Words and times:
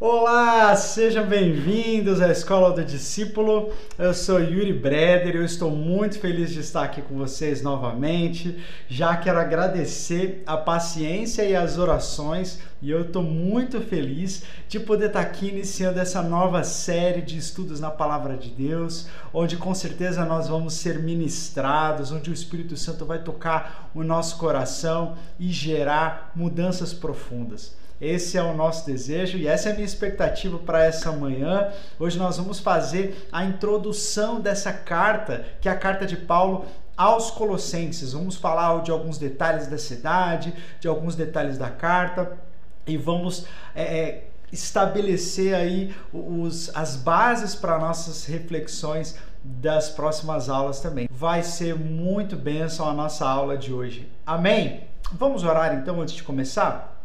Olá, 0.00 0.76
sejam 0.76 1.26
bem-vindos 1.26 2.20
à 2.20 2.30
Escola 2.30 2.70
do 2.70 2.84
Discípulo. 2.84 3.72
Eu 3.98 4.14
sou 4.14 4.38
Yuri 4.38 4.72
Breder 4.72 5.34
e 5.34 5.38
eu 5.38 5.44
estou 5.44 5.72
muito 5.72 6.20
feliz 6.20 6.52
de 6.52 6.60
estar 6.60 6.84
aqui 6.84 7.02
com 7.02 7.16
vocês 7.16 7.62
novamente. 7.62 8.62
Já 8.86 9.16
quero 9.16 9.40
agradecer 9.40 10.44
a 10.46 10.56
paciência 10.56 11.42
e 11.42 11.56
as 11.56 11.78
orações 11.78 12.60
e 12.80 12.92
eu 12.92 13.06
estou 13.06 13.24
muito 13.24 13.80
feliz 13.80 14.44
de 14.68 14.78
poder 14.78 15.06
estar 15.06 15.18
aqui 15.18 15.48
iniciando 15.48 15.98
essa 15.98 16.22
nova 16.22 16.62
série 16.62 17.20
de 17.20 17.36
estudos 17.36 17.80
na 17.80 17.90
Palavra 17.90 18.36
de 18.36 18.50
Deus, 18.50 19.08
onde 19.34 19.56
com 19.56 19.74
certeza 19.74 20.24
nós 20.24 20.46
vamos 20.46 20.74
ser 20.74 21.00
ministrados, 21.00 22.12
onde 22.12 22.30
o 22.30 22.32
Espírito 22.32 22.76
Santo 22.76 23.04
vai 23.04 23.18
tocar 23.18 23.90
o 23.92 24.04
nosso 24.04 24.38
coração 24.38 25.16
e 25.40 25.50
gerar 25.50 26.30
mudanças 26.36 26.94
profundas. 26.94 27.76
Esse 28.00 28.38
é 28.38 28.42
o 28.42 28.54
nosso 28.54 28.86
desejo 28.86 29.36
e 29.36 29.48
essa 29.48 29.68
é 29.68 29.72
a 29.72 29.74
minha 29.74 29.84
expectativa 29.84 30.58
para 30.58 30.84
essa 30.84 31.10
manhã. 31.10 31.72
Hoje 31.98 32.16
nós 32.16 32.36
vamos 32.36 32.60
fazer 32.60 33.28
a 33.32 33.44
introdução 33.44 34.40
dessa 34.40 34.72
carta, 34.72 35.44
que 35.60 35.68
é 35.68 35.72
a 35.72 35.76
carta 35.76 36.06
de 36.06 36.16
Paulo 36.16 36.66
aos 36.96 37.30
Colossenses. 37.30 38.12
Vamos 38.12 38.36
falar 38.36 38.82
de 38.82 38.90
alguns 38.90 39.18
detalhes 39.18 39.66
da 39.66 39.78
cidade, 39.78 40.54
de 40.78 40.86
alguns 40.86 41.16
detalhes 41.16 41.58
da 41.58 41.70
carta 41.70 42.38
e 42.86 42.96
vamos 42.96 43.46
é, 43.74 43.82
é 43.82 44.28
estabelecer 44.50 45.54
aí 45.54 45.94
os, 46.12 46.74
as 46.74 46.96
bases 46.96 47.54
para 47.54 47.78
nossas 47.78 48.24
reflexões 48.24 49.16
das 49.42 49.90
próximas 49.90 50.48
aulas 50.48 50.80
também. 50.80 51.08
Vai 51.10 51.42
ser 51.42 51.74
muito 51.74 52.36
bênção 52.36 52.88
a 52.88 52.92
nossa 52.92 53.28
aula 53.28 53.58
de 53.58 53.72
hoje. 53.72 54.10
Amém? 54.24 54.84
Vamos 55.12 55.44
orar 55.44 55.74
então 55.74 56.00
antes 56.00 56.14
de 56.14 56.22
começar? 56.22 56.97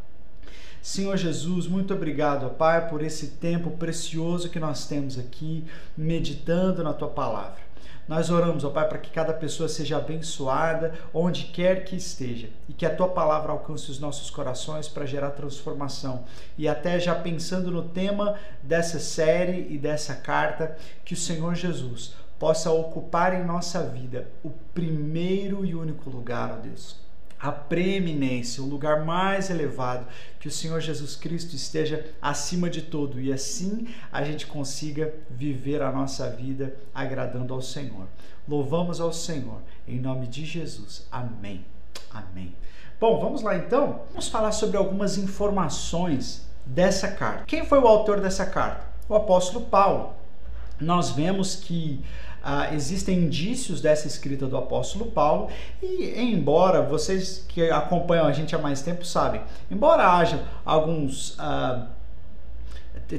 Senhor 0.84 1.16
Jesus, 1.16 1.66
muito 1.66 1.94
obrigado, 1.94 2.50
Pai, 2.56 2.90
por 2.90 3.02
esse 3.02 3.28
tempo 3.38 3.72
precioso 3.72 4.50
que 4.50 4.60
nós 4.60 4.86
temos 4.86 5.18
aqui 5.18 5.64
meditando 5.96 6.84
na 6.84 6.92
tua 6.92 7.08
palavra. 7.08 7.62
Nós 8.06 8.30
oramos, 8.30 8.66
ó 8.66 8.70
Pai, 8.70 8.90
para 8.90 8.98
que 8.98 9.10
cada 9.10 9.34
pessoa 9.34 9.70
seja 9.70 9.96
abençoada 9.96 10.94
onde 11.14 11.46
quer 11.46 11.86
que 11.86 11.96
esteja 11.96 12.50
e 12.68 12.74
que 12.74 12.86
a 12.86 12.94
tua 12.94 13.08
palavra 13.08 13.54
alcance 13.54 13.90
os 13.90 13.98
nossos 13.98 14.30
corações 14.30 14.90
para 14.90 15.06
gerar 15.06 15.32
transformação. 15.32 16.26
E 16.58 16.68
até 16.68 17.00
já 17.00 17.16
pensando 17.16 17.72
no 17.72 17.84
tema 17.84 18.38
dessa 18.62 19.00
série 19.00 19.74
e 19.74 19.78
dessa 19.78 20.16
carta, 20.16 20.76
que 21.06 21.14
o 21.14 21.18
Senhor 21.18 21.56
Jesus 21.56 22.14
possa 22.38 22.70
ocupar 22.70 23.34
em 23.34 23.46
nossa 23.46 23.82
vida 23.84 24.28
o 24.44 24.50
primeiro 24.74 25.66
e 25.66 25.74
único 25.74 26.10
lugar, 26.10 26.52
ó 26.52 26.56
Deus 26.58 27.03
a 27.44 27.52
preeminência, 27.52 28.64
o 28.64 28.66
lugar 28.66 29.04
mais 29.04 29.50
elevado, 29.50 30.08
que 30.40 30.48
o 30.48 30.52
Senhor 30.52 30.80
Jesus 30.80 31.18
Cristo 31.18 31.54
esteja 31.58 32.10
acima 32.22 32.70
de 32.70 32.82
tudo 32.82 33.20
e 33.20 33.34
assim 33.34 33.90
a 34.14 34.24
gente 34.24 34.48
consiga 34.48 35.14
viver 35.30 35.82
a 35.82 35.92
nossa 35.92 36.30
vida 36.30 36.74
agradando 36.96 37.54
ao 37.54 37.62
Senhor. 37.62 38.08
Louvamos 38.48 39.02
ao 39.02 39.12
Senhor, 39.12 39.62
em 39.86 40.00
nome 40.00 40.26
de 40.26 40.46
Jesus. 40.46 41.06
Amém. 41.12 41.66
Amém. 42.10 42.56
Bom, 42.98 43.20
vamos 43.20 43.42
lá 43.42 43.58
então. 43.58 44.04
Vamos 44.12 44.30
falar 44.30 44.54
sobre 44.54 44.78
algumas 44.78 45.18
informações 45.18 46.48
dessa 46.66 47.10
carta. 47.10 47.44
Quem 47.44 47.66
foi 47.66 47.80
o 47.80 47.88
autor 47.88 48.22
dessa 48.22 48.46
carta? 48.46 48.86
O 49.10 49.16
apóstolo 49.16 49.66
Paulo. 49.66 50.14
Nós 50.80 51.10
vemos 51.10 51.58
que 51.58 52.02
ah, 52.44 52.74
existem 52.74 53.20
indícios 53.20 53.80
dessa 53.80 54.06
escrita 54.06 54.46
do 54.46 54.58
apóstolo 54.58 55.06
Paulo 55.06 55.48
e 55.82 56.14
embora 56.18 56.82
vocês 56.82 57.46
que 57.48 57.70
acompanham 57.70 58.28
a 58.28 58.34
gente 58.34 58.54
há 58.54 58.60
mais 58.60 58.82
tempo 58.82 59.06
sabem, 59.06 59.42
embora 59.72 60.18
haja 60.18 60.44
alguns 60.66 61.36
ah, 61.40 61.88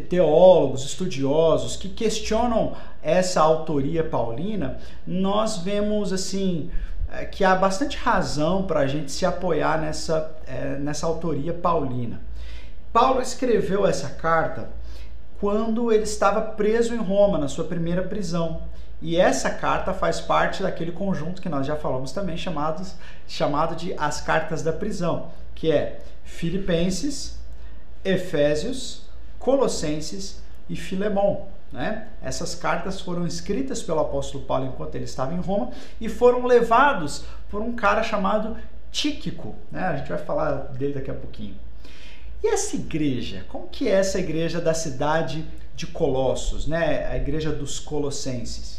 teólogos, 0.08 0.84
estudiosos 0.84 1.76
que 1.76 1.88
questionam 1.88 2.74
essa 3.02 3.40
autoria 3.40 4.02
paulina, 4.04 4.78
nós 5.06 5.58
vemos 5.58 6.12
assim 6.12 6.70
eh, 7.12 7.24
que 7.26 7.44
há 7.44 7.54
bastante 7.54 7.96
razão 7.96 8.64
para 8.64 8.80
a 8.80 8.86
gente 8.86 9.12
se 9.12 9.24
apoiar 9.26 9.80
nessa, 9.80 10.34
é, 10.46 10.76
nessa 10.78 11.06
autoria 11.06 11.52
paulina. 11.52 12.20
Paulo 12.92 13.20
escreveu 13.20 13.86
essa 13.86 14.08
carta 14.08 14.70
quando 15.40 15.92
ele 15.92 16.04
estava 16.04 16.40
preso 16.40 16.94
em 16.94 16.98
Roma, 16.98 17.38
na 17.38 17.48
sua 17.48 17.64
primeira 17.64 18.02
prisão. 18.02 18.62
E 19.04 19.18
essa 19.18 19.50
carta 19.50 19.92
faz 19.92 20.18
parte 20.18 20.62
daquele 20.62 20.90
conjunto 20.90 21.42
que 21.42 21.48
nós 21.50 21.66
já 21.66 21.76
falamos 21.76 22.10
também, 22.10 22.38
chamados, 22.38 22.94
chamado 23.28 23.76
de 23.76 23.92
as 23.98 24.22
cartas 24.22 24.62
da 24.62 24.72
prisão, 24.72 25.30
que 25.54 25.70
é 25.70 26.00
Filipenses, 26.24 27.38
Efésios, 28.02 29.02
Colossenses 29.38 30.42
e 30.70 30.74
Filemão. 30.74 31.48
Né? 31.70 32.08
Essas 32.22 32.54
cartas 32.54 32.98
foram 32.98 33.26
escritas 33.26 33.82
pelo 33.82 34.00
apóstolo 34.00 34.44
Paulo 34.44 34.64
enquanto 34.68 34.94
ele 34.94 35.04
estava 35.04 35.34
em 35.34 35.40
Roma 35.40 35.70
e 36.00 36.08
foram 36.08 36.46
levados 36.46 37.26
por 37.50 37.60
um 37.60 37.76
cara 37.76 38.02
chamado 38.02 38.56
Tíquico. 38.90 39.54
Né? 39.70 39.82
A 39.82 39.96
gente 39.98 40.08
vai 40.08 40.16
falar 40.16 40.72
dele 40.72 40.94
daqui 40.94 41.10
a 41.10 41.14
pouquinho. 41.14 41.56
E 42.42 42.46
essa 42.46 42.74
igreja? 42.74 43.44
Como 43.50 43.68
que 43.68 43.86
é 43.86 43.92
essa 43.92 44.18
igreja 44.18 44.62
da 44.62 44.72
cidade 44.72 45.44
de 45.76 45.86
Colossos, 45.86 46.66
né? 46.66 47.06
a 47.06 47.18
igreja 47.18 47.52
dos 47.52 47.78
Colossenses? 47.78 48.73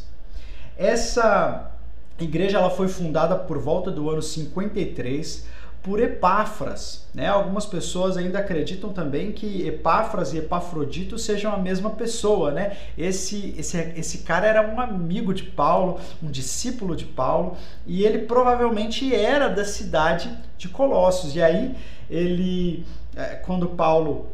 Essa 0.78 1.72
igreja 2.20 2.58
ela 2.58 2.70
foi 2.70 2.88
fundada 2.88 3.36
por 3.36 3.58
volta 3.58 3.92
do 3.92 4.10
ano 4.10 4.22
53 4.22 5.46
por 5.86 6.02
Epáfras. 6.02 7.06
Né? 7.14 7.28
Algumas 7.28 7.66
pessoas 7.66 8.18
ainda 8.18 8.40
acreditam 8.40 8.92
também 8.92 9.32
que 9.32 9.68
Epáfras 9.68 10.34
e 10.34 10.40
Epafrodito 10.40 11.18
sejam 11.20 11.54
a 11.54 11.58
mesma 11.58 11.92
pessoa. 11.92 12.52
Né? 12.52 12.76
Esse, 12.98 13.54
esse, 13.56 13.78
esse 13.96 14.18
cara 14.20 14.48
era 14.48 14.68
um 14.68 14.82
amigo 14.82 15.32
de 15.32 15.44
Paulo, 15.44 16.00
um 16.24 16.32
discípulo 16.32 16.96
de 16.96 17.06
Paulo, 17.06 17.56
e 17.86 18.04
ele 18.04 18.20
provavelmente 18.20 19.14
era 19.14 19.48
da 19.48 19.64
cidade 19.64 20.36
de 20.58 20.68
Colossos. 20.68 21.36
E 21.36 21.42
aí 21.42 21.76
ele, 22.10 22.84
é, 23.16 23.36
quando 23.36 23.68
Paulo 23.68 24.28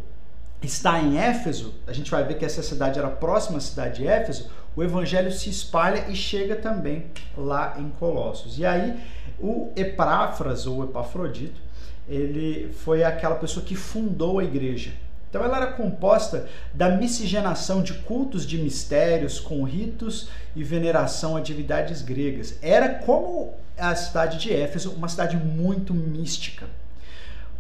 está 0.61 1.01
em 1.01 1.17
Éfeso, 1.17 1.73
a 1.85 1.91
gente 1.91 2.09
vai 2.09 2.23
ver 2.23 2.35
que 2.35 2.45
essa 2.45 2.63
cidade 2.63 2.97
era 2.97 3.09
próxima 3.09 3.57
à 3.57 3.61
cidade 3.61 4.01
de 4.01 4.07
Éfeso, 4.07 4.49
o 4.75 4.83
evangelho 4.83 5.31
se 5.31 5.49
espalha 5.49 6.05
e 6.09 6.15
chega 6.15 6.55
também 6.55 7.05
lá 7.37 7.75
em 7.77 7.89
Colossos. 7.89 8.57
E 8.57 8.65
aí 8.65 8.99
o 9.39 9.71
Epáfras 9.75 10.65
ou 10.65 10.83
Epafrodito, 10.83 11.59
ele 12.07 12.71
foi 12.73 13.03
aquela 13.03 13.35
pessoa 13.35 13.65
que 13.65 13.75
fundou 13.75 14.39
a 14.39 14.43
igreja. 14.43 14.91
Então 15.29 15.43
ela 15.43 15.57
era 15.57 15.67
composta 15.67 16.47
da 16.73 16.89
miscigenação 16.89 17.81
de 17.81 17.93
cultos 17.93 18.45
de 18.45 18.57
mistérios 18.57 19.39
com 19.39 19.63
ritos 19.63 20.29
e 20.55 20.63
veneração 20.63 21.37
a 21.37 21.41
divindades 21.41 22.01
gregas. 22.01 22.57
Era 22.61 22.89
como 22.89 23.53
a 23.77 23.95
cidade 23.95 24.37
de 24.37 24.53
Éfeso, 24.53 24.91
uma 24.91 25.07
cidade 25.07 25.37
muito 25.37 25.93
mística 25.93 26.67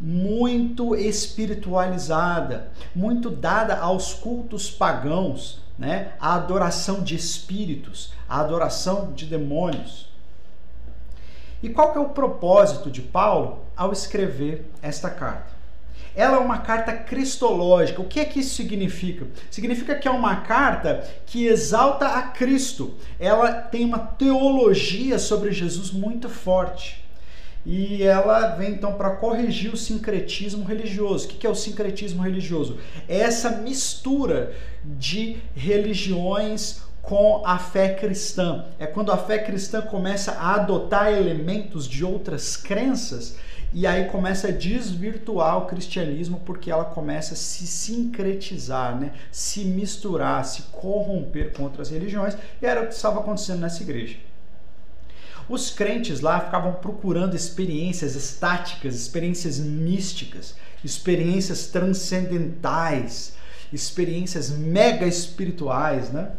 muito 0.03 0.95
espiritualizada, 0.95 2.71
muito 2.95 3.29
dada 3.29 3.77
aos 3.77 4.15
cultos 4.15 4.71
pagãos, 4.71 5.60
né? 5.77 6.13
a 6.19 6.35
adoração 6.35 7.01
de 7.01 7.15
espíritos, 7.15 8.13
a 8.27 8.39
adoração 8.39 9.11
de 9.13 9.25
demônios. 9.25 10.09
E 11.63 11.69
qual 11.69 11.91
que 11.91 11.97
é 11.97 12.01
o 12.01 12.09
propósito 12.09 12.89
de 12.89 13.01
Paulo 13.01 13.65
ao 13.75 13.91
escrever 13.91 14.69
esta 14.81 15.09
carta? 15.09 15.51
Ela 16.15 16.37
é 16.37 16.39
uma 16.39 16.57
carta 16.57 16.91
cristológica. 16.91 18.01
O 18.01 18.07
que 18.07 18.19
é 18.19 18.25
que 18.25 18.39
isso 18.41 18.55
significa? 18.55 19.27
Significa 19.49 19.95
que 19.95 20.07
é 20.07 20.11
uma 20.11 20.37
carta 20.37 21.07
que 21.25 21.45
exalta 21.45 22.07
a 22.07 22.23
Cristo. 22.23 22.95
Ela 23.17 23.53
tem 23.53 23.85
uma 23.85 23.99
teologia 23.99 25.17
sobre 25.17 25.51
Jesus 25.51 25.91
muito 25.91 26.27
forte 26.27 27.01
e 27.65 28.01
ela 28.03 28.55
vem 28.55 28.71
então 28.71 28.93
para 28.93 29.11
corrigir 29.11 29.73
o 29.73 29.77
sincretismo 29.77 30.63
religioso. 30.63 31.25
O 31.25 31.29
que 31.29 31.45
é 31.45 31.49
o 31.49 31.55
sincretismo 31.55 32.23
religioso? 32.23 32.77
É 33.07 33.19
essa 33.19 33.51
mistura 33.51 34.53
de 34.83 35.37
religiões 35.55 36.81
com 37.01 37.43
a 37.45 37.57
fé 37.57 37.93
cristã. 37.93 38.65
É 38.79 38.85
quando 38.87 39.11
a 39.11 39.17
fé 39.17 39.39
cristã 39.39 39.81
começa 39.81 40.33
a 40.33 40.55
adotar 40.55 41.11
elementos 41.11 41.87
de 41.87 42.03
outras 42.03 42.55
crenças 42.55 43.35
e 43.73 43.87
aí 43.87 44.05
começa 44.05 44.49
a 44.49 44.51
desvirtuar 44.51 45.57
o 45.59 45.65
cristianismo 45.65 46.41
porque 46.45 46.69
ela 46.69 46.85
começa 46.85 47.33
a 47.33 47.37
se 47.37 47.65
sincretizar, 47.65 48.99
né? 48.99 49.13
se 49.31 49.63
misturar, 49.63 50.43
se 50.45 50.63
corromper 50.63 51.53
com 51.53 51.63
outras 51.63 51.89
religiões. 51.89 52.35
E 52.61 52.65
era 52.65 52.81
o 52.81 52.87
que 52.87 52.93
estava 52.93 53.19
acontecendo 53.19 53.59
nessa 53.59 53.81
igreja. 53.81 54.17
Os 55.49 55.69
crentes 55.69 56.21
lá 56.21 56.39
ficavam 56.39 56.73
procurando 56.73 57.35
experiências 57.35 58.15
estáticas, 58.15 58.95
experiências 58.95 59.59
místicas, 59.59 60.55
experiências 60.83 61.67
transcendentais, 61.67 63.33
experiências 63.71 64.49
mega 64.49 65.05
espirituais, 65.05 66.11
né? 66.11 66.31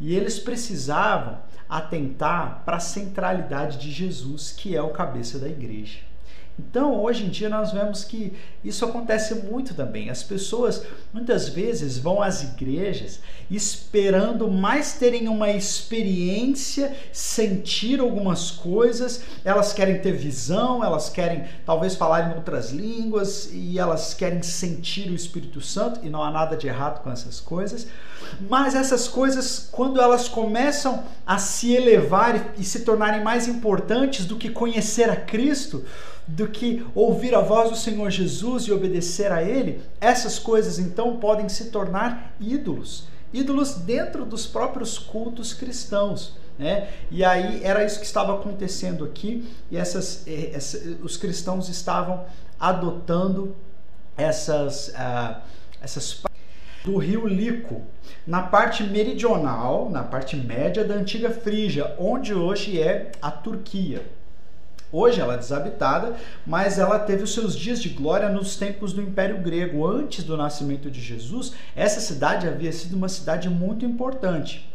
E 0.00 0.14
eles 0.14 0.38
precisavam 0.38 1.38
atentar 1.68 2.62
para 2.64 2.76
a 2.76 2.80
centralidade 2.80 3.78
de 3.78 3.90
Jesus, 3.90 4.52
que 4.52 4.76
é 4.76 4.82
o 4.82 4.90
cabeça 4.90 5.38
da 5.38 5.48
igreja. 5.48 6.11
Então, 6.68 7.02
hoje 7.02 7.24
em 7.24 7.28
dia, 7.28 7.48
nós 7.48 7.72
vemos 7.72 8.04
que 8.04 8.32
isso 8.64 8.84
acontece 8.84 9.34
muito 9.34 9.74
também. 9.74 10.08
As 10.08 10.22
pessoas 10.22 10.84
muitas 11.12 11.48
vezes 11.48 11.98
vão 11.98 12.22
às 12.22 12.42
igrejas 12.42 13.20
esperando 13.50 14.50
mais 14.50 14.94
terem 14.94 15.28
uma 15.28 15.50
experiência, 15.50 16.96
sentir 17.12 18.00
algumas 18.00 18.50
coisas, 18.50 19.22
elas 19.44 19.72
querem 19.72 20.00
ter 20.00 20.12
visão, 20.12 20.82
elas 20.82 21.10
querem 21.10 21.44
talvez 21.66 21.94
falar 21.94 22.30
em 22.30 22.36
outras 22.36 22.70
línguas 22.70 23.50
e 23.52 23.78
elas 23.78 24.14
querem 24.14 24.42
sentir 24.42 25.10
o 25.10 25.14
Espírito 25.14 25.60
Santo, 25.60 26.00
e 26.02 26.08
não 26.08 26.22
há 26.22 26.30
nada 26.30 26.56
de 26.56 26.66
errado 26.66 27.02
com 27.02 27.10
essas 27.10 27.40
coisas. 27.40 27.86
Mas 28.48 28.74
essas 28.74 29.08
coisas, 29.08 29.68
quando 29.70 30.00
elas 30.00 30.28
começam 30.28 31.04
a 31.26 31.36
se 31.38 31.72
elevar 31.72 32.52
e 32.56 32.64
se 32.64 32.80
tornarem 32.80 33.22
mais 33.22 33.46
importantes 33.46 34.24
do 34.24 34.36
que 34.36 34.48
conhecer 34.48 35.10
a 35.10 35.16
Cristo, 35.16 35.84
do 36.26 36.48
que 36.48 36.86
ouvir 36.94 37.34
a 37.34 37.40
voz 37.40 37.70
do 37.70 37.76
Senhor 37.76 38.10
Jesus 38.10 38.64
e 38.64 38.72
obedecer 38.72 39.32
a 39.32 39.42
Ele, 39.42 39.80
essas 40.00 40.38
coisas 40.38 40.78
então 40.78 41.16
podem 41.16 41.48
se 41.48 41.66
tornar 41.70 42.34
ídolos. 42.40 43.08
Ídolos 43.32 43.74
dentro 43.74 44.24
dos 44.24 44.46
próprios 44.46 44.98
cultos 44.98 45.52
cristãos. 45.52 46.36
Né? 46.58 46.88
E 47.10 47.24
aí 47.24 47.64
era 47.64 47.84
isso 47.84 47.98
que 47.98 48.06
estava 48.06 48.34
acontecendo 48.34 49.04
aqui, 49.04 49.48
e 49.70 49.76
essas, 49.76 50.24
eh, 50.26 50.56
os 51.02 51.16
cristãos 51.16 51.68
estavam 51.68 52.24
adotando 52.60 53.56
essas, 54.16 54.88
uh, 54.88 55.40
essas 55.80 56.22
do 56.84 56.98
rio 56.98 57.26
Lico, 57.26 57.82
na 58.26 58.42
parte 58.42 58.82
meridional, 58.82 59.88
na 59.88 60.02
parte 60.02 60.36
média 60.36 60.84
da 60.84 60.94
antiga 60.94 61.30
Frígia, 61.30 61.94
onde 61.98 62.34
hoje 62.34 62.80
é 62.80 63.12
a 63.20 63.30
Turquia. 63.30 64.02
Hoje 64.92 65.20
ela 65.20 65.34
é 65.34 65.38
desabitada, 65.38 66.14
mas 66.46 66.78
ela 66.78 66.98
teve 66.98 67.22
os 67.22 67.32
seus 67.32 67.56
dias 67.56 67.80
de 67.80 67.88
glória 67.88 68.28
nos 68.28 68.56
tempos 68.56 68.92
do 68.92 69.00
Império 69.00 69.38
Grego. 69.38 69.86
Antes 69.86 70.22
do 70.22 70.36
nascimento 70.36 70.90
de 70.90 71.00
Jesus, 71.00 71.54
essa 71.74 71.98
cidade 71.98 72.46
havia 72.46 72.70
sido 72.70 72.94
uma 72.94 73.08
cidade 73.08 73.48
muito 73.48 73.86
importante. 73.86 74.70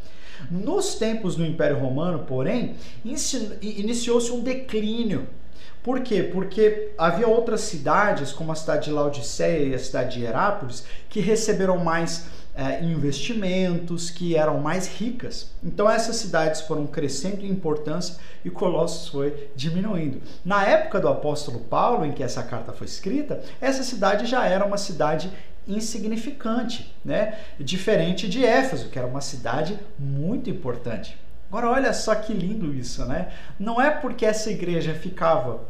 Nos 0.49 0.95
tempos 0.95 1.35
do 1.35 1.45
Império 1.45 1.77
Romano, 1.77 2.25
porém, 2.27 2.75
iniciou-se 3.05 4.31
um 4.31 4.41
declínio. 4.41 5.27
Por 5.83 6.01
quê? 6.01 6.23
Porque 6.23 6.91
havia 6.97 7.27
outras 7.27 7.61
cidades, 7.61 8.31
como 8.31 8.51
a 8.51 8.55
cidade 8.55 8.85
de 8.85 8.91
Laodiceia 8.91 9.67
e 9.67 9.73
a 9.73 9.79
cidade 9.79 10.19
de 10.19 10.25
Herápolis, 10.25 10.83
que 11.09 11.19
receberam 11.19 11.77
mais 11.77 12.25
é, 12.57 12.83
investimentos, 12.83 14.09
que 14.09 14.35
eram 14.35 14.59
mais 14.59 14.87
ricas. 14.87 15.51
Então 15.63 15.87
essas 15.87 16.15
cidades 16.15 16.61
foram 16.61 16.87
crescendo 16.87 17.45
em 17.45 17.49
importância 17.49 18.15
e 18.43 18.49
Colossos 18.49 19.09
foi 19.09 19.49
diminuindo. 19.55 20.19
Na 20.43 20.65
época 20.65 20.99
do 20.99 21.07
apóstolo 21.07 21.59
Paulo, 21.59 22.03
em 22.03 22.11
que 22.11 22.23
essa 22.23 22.41
carta 22.41 22.73
foi 22.73 22.87
escrita, 22.87 23.43
essa 23.61 23.83
cidade 23.83 24.25
já 24.25 24.45
era 24.45 24.65
uma 24.65 24.77
cidade 24.77 25.31
insignificante, 25.67 26.95
né? 27.05 27.37
Diferente 27.59 28.27
de 28.27 28.43
Éfeso, 28.43 28.89
que 28.89 28.97
era 28.97 29.07
uma 29.07 29.21
cidade 29.21 29.77
muito 29.99 30.49
importante. 30.49 31.17
Agora 31.49 31.69
olha 31.69 31.93
só 31.93 32.15
que 32.15 32.33
lindo 32.33 32.73
isso, 32.73 33.05
né? 33.05 33.29
Não 33.59 33.79
é 33.79 33.91
porque 33.91 34.25
essa 34.25 34.49
igreja 34.49 34.95
ficava 34.95 35.61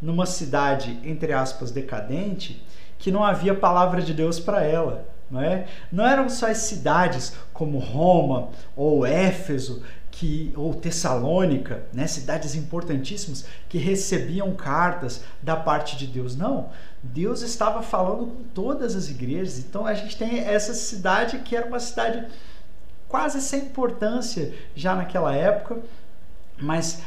numa 0.00 0.26
cidade 0.26 0.98
entre 1.04 1.32
aspas 1.32 1.70
decadente 1.70 2.66
que 2.98 3.12
não 3.12 3.22
havia 3.22 3.54
palavra 3.54 4.02
de 4.02 4.12
Deus 4.12 4.40
para 4.40 4.64
ela. 4.64 5.06
Não, 5.30 5.40
é? 5.40 5.66
não 5.90 6.06
eram 6.06 6.28
só 6.28 6.50
as 6.50 6.58
cidades 6.58 7.34
como 7.52 7.78
Roma 7.78 8.50
ou 8.76 9.06
Éfeso 9.06 9.82
que, 10.10 10.52
ou 10.54 10.74
Tessalônica, 10.74 11.82
né, 11.92 12.06
cidades 12.06 12.54
importantíssimas, 12.54 13.46
que 13.68 13.78
recebiam 13.78 14.54
cartas 14.54 15.24
da 15.42 15.56
parte 15.56 15.96
de 15.96 16.06
Deus. 16.06 16.36
Não, 16.36 16.68
Deus 17.02 17.40
estava 17.40 17.82
falando 17.82 18.26
com 18.26 18.44
todas 18.54 18.94
as 18.94 19.08
igrejas. 19.08 19.58
Então 19.58 19.86
a 19.86 19.94
gente 19.94 20.16
tem 20.16 20.38
essa 20.38 20.74
cidade 20.74 21.38
que 21.38 21.56
era 21.56 21.66
uma 21.66 21.80
cidade 21.80 22.26
quase 23.08 23.40
sem 23.40 23.60
importância 23.64 24.54
já 24.74 24.94
naquela 24.94 25.34
época, 25.34 25.78
mas 26.62 27.02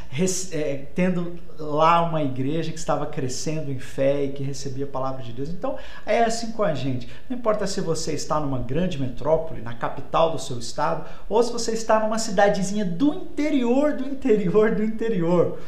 é, 0.51 0.85
tendo 0.93 1.35
lá 1.57 2.01
uma 2.01 2.21
igreja 2.21 2.71
que 2.71 2.77
estava 2.77 3.05
crescendo 3.05 3.71
em 3.71 3.79
fé 3.79 4.25
e 4.25 4.31
que 4.33 4.43
recebia 4.43 4.85
a 4.85 4.87
palavra 4.87 5.23
de 5.23 5.31
Deus. 5.31 5.49
Então 5.49 5.77
é 6.05 6.23
assim 6.23 6.51
com 6.51 6.63
a 6.63 6.73
gente. 6.73 7.09
Não 7.29 7.37
importa 7.37 7.65
se 7.65 7.81
você 7.81 8.13
está 8.13 8.39
numa 8.39 8.59
grande 8.59 8.99
metrópole, 8.99 9.61
na 9.61 9.73
capital 9.73 10.31
do 10.31 10.39
seu 10.39 10.59
estado, 10.59 11.05
ou 11.29 11.41
se 11.41 11.51
você 11.51 11.71
está 11.71 11.99
numa 11.99 12.19
cidadezinha 12.19 12.85
do 12.85 13.13
interior, 13.13 13.93
do 13.93 14.05
interior, 14.05 14.75
do 14.75 14.83
interior. 14.83 15.59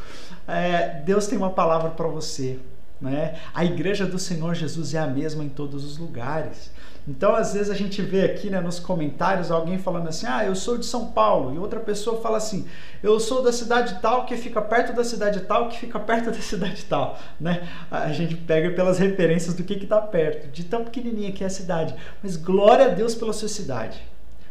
É, 0.48 1.02
Deus 1.06 1.28
tem 1.28 1.38
uma 1.38 1.52
palavra 1.52 1.90
para 1.90 2.08
você. 2.08 2.60
Né? 3.00 3.36
A 3.54 3.64
igreja 3.64 4.06
do 4.06 4.18
Senhor 4.18 4.56
Jesus 4.56 4.94
é 4.94 5.00
a 5.00 5.08
mesma 5.08 5.44
em 5.44 5.50
todos 5.50 5.86
os 5.86 5.98
lugares. 5.98 6.72
Então, 7.08 7.34
às 7.34 7.54
vezes 7.54 7.70
a 7.70 7.74
gente 7.74 8.02
vê 8.02 8.26
aqui 8.26 8.50
né, 8.50 8.60
nos 8.60 8.80
comentários 8.80 9.50
alguém 9.50 9.78
falando 9.78 10.10
assim: 10.10 10.26
ah, 10.28 10.44
eu 10.46 10.54
sou 10.54 10.78
de 10.78 10.86
São 10.86 11.08
Paulo, 11.08 11.56
e 11.56 11.58
outra 11.58 11.80
pessoa 11.80 12.22
fala 12.22 12.38
assim: 12.38 12.68
eu 13.02 13.18
sou 13.18 13.42
da 13.42 13.54
cidade 13.54 14.00
tal 14.02 14.26
que 14.26 14.36
fica 14.36 14.62
perto 14.62 14.94
da 14.94 15.06
cidade 15.06 15.40
tal 15.42 15.70
que 15.70 15.80
fica 15.80 16.00
perto 16.00 16.32
da 16.32 16.34
cidade 16.42 16.84
tal. 16.84 17.18
Né? 17.40 17.66
A 17.90 18.12
gente 18.12 18.36
pega 18.36 18.72
pelas 18.72 19.00
referências 19.00 19.54
do 19.54 19.64
que 19.64 19.76
está 19.76 20.02
perto, 20.02 20.52
de 20.52 20.66
tão 20.66 20.84
pequenininha 20.84 21.32
que 21.32 21.44
é 21.44 21.48
a 21.48 21.52
cidade. 21.52 21.96
Mas 22.22 22.36
glória 22.36 22.88
a 22.88 22.90
Deus 22.90 23.16
pela 23.16 23.32
sua 23.32 23.48
cidade. 23.48 24.02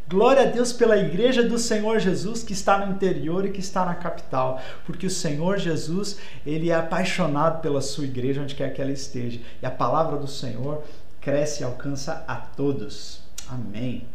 Glória 0.08 0.42
a 0.42 0.46
Deus 0.46 0.72
pela 0.72 0.96
igreja 0.96 1.42
do 1.42 1.58
Senhor 1.58 1.98
Jesus 1.98 2.44
que 2.44 2.52
está 2.52 2.84
no 2.84 2.92
interior 2.92 3.44
e 3.44 3.50
que 3.50 3.58
está 3.58 3.84
na 3.84 3.94
capital, 3.94 4.60
porque 4.84 5.06
o 5.06 5.10
Senhor 5.10 5.58
Jesus, 5.58 6.18
ele 6.46 6.70
é 6.70 6.74
apaixonado 6.74 7.60
pela 7.60 7.80
sua 7.80 8.04
igreja 8.04 8.40
onde 8.40 8.54
quer 8.54 8.72
que 8.72 8.80
ela 8.80 8.92
esteja. 8.92 9.40
E 9.60 9.66
a 9.66 9.70
palavra 9.70 10.16
do 10.16 10.28
Senhor 10.28 10.84
cresce 11.20 11.62
e 11.62 11.64
alcança 11.64 12.24
a 12.28 12.36
todos. 12.36 13.20
Amém. 13.48 14.06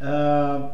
Uh, 0.00 0.70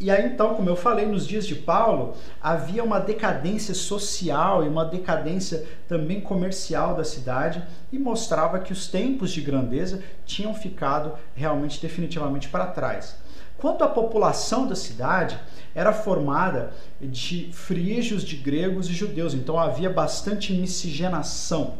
e 0.00 0.10
aí 0.10 0.26
então, 0.26 0.54
como 0.54 0.68
eu 0.68 0.76
falei, 0.76 1.06
nos 1.06 1.26
dias 1.26 1.46
de 1.46 1.54
Paulo 1.54 2.14
havia 2.42 2.82
uma 2.82 2.98
decadência 2.98 3.74
social 3.74 4.64
e 4.64 4.68
uma 4.68 4.84
decadência 4.84 5.64
também 5.88 6.20
comercial 6.20 6.96
da 6.96 7.04
cidade 7.04 7.62
e 7.92 7.98
mostrava 7.98 8.58
que 8.58 8.72
os 8.72 8.88
tempos 8.88 9.30
de 9.30 9.40
grandeza 9.40 10.02
tinham 10.26 10.52
ficado 10.54 11.12
realmente 11.34 11.80
definitivamente 11.80 12.48
para 12.48 12.66
trás. 12.66 13.16
Quanto 13.56 13.84
à 13.84 13.88
população 13.88 14.66
da 14.66 14.74
cidade, 14.74 15.38
era 15.74 15.92
formada 15.92 16.72
de 17.00 17.50
frígios, 17.52 18.24
de 18.24 18.36
gregos 18.36 18.88
e 18.90 18.92
judeus, 18.92 19.32
então 19.32 19.58
havia 19.58 19.88
bastante 19.88 20.52
miscigenação. 20.52 21.78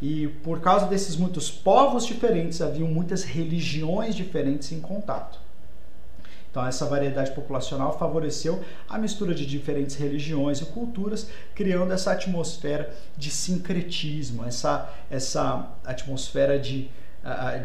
E 0.00 0.28
por 0.42 0.60
causa 0.60 0.86
desses 0.86 1.16
muitos 1.16 1.50
povos 1.50 2.06
diferentes, 2.06 2.62
haviam 2.62 2.88
muitas 2.88 3.22
religiões 3.22 4.14
diferentes 4.14 4.72
em 4.72 4.80
contato. 4.80 5.45
Então, 6.56 6.66
essa 6.66 6.86
variedade 6.86 7.32
populacional 7.32 7.98
favoreceu 7.98 8.64
a 8.88 8.96
mistura 8.96 9.34
de 9.34 9.44
diferentes 9.44 9.94
religiões 9.94 10.58
e 10.62 10.64
culturas, 10.64 11.28
criando 11.54 11.92
essa 11.92 12.12
atmosfera 12.12 12.90
de 13.14 13.30
sincretismo, 13.30 14.42
essa, 14.42 14.90
essa 15.10 15.70
atmosfera 15.84 16.58
de, 16.58 16.88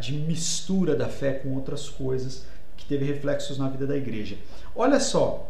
de 0.02 0.12
mistura 0.12 0.94
da 0.94 1.08
fé 1.08 1.32
com 1.36 1.54
outras 1.56 1.88
coisas 1.88 2.46
que 2.76 2.84
teve 2.84 3.06
reflexos 3.06 3.58
na 3.58 3.70
vida 3.70 3.88
da 3.88 3.96
igreja. 3.96 4.36
Olha 4.76 5.00
só, 5.00 5.48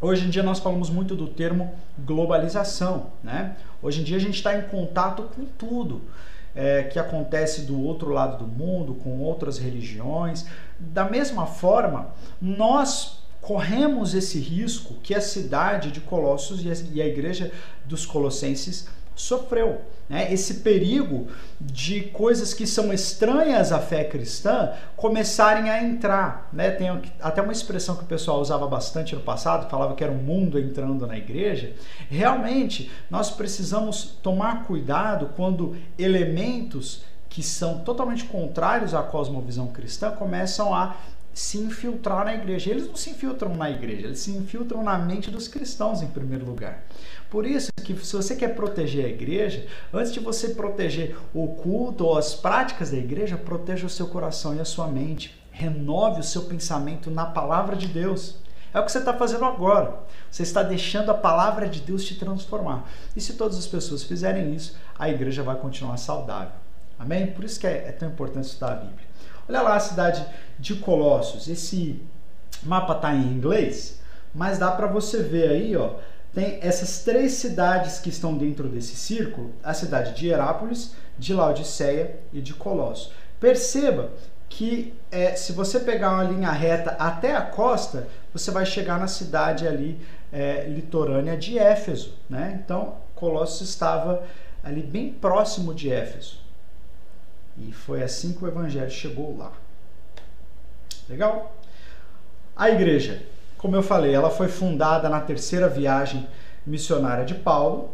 Hoje 0.00 0.26
em 0.26 0.30
dia 0.30 0.42
nós 0.42 0.58
falamos 0.58 0.90
muito 0.90 1.14
do 1.14 1.28
termo 1.28 1.72
globalização, 1.98 3.12
né? 3.22 3.56
Hoje 3.80 4.00
em 4.00 4.04
dia 4.04 4.18
a 4.18 4.20
gente 4.20 4.34
está 4.34 4.54
em 4.54 4.62
contato 4.62 5.22
com 5.34 5.46
tudo 5.46 6.02
é, 6.54 6.84
que 6.84 6.98
acontece 6.98 7.62
do 7.62 7.80
outro 7.80 8.10
lado 8.10 8.44
do 8.44 8.46
mundo, 8.46 8.94
com 8.94 9.20
outras 9.20 9.58
religiões. 9.58 10.46
Da 10.78 11.04
mesma 11.04 11.46
forma, 11.46 12.14
nós 12.40 13.24
corremos 13.40 14.14
esse 14.14 14.38
risco 14.38 14.94
que 15.02 15.14
a 15.14 15.20
cidade 15.20 15.90
de 15.90 16.00
Colossos 16.00 16.64
e 16.64 17.02
a 17.02 17.06
igreja 17.06 17.52
dos 17.84 18.06
Colossenses 18.06 18.88
sofreu. 19.14 19.80
Né? 20.08 20.32
Esse 20.32 20.54
perigo 20.54 21.28
de 21.60 22.02
coisas 22.02 22.52
que 22.52 22.66
são 22.66 22.92
estranhas 22.92 23.72
à 23.72 23.78
fé 23.78 24.04
cristã 24.04 24.72
começarem 24.96 25.70
a 25.70 25.82
entrar. 25.82 26.48
Né? 26.52 26.70
Tem 26.70 26.88
até 27.20 27.40
uma 27.40 27.52
expressão 27.52 27.96
que 27.96 28.04
o 28.04 28.06
pessoal 28.06 28.40
usava 28.40 28.66
bastante 28.66 29.14
no 29.14 29.22
passado, 29.22 29.70
falava 29.70 29.94
que 29.94 30.04
era 30.04 30.12
o 30.12 30.16
um 30.16 30.22
mundo 30.22 30.58
entrando 30.58 31.06
na 31.06 31.16
igreja. 31.16 31.72
Realmente, 32.10 32.90
nós 33.10 33.30
precisamos 33.30 34.18
tomar 34.22 34.64
cuidado 34.64 35.30
quando 35.36 35.76
elementos 35.98 37.02
que 37.28 37.42
são 37.42 37.80
totalmente 37.80 38.24
contrários 38.24 38.94
à 38.94 39.02
cosmovisão 39.02 39.66
cristã 39.66 40.12
começam 40.12 40.72
a 40.72 40.94
se 41.34 41.58
infiltrar 41.58 42.24
na 42.24 42.34
igreja. 42.34 42.70
Eles 42.70 42.86
não 42.86 42.94
se 42.94 43.10
infiltram 43.10 43.54
na 43.56 43.68
igreja, 43.68 44.06
eles 44.06 44.20
se 44.20 44.30
infiltram 44.30 44.82
na 44.84 44.96
mente 44.96 45.30
dos 45.30 45.48
cristãos 45.48 46.00
em 46.00 46.06
primeiro 46.06 46.46
lugar. 46.46 46.84
Por 47.34 47.46
isso 47.46 47.72
que 47.82 47.96
se 47.96 48.14
você 48.14 48.36
quer 48.36 48.54
proteger 48.54 49.06
a 49.06 49.08
igreja, 49.08 49.66
antes 49.92 50.12
de 50.12 50.20
você 50.20 50.50
proteger 50.50 51.16
o 51.34 51.48
culto 51.48 52.06
ou 52.06 52.16
as 52.16 52.32
práticas 52.32 52.92
da 52.92 52.96
igreja, 52.96 53.36
proteja 53.36 53.88
o 53.88 53.90
seu 53.90 54.06
coração 54.06 54.54
e 54.54 54.60
a 54.60 54.64
sua 54.64 54.86
mente. 54.86 55.36
Renove 55.50 56.20
o 56.20 56.22
seu 56.22 56.42
pensamento 56.42 57.10
na 57.10 57.26
palavra 57.26 57.74
de 57.74 57.88
Deus. 57.88 58.36
É 58.72 58.78
o 58.78 58.84
que 58.84 58.92
você 58.92 59.00
está 59.00 59.12
fazendo 59.12 59.44
agora. 59.44 59.98
Você 60.30 60.44
está 60.44 60.62
deixando 60.62 61.10
a 61.10 61.14
palavra 61.14 61.68
de 61.68 61.80
Deus 61.80 62.04
te 62.04 62.14
transformar. 62.14 62.88
E 63.16 63.20
se 63.20 63.32
todas 63.32 63.58
as 63.58 63.66
pessoas 63.66 64.04
fizerem 64.04 64.54
isso, 64.54 64.76
a 64.96 65.08
igreja 65.08 65.42
vai 65.42 65.56
continuar 65.56 65.96
saudável. 65.96 66.54
Amém? 66.96 67.26
Por 67.26 67.44
isso 67.44 67.58
que 67.58 67.66
é, 67.66 67.88
é 67.88 67.90
tão 67.90 68.10
importante 68.10 68.44
estudar 68.44 68.74
a 68.74 68.76
Bíblia. 68.76 69.08
Olha 69.48 69.60
lá 69.60 69.74
a 69.74 69.80
cidade 69.80 70.24
de 70.56 70.76
Colossos. 70.76 71.48
Esse 71.48 72.00
mapa 72.62 72.94
está 72.94 73.12
em 73.12 73.26
inglês, 73.26 74.00
mas 74.32 74.56
dá 74.56 74.70
para 74.70 74.86
você 74.86 75.20
ver 75.20 75.48
aí, 75.48 75.76
ó. 75.76 76.13
Tem 76.34 76.58
essas 76.60 77.04
três 77.04 77.32
cidades 77.32 78.00
que 78.00 78.08
estão 78.08 78.36
dentro 78.36 78.68
desse 78.68 78.96
círculo: 78.96 79.52
a 79.62 79.72
cidade 79.72 80.14
de 80.14 80.28
Herápolis, 80.28 80.94
de 81.18 81.32
Laodiceia 81.32 82.18
e 82.32 82.40
de 82.40 82.52
Colossos. 82.52 83.12
Perceba 83.38 84.10
que 84.48 84.94
é, 85.10 85.34
se 85.36 85.52
você 85.52 85.80
pegar 85.80 86.12
uma 86.12 86.24
linha 86.24 86.50
reta 86.50 86.90
até 86.98 87.34
a 87.34 87.42
costa, 87.42 88.08
você 88.32 88.50
vai 88.50 88.66
chegar 88.66 88.98
na 88.98 89.06
cidade 89.06 89.66
ali 89.66 90.00
é, 90.32 90.66
litorânea 90.68 91.36
de 91.36 91.58
Éfeso. 91.58 92.14
Né? 92.28 92.60
Então, 92.62 92.96
Colossos 93.14 93.68
estava 93.68 94.24
ali 94.62 94.82
bem 94.82 95.12
próximo 95.12 95.74
de 95.74 95.92
Éfeso. 95.92 96.40
E 97.56 97.72
foi 97.72 98.02
assim 98.02 98.32
que 98.32 98.44
o 98.44 98.48
evangelho 98.48 98.90
chegou 98.90 99.36
lá. 99.36 99.52
Legal? 101.08 101.54
A 102.56 102.70
igreja, 102.70 103.22
como 103.64 103.76
eu 103.76 103.82
falei, 103.82 104.14
ela 104.14 104.28
foi 104.28 104.46
fundada 104.46 105.08
na 105.08 105.22
terceira 105.22 105.66
viagem 105.70 106.28
missionária 106.66 107.24
de 107.24 107.34
Paulo, 107.34 107.92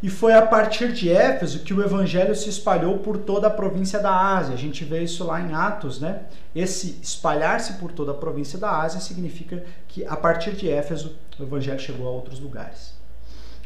e 0.00 0.08
foi 0.08 0.32
a 0.32 0.46
partir 0.46 0.92
de 0.92 1.10
Éfeso 1.10 1.64
que 1.64 1.74
o 1.74 1.82
evangelho 1.82 2.36
se 2.36 2.48
espalhou 2.48 2.98
por 2.98 3.18
toda 3.18 3.48
a 3.48 3.50
província 3.50 3.98
da 3.98 4.14
Ásia. 4.14 4.54
A 4.54 4.56
gente 4.56 4.84
vê 4.84 5.02
isso 5.02 5.24
lá 5.24 5.40
em 5.40 5.52
Atos, 5.52 6.00
né? 6.00 6.20
Esse 6.54 7.00
espalhar-se 7.02 7.80
por 7.80 7.90
toda 7.90 8.12
a 8.12 8.14
província 8.14 8.60
da 8.60 8.70
Ásia 8.80 9.00
significa 9.00 9.64
que 9.88 10.06
a 10.06 10.16
partir 10.16 10.52
de 10.52 10.70
Éfeso 10.70 11.16
o 11.36 11.42
evangelho 11.42 11.80
chegou 11.80 12.06
a 12.06 12.12
outros 12.12 12.38
lugares. 12.38 12.94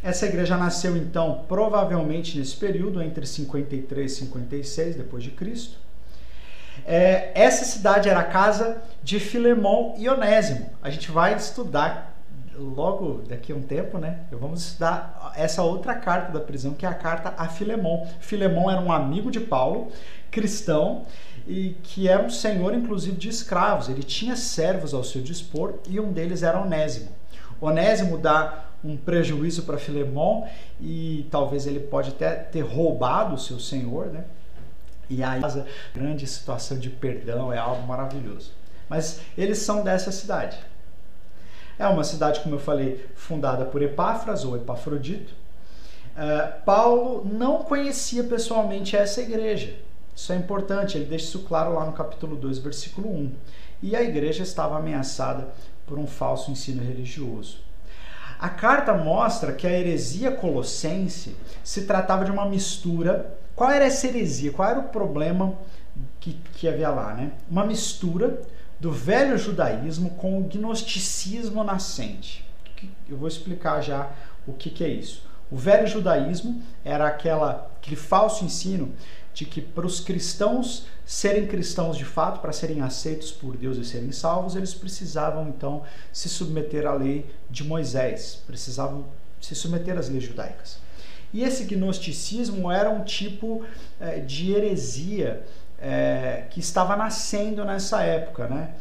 Essa 0.03 0.25
igreja 0.25 0.57
nasceu 0.57 0.97
então 0.97 1.45
provavelmente 1.47 2.39
nesse 2.39 2.57
período 2.57 3.03
entre 3.03 3.27
53 3.27 4.11
e 4.11 4.15
56 4.15 4.97
depois 4.97 5.23
de 5.23 5.33
Cristo. 5.33 5.84
É, 6.87 7.31
essa 7.35 7.65
cidade 7.65 8.09
era 8.09 8.21
a 8.21 8.25
casa 8.25 8.83
de 9.03 9.19
Filemão 9.19 9.95
e 9.97 10.09
Onésimo. 10.09 10.71
A 10.83 10.91
gente 10.91 11.11
vai 11.11 11.35
estudar 11.35 12.15
logo 12.57 13.23
daqui 13.29 13.53
a 13.53 13.57
um 13.57 13.63
tempo, 13.63 13.99
né? 13.99 14.21
Vamos 14.31 14.67
estudar 14.67 15.33
essa 15.37 15.63
outra 15.63 15.95
carta 15.95 16.33
da 16.33 16.41
prisão, 16.41 16.75
que 16.75 16.87
é 16.87 16.89
a 16.89 16.95
carta 16.95 17.35
a 17.37 17.49
Filemão. 17.49 18.07
Filemão 18.21 18.71
era 18.71 18.81
um 18.81 18.93
amigo 18.93 19.31
de 19.31 19.41
Paulo, 19.41 19.91
cristão, 20.31 21.05
e 21.47 21.77
que 21.83 22.09
era 22.09 22.23
um 22.23 22.31
senhor, 22.31 22.75
inclusive, 22.75 23.17
de 23.17 23.29
escravos. 23.29 23.89
Ele 23.89 24.03
tinha 24.03 24.37
servos 24.37 24.95
ao 24.95 25.05
seu 25.05 25.23
dispor 25.23 25.75
e 25.89 25.99
um 25.99 26.13
deles 26.13 26.43
era 26.43 26.61
Onésimo. 26.61 27.11
Onésimo 27.61 28.19
dá 28.19 28.67
um 28.85 28.97
prejuízo 28.97 29.63
para 29.63 29.79
Filemão 29.79 30.47
e 30.81 31.27
talvez 31.31 31.67
ele 31.67 31.81
pode 31.81 32.11
até 32.11 32.35
ter 32.35 32.61
roubado 32.61 33.35
o 33.35 33.39
seu 33.39 33.59
senhor, 33.59 34.07
né? 34.07 34.25
E 35.09 35.23
aí, 35.23 35.41
grande 35.95 36.27
situação 36.27 36.79
de 36.79 36.91
perdão 36.91 37.53
é 37.53 37.59
algo 37.59 37.87
maravilhoso. 37.87 38.53
Mas 38.89 39.21
eles 39.37 39.59
são 39.59 39.83
dessa 39.83 40.13
cidade. 40.13 40.59
É 41.79 41.87
uma 41.87 42.05
cidade, 42.05 42.41
como 42.41 42.55
eu 42.55 42.61
falei, 42.61 43.05
fundada 43.17 43.65
por 43.65 43.83
Epáfras 43.83 44.45
ou 44.45 44.57
Epafrodito. 44.57 45.33
Uh, 46.15 46.63
Paulo 46.65 47.29
não 47.31 47.65
conhecia 47.65 48.23
pessoalmente 48.23 48.97
essa 48.97 49.21
igreja. 49.21 49.75
Isso 50.15 50.33
é 50.33 50.37
importante, 50.37 50.97
ele 50.97 51.07
deixa 51.07 51.25
isso 51.25 51.41
claro 51.41 51.75
lá 51.75 51.85
no 51.85 51.93
capítulo 51.93 52.37
2, 52.37 52.59
versículo 52.59 53.11
1. 53.11 53.33
E 53.83 53.97
a 53.97 54.03
igreja 54.03 54.45
estava 54.45 54.79
ameaçada 54.79 55.49
por 55.85 55.99
um 55.99 56.07
falso 56.07 56.51
ensino 56.53 56.83
religioso. 56.83 57.59
A 58.45 58.51
carta 58.51 58.93
mostra 58.93 59.55
que 59.55 59.67
a 59.67 59.71
heresia 59.71 60.31
colossense 60.31 61.35
se 61.63 61.87
tratava 61.87 62.27
de 62.27 62.31
uma 62.31 62.45
mistura. 62.45 63.39
Qual 63.57 63.71
era 63.71 63.87
essa 63.87 64.07
heresia? 64.07 64.53
Qual 64.53 64.69
era 64.69 64.81
o 64.81 64.89
problema 64.91 65.55
que, 66.21 66.35
que 66.53 66.69
havia 66.69 66.91
lá? 66.91 67.15
Né? 67.15 67.33
Uma 67.51 67.65
mistura 67.65 68.43
do 68.79 68.93
velho 68.93 69.39
judaísmo 69.39 70.11
com 70.11 70.39
o 70.39 70.43
gnosticismo 70.43 71.65
nascente. 71.65 72.45
Eu 73.09 73.17
vou 73.17 73.29
explicar 73.29 73.81
já 73.81 74.11
o 74.47 74.53
que, 74.53 74.69
que 74.69 74.85
é 74.85 74.89
isso. 74.89 75.27
O 75.51 75.57
velho 75.57 75.87
judaísmo 75.87 76.63
era 76.85 77.07
aquela, 77.07 77.71
aquele 77.81 77.97
falso 77.97 78.45
ensino 78.45 78.93
de 79.35 79.45
que 79.45 79.61
para 79.61 79.85
os 79.85 79.99
cristãos 79.99 80.87
serem 81.05 81.47
cristãos 81.47 81.99
de 81.99 82.05
fato, 82.05 82.41
para 82.41 82.53
serem 82.53 82.81
aceitos 82.81 83.33
por 83.33 83.57
Deus 83.57 83.77
e 83.77 83.85
serem 83.85 84.13
salvos, 84.13 84.55
eles 84.55 84.73
precisavam 84.73 85.49
então 85.49 85.83
se 86.13 86.29
submeter 86.29 86.87
à 86.87 86.95
lei 86.95 87.27
de 87.51 87.65
Moisés, 87.65 88.41
precisavam 88.47 89.05
se 89.41 89.55
submeter 89.55 89.99
às 89.99 90.09
leis 90.09 90.23
judaicas. 90.23 90.79
E 91.33 91.43
esse 91.43 91.65
gnosticismo 91.65 92.71
era 92.71 92.89
um 92.89 93.03
tipo 93.03 93.65
é, 94.01 94.21
de 94.21 94.53
heresia 94.53 95.45
é, 95.81 96.45
que 96.49 96.61
estava 96.61 96.97
nascendo 96.97 97.65
nessa 97.65 98.05
época. 98.05 98.47
Né? 98.47 98.75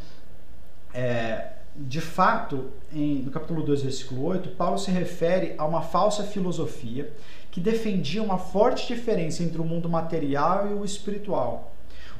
É, 0.93 1.48
de 1.75 2.00
fato, 2.00 2.69
em, 2.91 3.24
no 3.24 3.31
capítulo 3.31 3.63
2, 3.63 3.81
versículo 3.81 4.24
8, 4.25 4.50
Paulo 4.50 4.77
se 4.77 4.91
refere 4.91 5.55
a 5.57 5.65
uma 5.65 5.81
falsa 5.81 6.24
filosofia 6.24 7.12
que 7.53 7.62
defendia 7.62 8.24
uma 8.24 8.39
forte 8.39 8.88
diferença 8.88 9.43
entre 9.43 9.62
o 9.62 9.63
mundo 9.63 9.88
material 9.88 10.72
e 10.72 10.74
o 10.74 10.83
espiritual. 10.83 11.72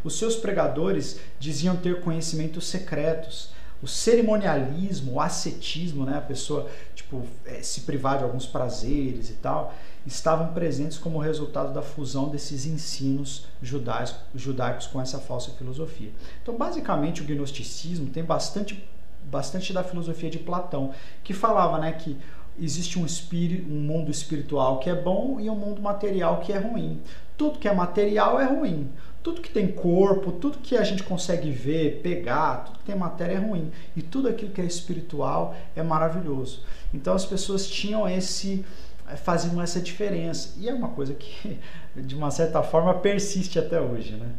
Os 0.04 0.20
seus 0.20 0.36
pregadores 0.36 1.20
diziam 1.40 1.76
ter 1.76 2.02
conhecimentos 2.02 2.68
secretos, 2.68 3.50
o 3.82 3.88
cerimonialismo, 3.88 5.14
o 5.14 5.20
ascetismo, 5.20 6.06
né, 6.06 6.20
a 6.20 6.22
pessoa 6.22 6.70
tipo 6.94 7.24
é, 7.46 7.64
se 7.64 7.82
privar 7.82 8.20
de 8.20 8.26
alguns 8.26 8.46
prazeres 8.46 9.32
e 9.32 9.34
tal, 9.34 9.74
estavam 10.06 10.54
presentes 10.54 11.00
como 11.00 11.18
resultado 11.18 11.74
da 11.74 11.82
fusão 11.82 12.30
desses 12.30 12.68
ensinos 12.68 13.48
judaicos, 13.60 14.16
judaicos 14.36 14.86
com 14.86 15.02
essa 15.02 15.18
falsa 15.18 15.50
filosofia. 15.54 16.12
Então, 16.44 16.56
basicamente, 16.56 17.24
o 17.24 17.26
gnosticismo 17.26 18.12
tem 18.12 18.24
bastante, 18.24 18.88
bastante 19.24 19.74
da 19.74 19.84
filosofia 19.84 20.30
de 20.30 20.38
Platão, 20.38 20.94
que 21.24 21.34
falava 21.34 21.80
né, 21.80 21.92
que 21.94 22.20
existe 22.60 23.00
um, 23.00 23.06
espírito, 23.06 23.72
um 23.72 23.80
mundo 23.80 24.12
espiritual 24.12 24.80
que 24.80 24.90
é 24.90 24.96
bom 24.96 25.40
e 25.40 25.50
um 25.50 25.56
mundo 25.56 25.82
material 25.82 26.40
que 26.42 26.54
é 26.54 26.58
ruim. 26.58 27.02
Tudo 27.38 27.60
que 27.60 27.68
é 27.68 27.74
material 27.74 28.40
é 28.40 28.46
ruim. 28.46 28.90
Tudo 29.22 29.42
que 29.42 29.50
tem 29.50 29.68
corpo, 29.68 30.34
tudo 30.34 30.58
que 30.58 30.76
a 30.76 30.84
gente 30.84 31.04
consegue 31.04 31.50
ver, 31.50 32.02
pegar, 32.02 32.66
tudo 32.66 32.80
que 32.80 32.86
tem 32.86 32.96
matéria 32.96 33.36
é 33.36 33.38
ruim. 33.38 33.72
E 33.96 34.02
tudo 34.02 34.28
aquilo 34.28 34.52
que 34.52 34.62
é 34.62 34.66
espiritual 34.66 35.56
é 35.76 35.82
maravilhoso. 35.82 36.64
Então 36.94 37.14
as 37.14 37.26
pessoas 37.26 37.68
tinham 37.68 38.08
esse 38.08 38.66
eh, 39.08 39.16
faziam 39.16 39.62
essa 39.62 39.80
diferença. 39.80 40.54
E 40.58 40.68
é 40.68 40.74
uma 40.74 40.90
coisa 40.90 41.14
que, 41.14 41.60
de 41.96 42.16
uma 42.16 42.32
certa 42.32 42.62
forma, 42.62 42.94
persiste 42.96 43.58
até 43.58 43.80
hoje. 43.80 44.14
Né? 44.14 44.30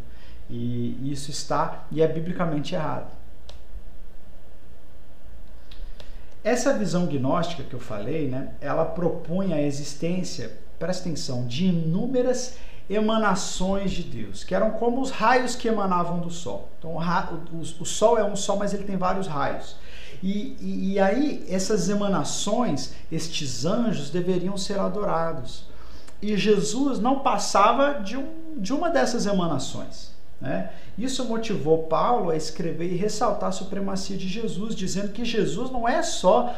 E 0.48 1.10
isso 1.10 1.30
está 1.30 1.86
e 1.90 2.02
é 2.02 2.06
biblicamente 2.06 2.74
errado. 2.74 3.23
Essa 6.44 6.74
visão 6.74 7.06
gnóstica 7.06 7.62
que 7.62 7.72
eu 7.72 7.80
falei, 7.80 8.28
né, 8.28 8.50
ela 8.60 8.84
propõe 8.84 9.54
a 9.54 9.62
existência, 9.62 10.52
presta 10.78 11.08
atenção, 11.08 11.46
de 11.46 11.64
inúmeras 11.64 12.56
emanações 12.88 13.90
de 13.92 14.02
Deus, 14.02 14.44
que 14.44 14.54
eram 14.54 14.72
como 14.72 15.00
os 15.00 15.10
raios 15.10 15.56
que 15.56 15.66
emanavam 15.66 16.20
do 16.20 16.28
Sol. 16.30 16.68
Então, 16.78 16.96
o, 16.96 17.56
o, 17.56 17.60
o 17.60 17.86
Sol 17.86 18.18
é 18.18 18.24
um 18.24 18.36
Sol, 18.36 18.58
mas 18.58 18.74
ele 18.74 18.84
tem 18.84 18.98
vários 18.98 19.26
raios. 19.26 19.76
E, 20.22 20.56
e, 20.60 20.92
e 20.92 21.00
aí, 21.00 21.46
essas 21.48 21.88
emanações, 21.88 22.92
estes 23.10 23.64
anjos, 23.64 24.10
deveriam 24.10 24.58
ser 24.58 24.78
adorados. 24.78 25.64
E 26.20 26.36
Jesus 26.36 26.98
não 26.98 27.20
passava 27.20 28.02
de, 28.02 28.18
um, 28.18 28.54
de 28.58 28.72
uma 28.72 28.90
dessas 28.90 29.24
emanações. 29.24 30.13
Né? 30.40 30.70
Isso 30.98 31.24
motivou 31.24 31.84
Paulo 31.84 32.30
a 32.30 32.36
escrever 32.36 32.92
e 32.92 32.96
ressaltar 32.96 33.48
a 33.48 33.52
supremacia 33.52 34.16
de 34.16 34.28
Jesus, 34.28 34.74
dizendo 34.74 35.12
que 35.12 35.24
Jesus 35.24 35.70
não 35.70 35.88
é 35.88 36.02
só 36.02 36.54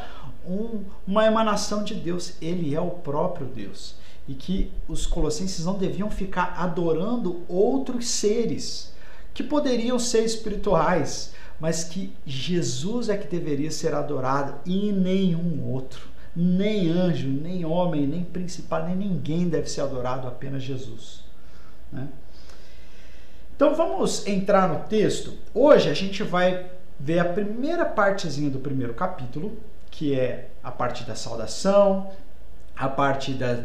um, 0.47 0.83
uma 1.05 1.25
emanação 1.25 1.83
de 1.83 1.93
Deus, 1.93 2.33
ele 2.41 2.73
é 2.73 2.81
o 2.81 2.91
próprio 2.91 3.47
Deus. 3.47 3.95
E 4.27 4.33
que 4.33 4.71
os 4.87 5.05
colossenses 5.05 5.65
não 5.65 5.77
deviam 5.77 6.09
ficar 6.09 6.55
adorando 6.57 7.43
outros 7.47 8.07
seres 8.07 8.93
que 9.33 9.43
poderiam 9.43 9.99
ser 9.99 10.25
espirituais, 10.25 11.33
mas 11.59 11.83
que 11.83 12.13
Jesus 12.25 13.07
é 13.07 13.17
que 13.17 13.27
deveria 13.27 13.71
ser 13.71 13.93
adorado 13.93 14.55
e 14.65 14.91
nenhum 14.91 15.63
outro. 15.71 16.09
Nem 16.35 16.89
anjo, 16.89 17.27
nem 17.27 17.65
homem, 17.65 18.05
nem 18.05 18.23
principal, 18.23 18.85
nem 18.85 18.95
ninguém 18.95 19.47
deve 19.47 19.69
ser 19.69 19.81
adorado, 19.81 20.27
apenas 20.27 20.61
Jesus. 20.61 21.23
Né? 21.91 22.09
Então 23.57 23.73
vamos 23.73 24.27
entrar 24.27 24.69
no 24.69 24.87
texto. 24.87 25.33
Hoje 25.51 25.89
a 25.89 25.93
gente 25.95 26.21
vai 26.21 26.67
ver 26.99 27.17
a 27.17 27.25
primeira 27.25 27.85
partezinha 27.85 28.51
do 28.51 28.59
primeiro 28.59 28.93
capítulo, 28.93 29.57
que 29.89 30.13
é 30.13 30.51
a 30.63 30.69
parte 30.69 31.03
da 31.05 31.15
saudação, 31.15 32.11
a 32.75 32.87
parte 32.87 33.33
da 33.33 33.63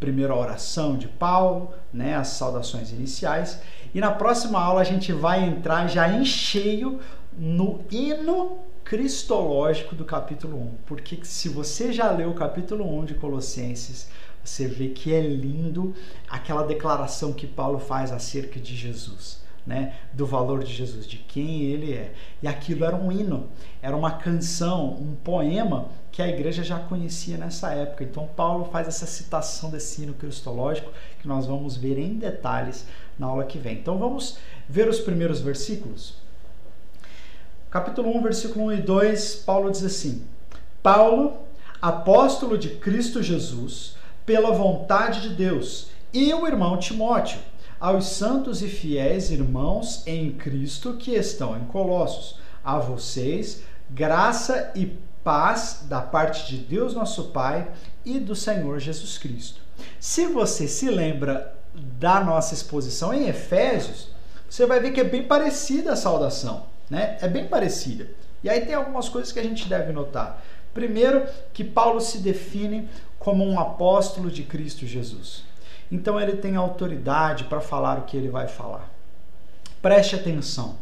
primeira 0.00 0.34
oração 0.34 0.96
de 0.96 1.06
Paulo, 1.06 1.74
né, 1.92 2.14
as 2.14 2.28
saudações 2.28 2.90
iniciais. 2.90 3.60
E 3.94 4.00
na 4.00 4.10
próxima 4.10 4.58
aula 4.58 4.80
a 4.80 4.84
gente 4.84 5.12
vai 5.12 5.44
entrar 5.44 5.86
já 5.88 6.08
em 6.08 6.24
cheio 6.24 6.98
no 7.36 7.84
hino 7.90 8.60
cristológico 8.82 9.94
do 9.94 10.06
capítulo 10.06 10.56
1. 10.56 10.74
Porque 10.86 11.18
se 11.24 11.50
você 11.50 11.92
já 11.92 12.10
leu 12.10 12.30
o 12.30 12.34
capítulo 12.34 12.98
1 13.00 13.04
de 13.04 13.14
Colossenses, 13.16 14.08
você 14.48 14.66
vê 14.66 14.88
que 14.88 15.12
é 15.12 15.20
lindo 15.20 15.94
aquela 16.28 16.62
declaração 16.62 17.32
que 17.32 17.46
Paulo 17.46 17.78
faz 17.78 18.12
acerca 18.12 18.58
de 18.58 18.74
Jesus. 18.74 19.46
Né, 19.66 19.96
do 20.14 20.24
valor 20.24 20.64
de 20.64 20.72
Jesus, 20.72 21.06
de 21.06 21.18
quem 21.18 21.64
ele 21.64 21.92
é. 21.92 22.14
E 22.42 22.48
aquilo 22.48 22.86
era 22.86 22.96
um 22.96 23.12
hino, 23.12 23.50
era 23.82 23.94
uma 23.94 24.12
canção, 24.12 24.94
um 24.94 25.14
poema 25.14 25.90
que 26.10 26.22
a 26.22 26.28
igreja 26.28 26.64
já 26.64 26.78
conhecia 26.78 27.36
nessa 27.36 27.70
época. 27.74 28.02
Então 28.02 28.26
Paulo 28.34 28.64
faz 28.72 28.88
essa 28.88 29.04
citação 29.04 29.68
desse 29.68 30.02
hino 30.02 30.14
cristológico 30.14 30.90
que 31.20 31.28
nós 31.28 31.44
vamos 31.44 31.76
ver 31.76 31.98
em 31.98 32.14
detalhes 32.14 32.86
na 33.18 33.26
aula 33.26 33.44
que 33.44 33.58
vem. 33.58 33.74
Então 33.74 33.98
vamos 33.98 34.38
ver 34.66 34.88
os 34.88 35.00
primeiros 35.00 35.42
versículos. 35.42 36.14
Capítulo 37.70 38.16
1, 38.16 38.22
versículo 38.22 38.64
1 38.68 38.72
e 38.72 38.76
2, 38.80 39.34
Paulo 39.44 39.70
diz 39.70 39.84
assim: 39.84 40.24
Paulo, 40.82 41.36
apóstolo 41.82 42.56
de 42.56 42.70
Cristo 42.70 43.22
Jesus, 43.22 43.97
pela 44.28 44.50
vontade 44.50 45.22
de 45.22 45.30
Deus, 45.30 45.86
e 46.12 46.34
o 46.34 46.46
irmão 46.46 46.76
Timóteo, 46.76 47.38
aos 47.80 48.08
santos 48.08 48.60
e 48.60 48.68
fiéis 48.68 49.30
irmãos 49.30 50.06
em 50.06 50.32
Cristo 50.32 50.98
que 50.98 51.14
estão 51.14 51.56
em 51.56 51.64
Colossos, 51.64 52.38
a 52.62 52.78
vocês, 52.78 53.62
graça 53.88 54.70
e 54.74 54.98
paz 55.24 55.86
da 55.88 56.02
parte 56.02 56.46
de 56.46 56.58
Deus 56.58 56.92
nosso 56.92 57.30
Pai 57.30 57.70
e 58.04 58.18
do 58.18 58.36
Senhor 58.36 58.78
Jesus 58.78 59.16
Cristo. 59.16 59.62
Se 59.98 60.26
você 60.26 60.68
se 60.68 60.90
lembra 60.90 61.54
da 61.72 62.22
nossa 62.22 62.52
exposição 62.52 63.14
em 63.14 63.28
Efésios, 63.28 64.10
você 64.46 64.66
vai 64.66 64.78
ver 64.78 64.90
que 64.90 65.00
é 65.00 65.04
bem 65.04 65.22
parecida 65.22 65.94
a 65.94 65.96
saudação, 65.96 66.66
né? 66.90 67.16
É 67.22 67.28
bem 67.28 67.48
parecida. 67.48 68.10
E 68.44 68.50
aí 68.50 68.60
tem 68.60 68.74
algumas 68.74 69.08
coisas 69.08 69.32
que 69.32 69.40
a 69.40 69.42
gente 69.42 69.66
deve 69.66 69.90
notar. 69.90 70.44
Primeiro, 70.74 71.26
que 71.52 71.64
Paulo 71.64 72.00
se 72.00 72.18
define 72.18 72.88
como 73.18 73.44
um 73.44 73.58
apóstolo 73.58 74.30
de 74.30 74.42
Cristo 74.42 74.86
Jesus. 74.86 75.44
Então 75.90 76.20
ele 76.20 76.36
tem 76.36 76.56
autoridade 76.56 77.44
para 77.44 77.60
falar 77.60 77.98
o 77.98 78.02
que 78.02 78.16
ele 78.16 78.28
vai 78.28 78.46
falar. 78.46 78.90
Preste 79.80 80.16
atenção. 80.16 80.76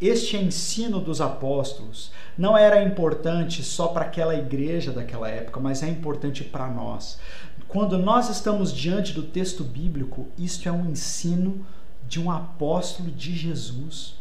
Este 0.00 0.36
ensino 0.36 1.00
dos 1.00 1.22
apóstolos 1.22 2.12
não 2.36 2.56
era 2.56 2.82
importante 2.82 3.62
só 3.62 3.88
para 3.88 4.04
aquela 4.04 4.34
igreja 4.34 4.92
daquela 4.92 5.28
época, 5.28 5.58
mas 5.58 5.82
é 5.82 5.88
importante 5.88 6.44
para 6.44 6.68
nós. 6.68 7.18
Quando 7.66 7.96
nós 7.96 8.28
estamos 8.28 8.72
diante 8.72 9.14
do 9.14 9.22
texto 9.22 9.64
bíblico, 9.64 10.28
isto 10.36 10.68
é 10.68 10.72
um 10.72 10.90
ensino 10.90 11.64
de 12.06 12.20
um 12.20 12.30
apóstolo 12.30 13.10
de 13.10 13.34
Jesus. 13.34 14.16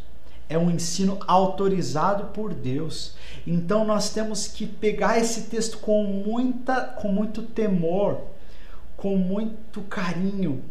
É 0.47 0.57
um 0.57 0.69
ensino 0.69 1.19
autorizado 1.27 2.25
por 2.25 2.53
Deus. 2.53 3.15
Então 3.47 3.85
nós 3.85 4.09
temos 4.11 4.47
que 4.47 4.65
pegar 4.65 5.17
esse 5.19 5.43
texto 5.43 5.77
com 5.79 6.03
muita 6.03 6.81
com 6.81 7.07
muito 7.07 7.41
temor, 7.43 8.21
com 8.95 9.17
muito 9.17 9.81
carinho, 9.83 10.63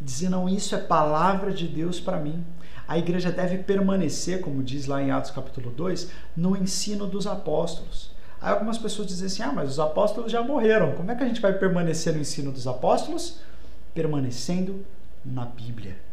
dizer 0.00 0.28
não, 0.28 0.48
isso 0.48 0.74
é 0.74 0.78
palavra 0.78 1.52
de 1.52 1.66
Deus 1.66 2.00
para 2.00 2.18
mim. 2.18 2.44
A 2.88 2.96
igreja 2.96 3.32
deve 3.32 3.58
permanecer, 3.58 4.40
como 4.40 4.62
diz 4.62 4.86
lá 4.86 5.02
em 5.02 5.10
Atos 5.10 5.32
capítulo 5.32 5.70
2, 5.70 6.10
no 6.36 6.56
ensino 6.56 7.06
dos 7.06 7.26
apóstolos. 7.26 8.14
Aí 8.40 8.52
algumas 8.52 8.78
pessoas 8.78 9.08
dizem 9.08 9.26
assim: 9.26 9.42
ah, 9.42 9.52
mas 9.52 9.70
os 9.70 9.80
apóstolos 9.80 10.30
já 10.30 10.42
morreram. 10.42 10.92
Como 10.92 11.10
é 11.10 11.14
que 11.14 11.24
a 11.24 11.26
gente 11.26 11.40
vai 11.40 11.52
permanecer 11.52 12.14
no 12.14 12.20
ensino 12.20 12.52
dos 12.52 12.66
apóstolos? 12.66 13.40
Permanecendo 13.92 14.84
na 15.24 15.44
Bíblia. 15.44 16.05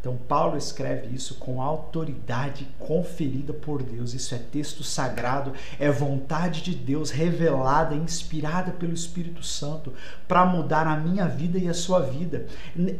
Então, 0.00 0.16
Paulo 0.16 0.56
escreve 0.56 1.12
isso 1.14 1.34
com 1.36 1.60
autoridade 1.60 2.68
conferida 2.78 3.52
por 3.52 3.82
Deus. 3.82 4.14
Isso 4.14 4.32
é 4.32 4.38
texto 4.38 4.84
sagrado, 4.84 5.52
é 5.78 5.90
vontade 5.90 6.62
de 6.62 6.72
Deus 6.74 7.10
revelada, 7.10 7.96
inspirada 7.96 8.70
pelo 8.70 8.92
Espírito 8.92 9.42
Santo 9.42 9.92
para 10.28 10.46
mudar 10.46 10.86
a 10.86 10.96
minha 10.96 11.26
vida 11.26 11.58
e 11.58 11.68
a 11.68 11.74
sua 11.74 12.00
vida. 12.00 12.46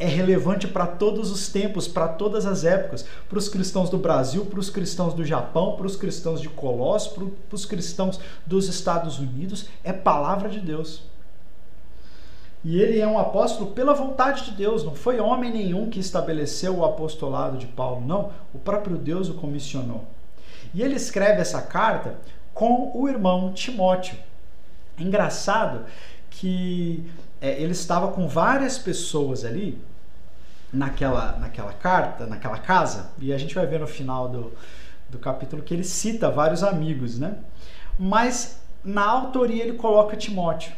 É 0.00 0.06
relevante 0.06 0.66
para 0.66 0.86
todos 0.86 1.30
os 1.30 1.48
tempos, 1.48 1.86
para 1.86 2.08
todas 2.08 2.44
as 2.44 2.64
épocas, 2.64 3.06
para 3.28 3.38
os 3.38 3.48
cristãos 3.48 3.88
do 3.88 3.98
Brasil, 3.98 4.44
para 4.46 4.58
os 4.58 4.68
cristãos 4.68 5.14
do 5.14 5.24
Japão, 5.24 5.76
para 5.76 5.86
os 5.86 5.94
cristãos 5.94 6.40
de 6.40 6.48
Colossos, 6.48 7.12
para 7.12 7.54
os 7.54 7.64
cristãos 7.64 8.18
dos 8.44 8.68
Estados 8.68 9.20
Unidos. 9.20 9.66
É 9.84 9.92
palavra 9.92 10.48
de 10.48 10.58
Deus. 10.58 11.02
E 12.64 12.80
ele 12.80 12.98
é 12.98 13.06
um 13.06 13.18
apóstolo 13.18 13.70
pela 13.70 13.94
vontade 13.94 14.46
de 14.46 14.50
Deus, 14.52 14.84
não 14.84 14.94
foi 14.94 15.20
homem 15.20 15.52
nenhum 15.52 15.88
que 15.88 16.00
estabeleceu 16.00 16.78
o 16.78 16.84
apostolado 16.84 17.56
de 17.56 17.66
Paulo, 17.66 18.04
não, 18.04 18.32
o 18.52 18.58
próprio 18.58 18.96
Deus 18.96 19.28
o 19.28 19.34
comissionou. 19.34 20.04
E 20.74 20.82
ele 20.82 20.96
escreve 20.96 21.40
essa 21.40 21.62
carta 21.62 22.16
com 22.52 22.90
o 22.94 23.08
irmão 23.08 23.52
Timóteo. 23.52 24.16
Engraçado 24.98 25.84
que 26.28 27.08
é, 27.40 27.62
ele 27.62 27.72
estava 27.72 28.08
com 28.08 28.26
várias 28.26 28.76
pessoas 28.76 29.44
ali 29.44 29.80
naquela, 30.72 31.32
naquela 31.38 31.72
carta, 31.72 32.26
naquela 32.26 32.58
casa, 32.58 33.10
e 33.18 33.32
a 33.32 33.38
gente 33.38 33.54
vai 33.54 33.66
ver 33.66 33.80
no 33.80 33.86
final 33.86 34.28
do, 34.28 34.52
do 35.08 35.18
capítulo 35.18 35.62
que 35.62 35.72
ele 35.72 35.84
cita 35.84 36.30
vários 36.30 36.62
amigos, 36.62 37.18
né? 37.18 37.36
Mas 37.98 38.60
na 38.84 39.04
autoria 39.04 39.62
ele 39.62 39.74
coloca 39.74 40.16
Timóteo. 40.16 40.72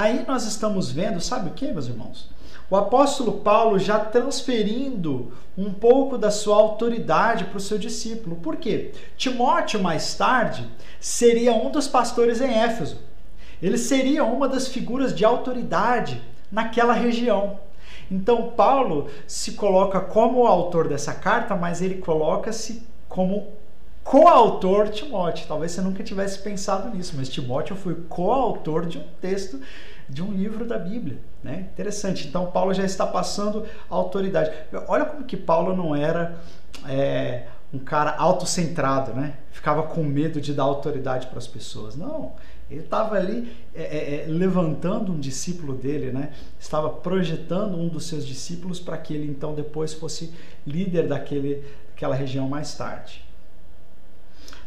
Aí 0.00 0.24
nós 0.28 0.44
estamos 0.44 0.92
vendo, 0.92 1.20
sabe 1.20 1.50
o 1.50 1.54
que, 1.54 1.72
meus 1.72 1.88
irmãos? 1.88 2.30
O 2.70 2.76
apóstolo 2.76 3.40
Paulo 3.40 3.80
já 3.80 3.98
transferindo 3.98 5.32
um 5.56 5.72
pouco 5.72 6.16
da 6.16 6.30
sua 6.30 6.54
autoridade 6.54 7.46
para 7.46 7.56
o 7.56 7.60
seu 7.60 7.76
discípulo. 7.76 8.36
Por 8.36 8.58
quê? 8.58 8.92
Timóteo, 9.16 9.82
mais 9.82 10.14
tarde, 10.14 10.70
seria 11.00 11.52
um 11.52 11.72
dos 11.72 11.88
pastores 11.88 12.40
em 12.40 12.48
Éfeso. 12.48 12.98
Ele 13.60 13.76
seria 13.76 14.22
uma 14.22 14.48
das 14.48 14.68
figuras 14.68 15.12
de 15.12 15.24
autoridade 15.24 16.22
naquela 16.48 16.92
região. 16.92 17.58
Então, 18.08 18.52
Paulo 18.52 19.08
se 19.26 19.54
coloca 19.54 20.00
como 20.00 20.42
o 20.42 20.46
autor 20.46 20.86
dessa 20.86 21.12
carta, 21.12 21.56
mas 21.56 21.82
ele 21.82 21.96
coloca-se 21.96 22.86
como 23.08 23.48
coautor 24.08 24.88
Timóteo. 24.88 25.46
Talvez 25.46 25.72
você 25.72 25.82
nunca 25.82 26.02
tivesse 26.02 26.38
pensado 26.38 26.96
nisso, 26.96 27.12
mas 27.14 27.28
Timóteo 27.28 27.76
foi 27.76 27.94
coautor 28.08 28.86
de 28.86 28.96
um 28.96 29.04
texto 29.20 29.60
de 30.08 30.22
um 30.22 30.32
livro 30.32 30.64
da 30.64 30.78
Bíblia, 30.78 31.18
né? 31.44 31.68
Interessante. 31.74 32.26
Então 32.26 32.46
Paulo 32.46 32.72
já 32.72 32.84
está 32.84 33.06
passando 33.06 33.66
autoridade. 33.90 34.50
Olha 34.86 35.04
como 35.04 35.24
que 35.24 35.36
Paulo 35.36 35.76
não 35.76 35.94
era 35.94 36.40
é, 36.88 37.48
um 37.70 37.78
cara 37.78 38.16
autocentrado, 38.16 39.12
né? 39.12 39.34
Ficava 39.50 39.82
com 39.82 40.02
medo 40.02 40.40
de 40.40 40.54
dar 40.54 40.62
autoridade 40.62 41.26
para 41.26 41.36
as 41.36 41.46
pessoas. 41.46 41.94
Não, 41.94 42.32
ele 42.70 42.80
estava 42.80 43.14
ali 43.14 43.54
é, 43.74 43.82
é, 43.82 44.14
é, 44.22 44.26
levantando 44.26 45.12
um 45.12 45.20
discípulo 45.20 45.74
dele, 45.74 46.12
né? 46.12 46.32
Estava 46.58 46.88
projetando 46.88 47.76
um 47.76 47.88
dos 47.88 48.06
seus 48.06 48.26
discípulos 48.26 48.80
para 48.80 48.96
que 48.96 49.12
ele 49.12 49.30
então 49.30 49.54
depois 49.54 49.92
fosse 49.92 50.32
líder 50.66 51.06
daquele, 51.06 51.62
daquela 51.90 52.14
região 52.14 52.48
mais 52.48 52.72
tarde 52.72 53.27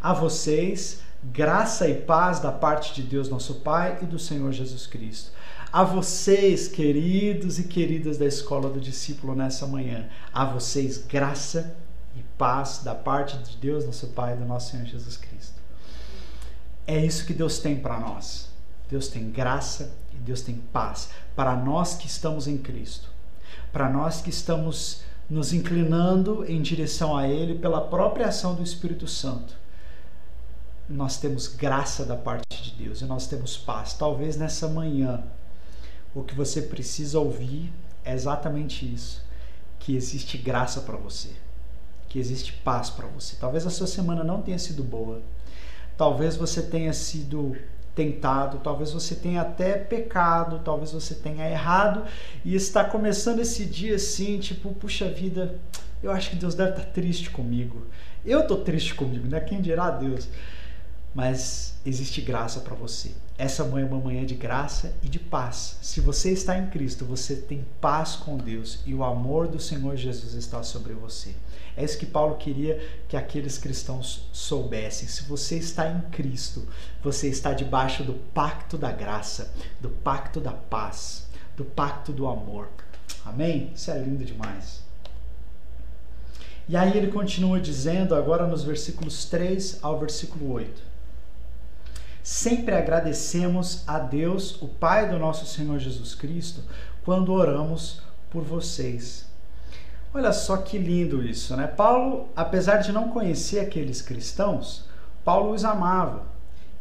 a 0.01 0.13
vocês 0.13 1.01
graça 1.23 1.87
e 1.87 1.93
paz 1.93 2.39
da 2.39 2.51
parte 2.51 2.95
de 2.95 3.03
Deus 3.03 3.29
nosso 3.29 3.55
Pai 3.55 3.99
e 4.01 4.05
do 4.05 4.17
Senhor 4.17 4.51
Jesus 4.51 4.87
Cristo. 4.87 5.31
A 5.71 5.83
vocês, 5.83 6.67
queridos 6.67 7.59
e 7.59 7.65
queridas 7.65 8.17
da 8.17 8.25
escola 8.25 8.69
do 8.69 8.81
discípulo 8.81 9.35
nessa 9.35 9.67
manhã, 9.67 10.09
a 10.33 10.43
vocês 10.43 10.97
graça 10.97 11.75
e 12.15 12.23
paz 12.37 12.81
da 12.83 12.95
parte 12.95 13.37
de 13.37 13.55
Deus 13.57 13.85
nosso 13.85 14.07
Pai 14.07 14.33
e 14.33 14.37
do 14.37 14.45
nosso 14.45 14.71
Senhor 14.71 14.85
Jesus 14.85 15.15
Cristo. 15.15 15.61
É 16.87 17.05
isso 17.05 17.25
que 17.25 17.33
Deus 17.33 17.59
tem 17.59 17.77
para 17.77 17.99
nós. 17.99 18.49
Deus 18.89 19.07
tem 19.07 19.29
graça 19.29 19.93
e 20.11 20.17
Deus 20.17 20.41
tem 20.41 20.55
paz 20.55 21.09
para 21.35 21.55
nós 21.55 21.95
que 21.95 22.07
estamos 22.07 22.47
em 22.47 22.57
Cristo. 22.57 23.09
Para 23.71 23.87
nós 23.87 24.19
que 24.19 24.31
estamos 24.31 25.03
nos 25.29 25.53
inclinando 25.53 26.43
em 26.45 26.61
direção 26.61 27.15
a 27.15 27.27
Ele 27.27 27.55
pela 27.55 27.79
própria 27.79 28.27
ação 28.27 28.55
do 28.55 28.63
Espírito 28.63 29.07
Santo 29.07 29.61
nós 30.91 31.17
temos 31.17 31.47
graça 31.47 32.06
da 32.06 32.15
parte 32.15 32.63
de 32.63 32.84
Deus 32.84 33.01
e 33.01 33.06
nós 33.06 33.27
temos 33.27 33.58
paz. 33.58 33.93
Talvez 33.93 34.38
nessa 34.38 34.67
manhã 34.67 35.23
o 36.13 36.23
que 36.23 36.36
você 36.36 36.62
precisa 36.62 37.19
ouvir 37.19 37.71
é 38.04 38.13
exatamente 38.13 38.86
isso: 38.91 39.23
que 39.80 39.95
existe 39.95 40.38
graça 40.38 40.82
para 40.82 40.97
você, 40.97 41.30
que 42.10 42.19
existe 42.19 42.54
paz 42.54 42.89
para 42.89 43.08
você. 43.08 43.36
Talvez 43.39 43.65
a 43.65 43.69
sua 43.69 43.88
semana 43.88 44.23
não 44.23 44.41
tenha 44.41 44.60
sido 44.60 44.84
boa, 44.84 45.21
talvez 45.97 46.36
você 46.36 46.62
tenha 46.62 46.93
sido 46.93 47.56
tentado, 47.95 48.60
talvez 48.60 48.91
você 48.91 49.15
tenha 49.15 49.41
até 49.41 49.73
pecado, 49.73 50.62
talvez 50.63 50.91
você 50.91 51.13
tenha 51.13 51.49
errado 51.49 52.06
e 52.43 52.56
está 52.56 52.86
começando 52.86 53.39
esse 53.39 53.65
dia 53.65 53.95
assim, 53.95 54.39
tipo, 54.39 54.73
puxa 54.73 55.10
vida, 55.10 55.60
eu 56.01 56.12
acho 56.12 56.30
que 56.30 56.36
Deus 56.38 56.56
deve 56.56 56.71
estar 56.71 56.86
triste 56.86 57.30
comigo. 57.30 57.86
Eu 58.25 58.41
estou 58.41 58.58
triste 58.58 58.95
comigo, 58.95 59.27
né? 59.27 59.39
Quem 59.39 59.62
dirá 59.62 59.89
Deus? 59.89 60.30
Mas 61.13 61.74
existe 61.86 62.21
graça 62.21 62.60
para 62.62 62.76
você. 62.76 63.12
Essa 63.38 63.63
manhã 63.63 63.86
é 63.86 63.89
uma 63.89 64.00
manhã 64.00 64.26
de 64.26 64.36
graça 64.36 64.93
e 65.02 65.10
de 65.10 65.19
paz. 65.19 65.78
Se 65.82 66.00
você 66.00 66.32
está 66.32 66.58
em 66.58 66.67
Cristo, 66.69 67.06
você 67.06 67.36
tem 67.36 67.65
paz 67.80 68.15
com 68.15 68.38
Deus 68.38 68.80
e 68.86 68.93
o 68.93 69.04
amor 69.04 69.47
do 69.47 69.60
Senhor 69.60 69.95
Jesus 69.95 70.34
está 70.36 70.62
sobre 70.63 70.93
você. 70.93 71.34
É 71.76 71.84
isso 71.84 71.97
que 71.97 72.06
Paulo 72.06 72.36
queria 72.36 72.80
que 73.08 73.17
aqueles 73.17 73.58
cristãos 73.58 74.30
soubessem. 74.32 75.08
Se 75.08 75.24
você 75.24 75.58
está 75.58 75.89
em 75.89 76.02
Cristo, 76.12 76.67
você 77.04 77.30
está 77.30 77.54
debaixo 77.54 78.04
do 78.04 78.13
pacto 78.13 78.78
da 78.78 78.91
graça, 78.91 79.54
do 79.80 79.89
pacto 79.89 80.39
da 80.39 80.52
paz, 80.52 81.28
do 81.56 81.65
pacto 81.65 82.12
do 82.12 82.28
amor. 82.28 82.69
Amém? 83.26 83.71
Isso 83.74 83.89
é 83.89 83.97
lindo 83.97 84.24
demais. 84.24 84.82
E 86.69 86.76
aí 86.78 86.95
ele 86.95 87.08
continua 87.08 87.60
dizendo, 87.60 88.15
agora 88.15 88.45
nos 88.45 88.63
versículos 88.63 89.26
3 89.26 89.80
ao 89.82 90.00
versículo 90.00 90.52
8. 90.54 90.90
Sempre 92.23 92.75
agradecemos 92.75 93.84
a 93.88 93.97
Deus, 93.97 94.62
o 94.62 94.67
Pai 94.67 95.10
do 95.10 95.17
nosso 95.17 95.45
Senhor 95.45 95.79
Jesus 95.79 96.13
Cristo, 96.13 96.62
quando 97.03 97.34
oramos 97.34 98.01
por 98.29 98.43
vocês. 98.43 99.25
Olha 100.13 100.31
só 100.31 100.57
que 100.57 100.77
lindo 100.77 101.23
isso, 101.23 101.55
né? 101.55 101.67
Paulo, 101.67 102.29
apesar 102.36 102.77
de 102.77 102.91
não 102.91 103.10
conhecer 103.10 103.60
aqueles 103.60 104.01
cristãos, 104.01 104.86
Paulo 105.23 105.53
os 105.53 105.63
amava 105.63 106.23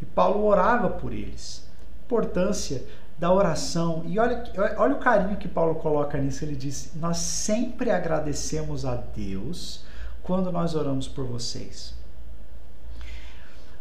e 0.02 0.04
Paulo 0.04 0.44
orava 0.44 0.90
por 0.90 1.12
eles. 1.12 1.64
Importância 2.04 2.84
da 3.18 3.32
oração. 3.32 4.02
E 4.06 4.18
olha, 4.18 4.42
olha 4.78 4.94
o 4.94 4.98
carinho 4.98 5.36
que 5.36 5.46
Paulo 5.46 5.76
coloca 5.76 6.18
nisso. 6.18 6.44
Ele 6.44 6.56
diz: 6.56 6.92
Nós 6.96 7.18
sempre 7.18 7.90
agradecemos 7.90 8.84
a 8.84 8.96
Deus 8.96 9.84
quando 10.22 10.50
nós 10.50 10.74
oramos 10.74 11.06
por 11.06 11.24
vocês. 11.26 11.94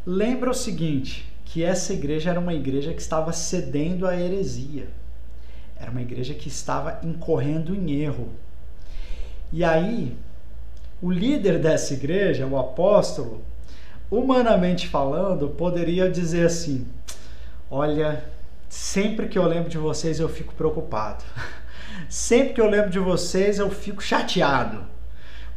Lembra 0.06 0.52
o 0.52 0.54
seguinte: 0.54 1.32
que 1.50 1.64
essa 1.64 1.94
igreja 1.94 2.30
era 2.30 2.40
uma 2.40 2.54
igreja 2.54 2.94
que 2.94 3.02
estava 3.02 3.34
cedendo 3.34 4.08
à 4.08 4.16
heresia. 4.16 4.88
Era 5.76 5.90
uma 5.90 6.02
igreja 6.02 6.36
que 6.36 6.48
estava 6.48 7.00
incorrendo 7.04 7.76
em 7.76 7.92
erro. 7.92 8.30
E 9.52 9.64
aí, 9.64 10.16
o 11.02 11.10
líder 11.10 11.58
dessa 11.58 11.96
igreja, 11.96 12.46
o 12.46 12.58
apóstolo, 12.58 13.42
humanamente 14.12 14.88
falando, 14.88 15.50
poderia 15.50 16.08
dizer 16.08 16.46
assim: 16.46 16.86
Olha, 17.72 18.24
sempre 18.70 19.28
que 19.28 19.40
eu 19.40 19.48
lembro 19.48 19.70
de 19.70 19.78
vocês 19.80 20.20
eu 20.20 20.30
fico 20.30 20.54
preocupado. 20.54 21.24
Sempre 22.08 22.54
que 22.54 22.62
eu 22.62 22.70
lembro 22.70 22.90
de 22.90 22.98
vocês 22.98 23.60
eu 23.60 23.70
fico 23.70 24.02
chateado 24.02 24.84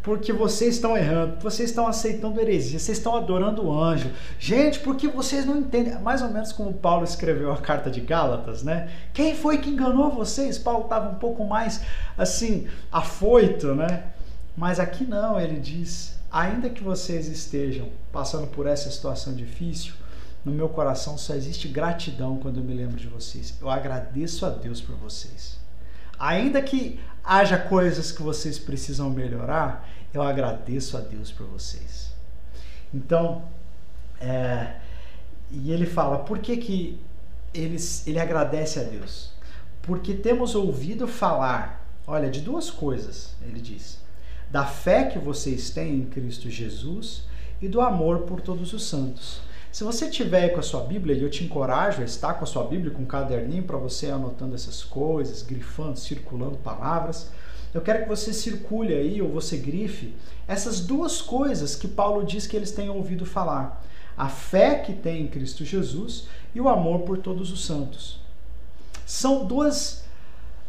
porque 0.03 0.33
vocês 0.33 0.75
estão 0.75 0.97
errando, 0.97 1.41
vocês 1.41 1.71
estão 1.71 1.87
aceitando 1.87 2.41
heresia, 2.41 2.79
vocês 2.79 2.99
estão 2.99 3.15
adorando 3.15 3.65
o 3.65 3.81
anjo. 3.81 4.11
Gente, 4.39 4.81
porque 4.81 5.07
vocês 5.07 5.47
não 5.47 5.57
entendem, 5.57 5.97
mais 6.01 6.21
ou 6.23 6.29
menos 6.29 6.53
como 6.53 6.75
Paulo 6.75 7.05
escreveu 7.05 7.53
a 7.53 7.59
carta 7.59 7.89
de 7.89 8.01
Gálatas, 8.01 8.65
né? 8.65 8.91
Quem 9.15 9.37
foi 9.37 9.59
que 9.59 9.71
enganou 9.71 10.11
vocês? 10.11 10.59
Paulo 10.59 10.85
estava 10.85 11.09
um 11.09 11.15
pouco 11.15 11.45
mais 11.45 11.83
assim, 12.19 12.67
afoito, 12.91 13.75
né? 13.75 14.05
Mas 14.57 14.81
aqui 14.81 15.05
não, 15.05 15.41
ele 15.41 15.61
diz: 15.61 16.17
ainda 16.31 16.69
que 16.69 16.83
vocês 16.83 17.29
estejam 17.29 17.89
passando 18.11 18.49
por 18.49 18.67
essa 18.67 18.91
situação 18.91 19.33
difícil, 19.33 19.95
no 20.45 20.51
meu 20.51 20.69
coração 20.69 21.17
só 21.17 21.35
existe 21.35 21.69
gratidão 21.69 22.39
quando 22.39 22.59
eu 22.59 22.65
me 22.65 22.75
lembro 22.75 22.97
de 22.97 23.07
vocês. 23.07 23.55
Eu 23.61 23.71
agradeço 23.71 24.45
a 24.45 24.51
Deus 24.51 24.81
por 24.81 24.97
vocês. 24.97 25.62
Ainda 26.23 26.63
que 26.63 27.01
haja 27.25 27.59
coisas 27.59 28.13
que 28.13 28.23
vocês 28.23 28.57
precisam 28.57 29.11
melhorar, 29.11 29.89
eu 30.15 30.23
agradeço 30.23 30.97
a 30.97 31.01
Deus 31.01 31.33
por 31.33 31.49
vocês. 31.49 32.13
Então, 32.95 33.43
é, 34.21 34.77
e 35.51 35.73
ele 35.73 35.85
fala, 35.85 36.21
por 36.21 36.39
que, 36.39 36.57
que 36.59 37.01
ele, 37.53 37.77
ele 38.07 38.21
agradece 38.21 38.79
a 38.79 38.85
Deus? 38.85 39.33
Porque 39.83 40.15
temos 40.15 40.55
ouvido 40.55 41.09
falar, 41.09 41.85
olha, 42.07 42.31
de 42.31 42.41
duas 42.41 42.71
coisas, 42.71 43.35
ele 43.43 43.61
diz: 43.61 43.99
da 44.49 44.65
fé 44.65 45.07
que 45.07 45.19
vocês 45.19 45.71
têm 45.71 45.97
em 45.97 46.05
Cristo 46.05 46.49
Jesus 46.49 47.25
e 47.61 47.67
do 47.67 47.81
amor 47.81 48.21
por 48.21 48.41
todos 48.41 48.73
os 48.73 48.85
santos. 48.85 49.41
Se 49.73 49.85
você 49.85 50.11
tiver 50.11 50.51
com 50.51 50.61
a 50.61 50.63
sua 50.63 50.83
Bíblia, 50.83 51.17
e 51.17 51.23
eu 51.23 51.31
te 51.31 51.43
encorajo 51.45 52.03
a 52.03 52.05
estar 52.05 52.35
com 52.35 52.45
a 52.45 52.47
sua 52.47 52.63
Bíblia, 52.65 52.93
com 52.93 53.05
um 53.05 53.07
caderninho 53.07 53.63
para 53.63 53.79
você 53.79 54.11
anotando 54.11 54.55
essas 54.55 54.85
coisas, 54.85 55.41
grifando, 55.41 55.99
circulando 55.99 56.59
palavras, 56.59 57.31
eu 57.73 57.81
quero 57.81 58.03
que 58.03 58.09
você 58.09 58.35
circule 58.35 58.93
aí, 58.93 59.23
ou 59.23 59.31
você 59.31 59.57
grife, 59.57 60.15
essas 60.47 60.81
duas 60.81 61.23
coisas 61.23 61.75
que 61.75 61.89
Paulo 61.89 62.23
diz 62.23 62.47
que 62.47 62.55
eles 62.55 62.71
têm 62.71 62.91
ouvido 62.91 63.25
falar: 63.25 63.83
a 64.15 64.29
fé 64.29 64.75
que 64.75 64.93
tem 64.93 65.23
em 65.23 65.27
Cristo 65.27 65.65
Jesus 65.65 66.29
e 66.55 66.61
o 66.61 66.69
amor 66.69 67.01
por 67.01 67.17
todos 67.17 67.51
os 67.51 67.65
santos. 67.65 68.21
São 69.07 69.47
duas. 69.47 70.05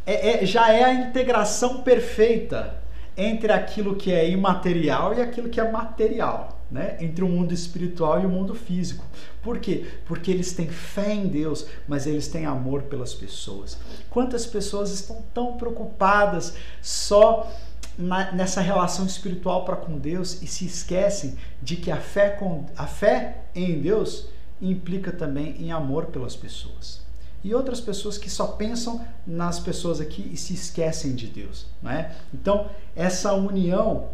É, 0.06 0.44
é, 0.44 0.46
já 0.46 0.72
é 0.72 0.82
a 0.82 0.94
integração 0.94 1.82
perfeita 1.82 2.82
entre 3.18 3.52
aquilo 3.52 3.96
que 3.98 4.14
é 4.14 4.30
imaterial 4.30 5.14
e 5.14 5.22
aquilo 5.22 5.50
que 5.50 5.60
é 5.60 5.70
material 5.70 6.63
né, 6.74 6.98
entre 7.00 7.24
o 7.24 7.30
mundo 7.30 7.54
espiritual 7.54 8.20
e 8.20 8.26
o 8.26 8.30
mundo 8.30 8.56
físico. 8.56 9.06
Por 9.44 9.60
quê? 9.60 9.86
Porque 10.08 10.32
eles 10.32 10.54
têm 10.54 10.68
fé 10.68 11.14
em 11.14 11.28
Deus, 11.28 11.68
mas 11.88 12.08
eles 12.08 12.28
têm 12.28 12.48
amor 12.48 12.82
pelas 12.84 13.14
pessoas. 13.14 13.78
Quantas 14.10 14.48
pessoas 14.48 14.92
estão 14.92 15.24
tão 15.36 15.56
preocupadas 15.56 16.56
só 16.82 17.48
na, 17.96 18.32
nessa 18.32 18.60
relação 18.60 19.06
espiritual 19.06 19.66
para 19.66 19.76
com 19.76 20.00
Deus 20.00 20.42
e 20.42 20.48
se 20.48 20.66
esquecem 20.66 21.38
de 21.62 21.76
que 21.76 21.92
a 21.92 21.98
fé, 21.98 22.32
com, 22.32 22.66
a 22.76 22.88
fé 22.88 23.44
em 23.54 23.80
Deus 23.80 24.26
implica 24.60 25.12
também 25.12 25.56
em 25.62 25.72
amor 25.72 26.08
pelas 26.08 26.36
pessoas. 26.36 27.04
E 27.44 27.54
outras 27.54 27.80
pessoas 27.80 28.18
que 28.18 28.32
só 28.32 28.48
pensam 28.48 29.06
nas 29.28 29.60
pessoas 29.60 30.02
aqui 30.02 30.28
e 30.34 30.38
se 30.38 30.56
esquecem 30.56 31.14
de 31.14 31.28
Deus, 31.28 31.68
não 31.84 31.92
é? 31.92 32.16
Então, 32.34 32.68
essa 32.96 33.34
união, 33.34 34.08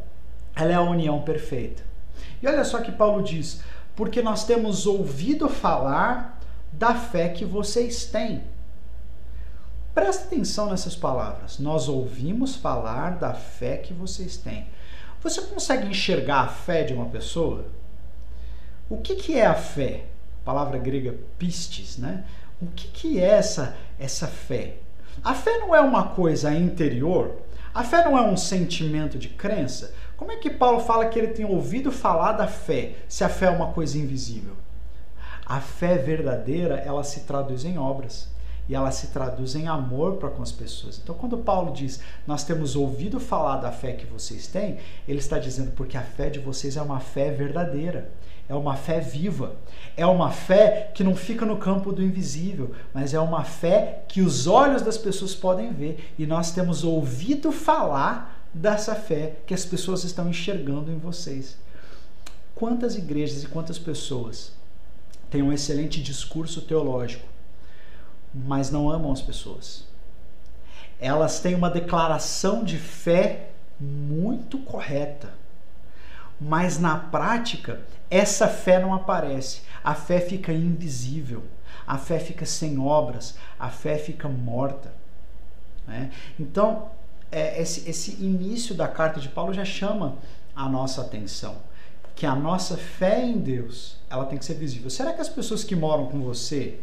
ela 0.53 0.71
é 0.71 0.75
a 0.75 0.81
união 0.81 1.21
perfeita. 1.21 1.88
E 2.41 2.47
olha 2.47 2.63
só 2.63 2.79
que 2.79 2.91
Paulo 2.91 3.23
diz: 3.23 3.61
porque 3.95 4.21
nós 4.21 4.45
temos 4.45 4.85
ouvido 4.85 5.49
falar 5.49 6.39
da 6.71 6.95
fé 6.95 7.29
que 7.29 7.43
vocês 7.43 8.05
têm. 8.05 8.43
Presta 9.93 10.23
atenção 10.23 10.69
nessas 10.69 10.95
palavras. 10.95 11.59
Nós 11.59 11.89
ouvimos 11.89 12.55
falar 12.55 13.17
da 13.17 13.33
fé 13.33 13.77
que 13.77 13.93
vocês 13.93 14.37
têm. 14.37 14.67
Você 15.21 15.41
consegue 15.41 15.87
enxergar 15.87 16.41
a 16.41 16.47
fé 16.47 16.83
de 16.83 16.93
uma 16.93 17.07
pessoa? 17.07 17.65
O 18.89 18.97
que, 18.97 19.15
que 19.15 19.37
é 19.37 19.45
a 19.45 19.55
fé? 19.55 20.05
Palavra 20.45 20.77
grega 20.77 21.15
pistes, 21.37 21.97
né? 21.97 22.23
O 22.61 22.67
que, 22.67 22.87
que 22.87 23.19
é 23.19 23.25
essa, 23.25 23.75
essa 23.99 24.27
fé? 24.27 24.77
A 25.23 25.33
fé 25.33 25.57
não 25.57 25.75
é 25.75 25.81
uma 25.81 26.09
coisa 26.09 26.53
interior? 26.53 27.35
A 27.73 27.83
fé 27.83 28.03
não 28.03 28.17
é 28.17 28.21
um 28.21 28.37
sentimento 28.37 29.17
de 29.17 29.27
crença? 29.27 29.93
Como 30.19 30.33
é 30.33 30.35
que 30.35 30.49
Paulo 30.49 30.81
fala 30.81 31.05
que 31.05 31.17
ele 31.17 31.29
tem 31.29 31.45
ouvido 31.45 31.93
falar 31.93 32.33
da 32.33 32.45
fé, 32.45 32.95
se 33.07 33.23
a 33.23 33.29
fé 33.29 33.45
é 33.45 33.49
uma 33.49 33.67
coisa 33.71 33.97
invisível? 33.97 34.53
A 35.45 35.61
fé 35.61 35.97
verdadeira, 35.97 36.75
ela 36.75 37.05
se 37.05 37.21
traduz 37.21 37.63
em 37.63 37.77
obras 37.77 38.27
e 38.67 38.75
ela 38.75 38.91
se 38.91 39.07
traduz 39.07 39.55
em 39.55 39.69
amor 39.69 40.17
para 40.17 40.29
com 40.29 40.43
as 40.43 40.51
pessoas. 40.51 40.99
Então, 41.01 41.15
quando 41.15 41.37
Paulo 41.37 41.71
diz, 41.71 42.01
nós 42.27 42.43
temos 42.43 42.75
ouvido 42.75 43.17
falar 43.17 43.61
da 43.61 43.71
fé 43.71 43.93
que 43.93 44.05
vocês 44.05 44.45
têm, 44.45 44.79
ele 45.07 45.19
está 45.19 45.39
dizendo 45.39 45.71
porque 45.71 45.95
a 45.95 46.03
fé 46.03 46.29
de 46.29 46.39
vocês 46.39 46.75
é 46.75 46.81
uma 46.81 46.99
fé 46.99 47.31
verdadeira, 47.31 48.11
é 48.49 48.53
uma 48.53 48.75
fé 48.75 48.99
viva, 48.99 49.55
é 49.95 50.05
uma 50.05 50.31
fé 50.31 50.91
que 50.93 51.03
não 51.03 51.15
fica 51.15 51.45
no 51.45 51.55
campo 51.55 51.93
do 51.93 52.03
invisível, 52.03 52.71
mas 52.93 53.13
é 53.13 53.19
uma 53.21 53.45
fé 53.45 54.03
que 54.09 54.19
os 54.19 54.47
olhos 54.47 54.81
das 54.81 54.97
pessoas 54.97 55.33
podem 55.33 55.71
ver 55.71 56.13
e 56.19 56.25
nós 56.25 56.51
temos 56.51 56.83
ouvido 56.83 57.53
falar 57.53 58.38
dessa 58.53 58.95
fé 58.95 59.37
que 59.45 59.53
as 59.53 59.65
pessoas 59.65 60.03
estão 60.03 60.29
enxergando 60.29 60.91
em 60.91 60.97
vocês. 60.97 61.57
Quantas 62.55 62.95
igrejas 62.95 63.43
e 63.43 63.47
quantas 63.47 63.77
pessoas 63.79 64.53
têm 65.29 65.41
um 65.41 65.53
excelente 65.53 66.01
discurso 66.01 66.61
teológico, 66.61 67.27
mas 68.33 68.69
não 68.69 68.89
amam 68.89 69.11
as 69.11 69.21
pessoas? 69.21 69.85
Elas 70.99 71.39
têm 71.39 71.55
uma 71.55 71.69
declaração 71.69 72.63
de 72.63 72.77
fé 72.77 73.51
muito 73.79 74.57
correta, 74.59 75.33
mas 76.39 76.77
na 76.77 76.97
prática 76.97 77.81
essa 78.09 78.47
fé 78.47 78.79
não 78.79 78.93
aparece. 78.93 79.61
A 79.83 79.93
fé 79.95 80.19
fica 80.19 80.51
invisível, 80.51 81.43
a 81.87 81.97
fé 81.97 82.19
fica 82.19 82.45
sem 82.45 82.77
obras, 82.79 83.37
a 83.57 83.69
fé 83.69 83.97
fica 83.97 84.27
morta. 84.27 84.91
Né? 85.87 86.11
Então, 86.37 86.91
é, 87.31 87.61
esse, 87.61 87.89
esse 87.89 88.11
início 88.23 88.73
da 88.75 88.87
carta 88.87 89.19
de 89.19 89.29
Paulo 89.29 89.53
já 89.53 89.65
chama 89.65 90.17
a 90.55 90.67
nossa 90.67 91.01
atenção. 91.01 91.57
Que 92.15 92.25
a 92.25 92.35
nossa 92.35 92.75
fé 92.75 93.23
em 93.23 93.37
Deus 93.37 93.97
ela 94.09 94.25
tem 94.25 94.37
que 94.37 94.45
ser 94.45 94.55
visível. 94.55 94.89
Será 94.89 95.13
que 95.13 95.21
as 95.21 95.29
pessoas 95.29 95.63
que 95.63 95.75
moram 95.75 96.07
com 96.07 96.19
você 96.21 96.79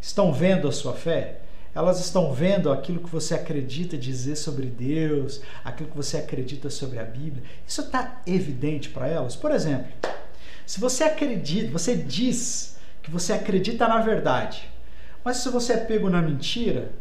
estão 0.00 0.32
vendo 0.32 0.68
a 0.68 0.72
sua 0.72 0.92
fé? 0.92 1.40
Elas 1.74 1.98
estão 1.98 2.32
vendo 2.32 2.70
aquilo 2.70 3.00
que 3.00 3.10
você 3.10 3.34
acredita 3.34 3.96
dizer 3.96 4.36
sobre 4.36 4.66
Deus, 4.66 5.40
aquilo 5.64 5.90
que 5.90 5.96
você 5.96 6.18
acredita 6.18 6.70
sobre 6.70 6.98
a 6.98 7.04
Bíblia. 7.04 7.42
Isso 7.66 7.80
está 7.80 8.20
evidente 8.26 8.90
para 8.90 9.08
elas? 9.08 9.34
Por 9.34 9.50
exemplo, 9.50 9.92
se 10.66 10.78
você 10.78 11.04
acredita, 11.04 11.72
você 11.72 11.96
diz 11.96 12.76
que 13.02 13.10
você 13.10 13.32
acredita 13.32 13.88
na 13.88 14.00
verdade, 14.00 14.70
mas 15.24 15.38
se 15.38 15.48
você 15.48 15.72
é 15.74 15.76
pego 15.78 16.08
na 16.08 16.22
mentira, 16.22 16.92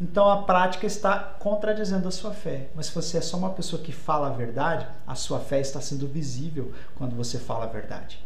então 0.00 0.30
a 0.30 0.42
prática 0.42 0.86
está 0.86 1.18
contradizendo 1.18 2.08
a 2.08 2.10
sua 2.10 2.32
fé. 2.32 2.68
Mas 2.74 2.86
se 2.86 2.94
você 2.94 3.18
é 3.18 3.20
só 3.20 3.36
uma 3.36 3.50
pessoa 3.50 3.82
que 3.82 3.92
fala 3.92 4.28
a 4.28 4.30
verdade, 4.30 4.86
a 5.06 5.14
sua 5.14 5.38
fé 5.38 5.60
está 5.60 5.80
sendo 5.80 6.08
visível 6.08 6.72
quando 6.96 7.14
você 7.14 7.38
fala 7.38 7.64
a 7.64 7.68
verdade. 7.68 8.18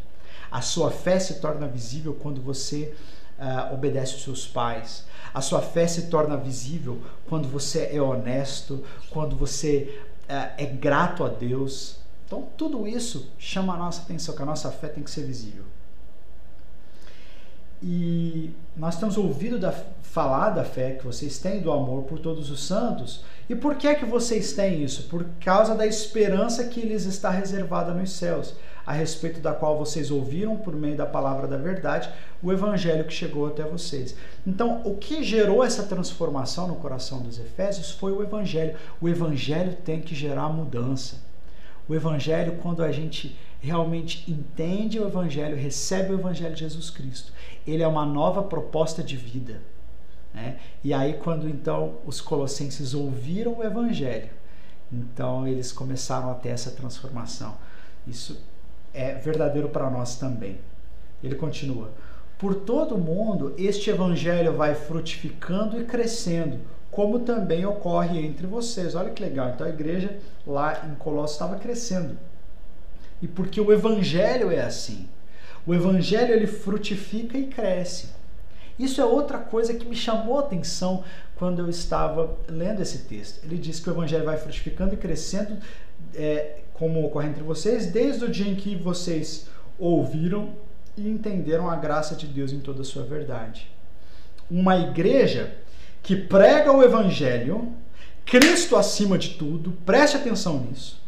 A 0.49 0.61
sua 0.61 0.89
fé 0.89 1.19
se 1.19 1.41
torna 1.41 1.67
visível 1.67 2.13
quando 2.13 2.41
você 2.41 2.95
uh, 3.37 3.73
obedece 3.73 4.15
os 4.15 4.23
seus 4.23 4.47
pais. 4.47 5.05
A 5.33 5.41
sua 5.41 5.61
fé 5.61 5.85
se 5.85 6.03
torna 6.03 6.37
visível 6.37 7.01
quando 7.27 7.49
você 7.49 7.89
é 7.91 8.01
honesto, 8.01 8.81
quando 9.09 9.35
você 9.35 10.01
uh, 10.29 10.53
é 10.57 10.65
grato 10.65 11.25
a 11.25 11.27
Deus. 11.27 11.97
Então, 12.25 12.47
tudo 12.57 12.87
isso 12.87 13.29
chama 13.37 13.73
a 13.73 13.77
nossa 13.77 14.01
atenção, 14.01 14.33
que 14.33 14.41
a 14.41 14.45
nossa 14.45 14.71
fé 14.71 14.87
tem 14.87 15.03
que 15.03 15.11
ser 15.11 15.25
visível. 15.25 15.65
E 17.81 18.51
nós 18.75 18.97
temos 18.97 19.17
ouvido 19.17 19.59
da, 19.59 19.71
falar 20.01 20.51
da 20.51 20.63
fé 20.63 20.91
que 20.91 21.05
vocês 21.05 21.37
têm, 21.39 21.61
do 21.61 21.71
amor 21.71 22.03
por 22.03 22.19
todos 22.19 22.49
os 22.49 22.65
santos. 22.65 23.23
E 23.49 23.55
por 23.55 23.75
que 23.75 23.87
é 23.87 23.95
que 23.95 24.05
vocês 24.05 24.53
têm 24.53 24.83
isso? 24.83 25.03
Por 25.09 25.25
causa 25.43 25.75
da 25.75 25.85
esperança 25.85 26.63
que 26.65 26.81
lhes 26.81 27.05
está 27.05 27.29
reservada 27.29 27.93
nos 27.93 28.11
céus, 28.11 28.55
a 28.85 28.93
respeito 28.93 29.39
da 29.39 29.53
qual 29.53 29.77
vocês 29.77 30.11
ouviram 30.11 30.55
por 30.57 30.75
meio 30.75 30.95
da 30.95 31.05
palavra 31.05 31.47
da 31.47 31.57
verdade, 31.57 32.09
o 32.41 32.51
evangelho 32.51 33.03
que 33.03 33.13
chegou 33.13 33.47
até 33.47 33.63
vocês. 33.63 34.15
Então, 34.45 34.81
o 34.85 34.95
que 34.95 35.23
gerou 35.23 35.63
essa 35.63 35.83
transformação 35.83 36.67
no 36.67 36.75
coração 36.75 37.21
dos 37.21 37.39
efésios 37.39 37.91
foi 37.91 38.11
o 38.11 38.23
evangelho. 38.23 38.75
O 39.01 39.09
evangelho 39.09 39.75
tem 39.83 40.01
que 40.01 40.15
gerar 40.15 40.49
mudança. 40.49 41.17
O 41.87 41.93
evangelho, 41.93 42.57
quando 42.61 42.81
a 42.81 42.91
gente 42.91 43.37
realmente 43.61 44.29
entende 44.31 44.99
o 44.99 45.07
evangelho, 45.07 45.57
recebe 45.57 46.13
o 46.13 46.19
evangelho 46.19 46.53
de 46.53 46.61
Jesus 46.61 46.89
Cristo, 46.89 47.31
ele 47.65 47.83
é 47.83 47.87
uma 47.87 48.05
nova 48.05 48.43
proposta 48.43 49.03
de 49.03 49.15
vida. 49.15 49.61
Né? 50.33 50.59
E 50.83 50.93
aí, 50.93 51.13
quando 51.13 51.49
então 51.49 51.95
os 52.05 52.19
colossenses 52.21 52.93
ouviram 52.93 53.59
o 53.59 53.63
evangelho, 53.63 54.29
então 54.91 55.47
eles 55.47 55.71
começaram 55.71 56.29
a 56.29 56.35
ter 56.35 56.49
essa 56.49 56.71
transformação. 56.71 57.55
Isso 58.05 58.41
é 58.93 59.13
verdadeiro 59.13 59.69
para 59.69 59.89
nós 59.89 60.17
também. 60.17 60.59
Ele 61.23 61.35
continua: 61.35 61.91
Por 62.37 62.55
todo 62.55 62.95
o 62.95 62.99
mundo, 62.99 63.53
este 63.57 63.89
evangelho 63.89 64.53
vai 64.53 64.75
frutificando 64.75 65.79
e 65.79 65.85
crescendo, 65.85 66.59
como 66.91 67.19
também 67.19 67.65
ocorre 67.65 68.25
entre 68.25 68.45
vocês. 68.45 68.93
Olha 68.93 69.09
que 69.09 69.23
legal. 69.23 69.49
Então 69.49 69.65
a 69.65 69.69
igreja 69.69 70.19
lá 70.45 70.85
em 70.85 70.95
Colossos 70.95 71.35
estava 71.35 71.55
crescendo. 71.55 72.17
E 73.21 73.27
porque 73.27 73.59
o 73.59 73.71
evangelho 73.71 74.51
é 74.51 74.61
assim. 74.61 75.07
O 75.65 75.73
evangelho 75.73 76.33
ele 76.33 76.47
frutifica 76.47 77.37
e 77.37 77.47
cresce. 77.47 78.09
Isso 78.77 79.01
é 79.01 79.05
outra 79.05 79.37
coisa 79.37 79.73
que 79.73 79.85
me 79.85 79.95
chamou 79.95 80.37
a 80.37 80.41
atenção 80.41 81.03
quando 81.35 81.59
eu 81.59 81.69
estava 81.69 82.37
lendo 82.47 82.81
esse 82.81 82.99
texto. 82.99 83.43
Ele 83.43 83.57
diz 83.57 83.79
que 83.79 83.89
o 83.89 83.93
evangelho 83.93 84.25
vai 84.25 84.37
frutificando 84.37 84.93
e 84.93 84.97
crescendo, 84.97 85.57
é, 86.13 86.59
como 86.73 87.03
ocorre 87.05 87.29
entre 87.29 87.41
vocês, 87.41 87.87
desde 87.87 88.25
o 88.25 88.29
dia 88.29 88.47
em 88.47 88.55
que 88.55 88.75
vocês 88.75 89.47
ouviram 89.79 90.53
e 90.97 91.09
entenderam 91.09 91.69
a 91.69 91.75
graça 91.75 92.15
de 92.15 92.27
Deus 92.27 92.51
em 92.51 92.59
toda 92.59 92.81
a 92.81 92.85
sua 92.85 93.03
verdade. 93.03 93.71
Uma 94.51 94.77
igreja 94.77 95.55
que 96.03 96.15
prega 96.15 96.71
o 96.71 96.83
evangelho, 96.83 97.73
Cristo 98.25 98.75
acima 98.75 99.17
de 99.17 99.29
tudo, 99.29 99.71
preste 99.85 100.17
atenção 100.17 100.59
nisso 100.59 101.04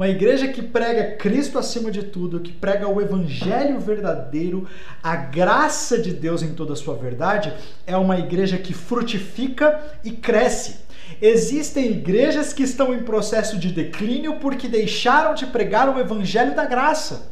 uma 0.00 0.08
igreja 0.08 0.48
que 0.48 0.62
prega 0.62 1.14
Cristo 1.18 1.58
acima 1.58 1.90
de 1.90 2.04
tudo, 2.04 2.40
que 2.40 2.50
prega 2.50 2.88
o 2.88 3.02
evangelho 3.02 3.78
verdadeiro, 3.78 4.66
a 5.02 5.14
graça 5.14 5.98
de 5.98 6.14
Deus 6.14 6.42
em 6.42 6.54
toda 6.54 6.72
a 6.72 6.76
sua 6.76 6.96
verdade, 6.96 7.52
é 7.86 7.94
uma 7.98 8.18
igreja 8.18 8.56
que 8.56 8.72
frutifica 8.72 9.78
e 10.02 10.10
cresce. 10.10 10.76
Existem 11.20 11.90
igrejas 11.90 12.50
que 12.54 12.62
estão 12.62 12.94
em 12.94 13.02
processo 13.02 13.58
de 13.58 13.70
declínio 13.70 14.36
porque 14.36 14.68
deixaram 14.68 15.34
de 15.34 15.44
pregar 15.44 15.94
o 15.94 16.00
evangelho 16.00 16.56
da 16.56 16.64
graça. 16.64 17.30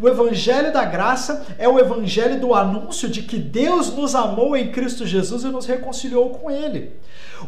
O 0.00 0.08
evangelho 0.08 0.72
da 0.72 0.84
graça 0.84 1.46
é 1.58 1.68
o 1.68 1.78
evangelho 1.78 2.40
do 2.40 2.54
anúncio 2.54 3.08
de 3.08 3.22
que 3.22 3.38
Deus 3.38 3.92
nos 3.94 4.14
amou 4.14 4.56
em 4.56 4.70
Cristo 4.70 5.06
Jesus 5.06 5.44
e 5.44 5.48
nos 5.48 5.66
reconciliou 5.66 6.30
com 6.30 6.50
Ele. 6.50 6.92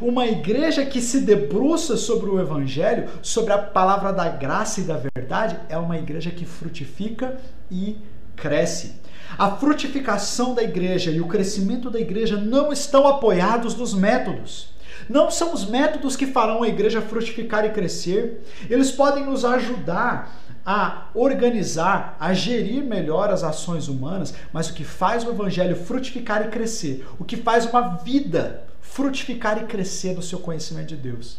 Uma 0.01 0.27
igreja 0.27 0.85
que 0.85 1.01
se 1.01 1.21
debruça 1.21 1.97
sobre 1.97 2.29
o 2.29 2.41
evangelho, 2.41 3.09
sobre 3.23 3.53
a 3.53 3.59
palavra 3.59 4.13
da 4.13 4.29
graça 4.29 4.81
e 4.81 4.85
da 4.85 4.97
verdade, 4.97 5.59
é 5.69 5.79
uma 5.79 5.99
igreja 5.99 6.31
que 6.31 6.45
frutifica 6.45 7.39
e 7.71 7.97
cresce. 8.37 9.01
A 9.39 9.51
frutificação 9.51 10.55
da 10.55 10.63
igreja 10.63 11.11
e 11.11 11.21
o 11.21 11.27
crescimento 11.27 11.91
da 11.91 12.01
igreja 12.01 12.37
não 12.37 12.73
estão 12.73 13.07
apoiados 13.07 13.75
nos 13.75 13.95
métodos. 13.95 14.75
Não 15.09 15.31
são 15.31 15.53
os 15.53 15.67
métodos 15.67 16.17
que 16.17 16.27
farão 16.27 16.63
a 16.63 16.69
igreja 16.69 17.03
frutificar 17.03 17.65
e 17.65 17.71
crescer. 17.71 18.45
Eles 18.71 18.91
podem 18.91 19.25
nos 19.25 19.45
ajudar 19.45 20.44
a 20.65 21.09
organizar, 21.15 22.17
a 22.19 22.33
gerir 22.33 22.83
melhor 22.83 23.31
as 23.31 23.43
ações 23.43 23.89
humanas, 23.89 24.35
mas 24.53 24.71
o 24.71 24.75
que 24.75 24.85
faz 24.85 25.25
o 25.25 25.31
evangelho 25.31 25.77
frutificar 25.77 26.47
e 26.47 26.51
crescer, 26.51 27.07
o 27.19 27.25
que 27.25 27.37
faz 27.37 27.67
uma 27.67 27.97
vida 27.97 28.65
frutificar 28.81 29.63
e 29.63 29.67
crescer 29.67 30.15
no 30.15 30.23
seu 30.23 30.39
conhecimento 30.39 30.89
de 30.89 30.97
Deus, 30.97 31.39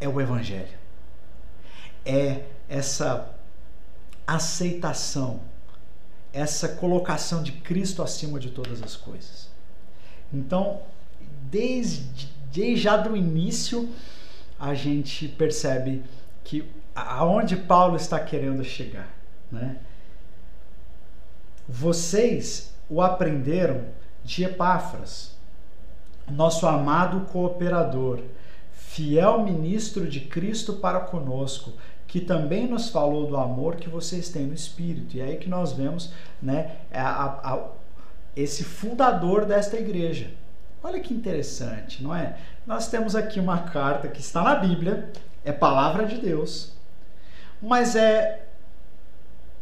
é 0.00 0.08
o 0.08 0.20
evangelho. 0.20 0.82
É 2.04 2.42
essa 2.68 3.30
aceitação, 4.26 5.40
essa 6.32 6.68
colocação 6.68 7.42
de 7.42 7.52
Cristo 7.52 8.02
acima 8.02 8.38
de 8.38 8.50
todas 8.50 8.82
as 8.82 8.96
coisas. 8.96 9.48
Então, 10.32 10.82
desde, 11.50 12.28
desde 12.52 12.82
já 12.82 12.96
do 12.96 13.16
início, 13.16 13.88
a 14.58 14.74
gente 14.74 15.28
percebe 15.28 16.02
que 16.44 16.68
aonde 16.94 17.56
Paulo 17.56 17.96
está 17.96 18.18
querendo 18.18 18.64
chegar, 18.64 19.08
né? 19.50 19.78
Vocês 21.68 22.74
o 22.88 23.00
aprenderam 23.00 23.84
de 24.24 24.44
Epáfras, 24.44 25.36
nosso 26.30 26.66
amado 26.66 27.22
cooperador, 27.32 28.20
fiel 28.72 29.42
ministro 29.42 30.06
de 30.06 30.20
Cristo 30.20 30.74
para 30.74 31.00
conosco, 31.00 31.72
que 32.06 32.20
também 32.20 32.68
nos 32.68 32.90
falou 32.90 33.26
do 33.26 33.36
amor 33.36 33.76
que 33.76 33.88
vocês 33.88 34.28
têm 34.28 34.46
no 34.46 34.52
Espírito. 34.52 35.16
E 35.16 35.20
é 35.20 35.24
aí 35.24 35.36
que 35.38 35.48
nós 35.48 35.72
vemos 35.72 36.12
né, 36.42 36.76
a, 36.92 37.54
a, 37.54 37.68
esse 38.36 38.62
fundador 38.62 39.46
desta 39.46 39.78
igreja. 39.78 40.30
Olha 40.82 41.00
que 41.00 41.14
interessante, 41.14 42.02
não 42.02 42.14
é? 42.14 42.36
Nós 42.66 42.88
temos 42.88 43.16
aqui 43.16 43.40
uma 43.40 43.58
carta 43.58 44.08
que 44.08 44.20
está 44.20 44.42
na 44.42 44.56
Bíblia, 44.56 45.10
é 45.44 45.52
palavra 45.52 46.04
de 46.04 46.18
Deus, 46.18 46.72
mas 47.62 47.94
é 47.94 48.44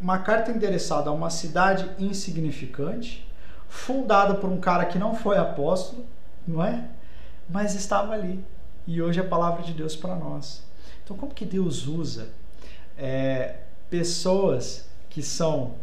uma 0.01 0.19
carta 0.19 0.51
endereçada 0.51 1.11
a 1.11 1.13
uma 1.13 1.29
cidade 1.29 1.89
insignificante, 1.99 3.29
fundada 3.69 4.35
por 4.35 4.49
um 4.49 4.59
cara 4.59 4.87
que 4.87 4.99
não 4.99 5.15
foi 5.15 5.37
apóstolo, 5.37 6.07
não 6.49 6.65
é? 6.65 6.89
Mas 7.49 7.75
estava 7.75 8.15
ali. 8.15 8.43
E 8.87 9.03
hoje 9.03 9.21
é 9.21 9.23
a 9.23 9.29
palavra 9.29 9.63
de 9.63 9.75
Deus 9.75 9.95
para 9.95 10.17
nós. 10.17 10.65
Então, 11.05 11.15
como 11.17 11.35
que 11.35 11.45
Deus 11.45 11.87
usa 11.87 12.29
é, 12.97 13.57
pessoas 13.91 14.89
que 15.11 15.23
são 15.23 15.75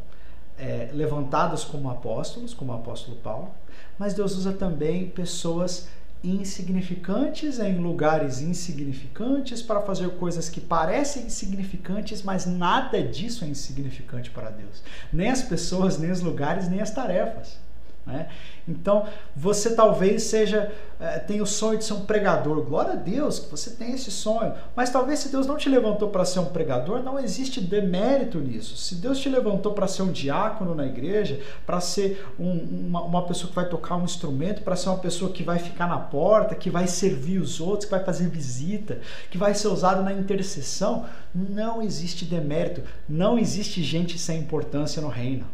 é, 0.58 0.90
levantadas 0.92 1.64
como 1.64 1.90
apóstolos, 1.90 2.54
como 2.54 2.72
o 2.72 2.76
apóstolo 2.76 3.18
Paulo, 3.18 3.52
mas 4.00 4.16
Deus 4.16 4.36
usa 4.36 4.54
também 4.54 5.08
pessoas 5.10 5.88
insignificantes 6.24 7.60
em 7.60 7.78
lugares 7.78 8.42
insignificantes 8.42 9.62
para 9.62 9.82
fazer 9.82 10.10
coisas 10.12 10.50
que 10.50 10.60
parecem 10.60 11.24
insignificantes, 11.24 12.24
mas 12.24 12.46
nada 12.46 13.02
disso 13.04 13.46
é 13.46 13.48
insignificante 13.48 14.30
para 14.30 14.50
Deus. 14.50 14.82
Nem 15.12 15.30
as 15.30 15.42
pessoas, 15.42 15.98
nem 15.98 16.12
os 16.12 16.22
lugares, 16.22 16.70
nem 16.70 16.82
as 16.82 16.92
tarefas. 16.92 17.67
Né? 18.08 18.30
Então, 18.66 19.06
você 19.36 19.76
talvez 19.76 20.24
seja 20.24 20.72
é, 21.00 21.20
tenha 21.20 21.44
o 21.44 21.46
sonho 21.46 21.78
de 21.78 21.84
ser 21.84 21.94
um 21.94 22.06
pregador. 22.06 22.62
Glória 22.64 22.94
a 22.94 22.96
Deus 22.96 23.38
que 23.38 23.52
você 23.52 23.72
tem 23.72 23.92
esse 23.92 24.10
sonho. 24.10 24.54
Mas 24.76 24.90
talvez 24.90 25.20
se 25.20 25.30
Deus 25.30 25.46
não 25.46 25.58
te 25.58 25.68
levantou 25.68 26.10
para 26.10 26.24
ser 26.24 26.40
um 26.40 26.46
pregador, 26.46 27.04
não 27.04 27.20
existe 27.20 27.60
demérito 27.60 28.40
nisso. 28.40 28.78
Se 28.78 28.96
Deus 28.96 29.20
te 29.20 29.28
levantou 29.28 29.74
para 29.74 29.88
ser 29.88 30.04
um 30.04 30.12
diácono 30.12 30.74
na 30.74 30.86
igreja, 30.86 31.40
para 31.66 31.82
ser 31.82 32.26
um, 32.40 32.52
uma, 32.88 33.02
uma 33.02 33.26
pessoa 33.28 33.50
que 33.50 33.56
vai 33.56 33.68
tocar 33.68 33.98
um 33.98 34.06
instrumento, 34.06 34.64
para 34.64 34.78
ser 34.78 34.88
uma 34.88 35.00
pessoa 35.00 35.32
que 35.32 35.44
vai 35.44 35.60
ficar 35.60 35.88
na 35.88 36.00
porta, 36.00 36.56
que 36.56 36.70
vai 36.70 36.88
servir 36.88 37.40
os 37.40 37.60
outros, 37.60 37.86
que 37.86 37.92
vai 37.92 38.04
fazer 38.04 38.30
visita, 38.30 39.02
que 39.30 39.38
vai 39.38 39.54
ser 39.54 39.68
usado 39.68 40.02
na 40.02 40.14
intercessão, 40.14 41.06
não 41.36 41.82
existe 41.82 42.24
demérito. 42.24 42.82
Não 43.08 43.38
existe 43.38 43.84
gente 43.84 44.18
sem 44.18 44.40
importância 44.40 45.02
no 45.02 45.10
reino. 45.10 45.46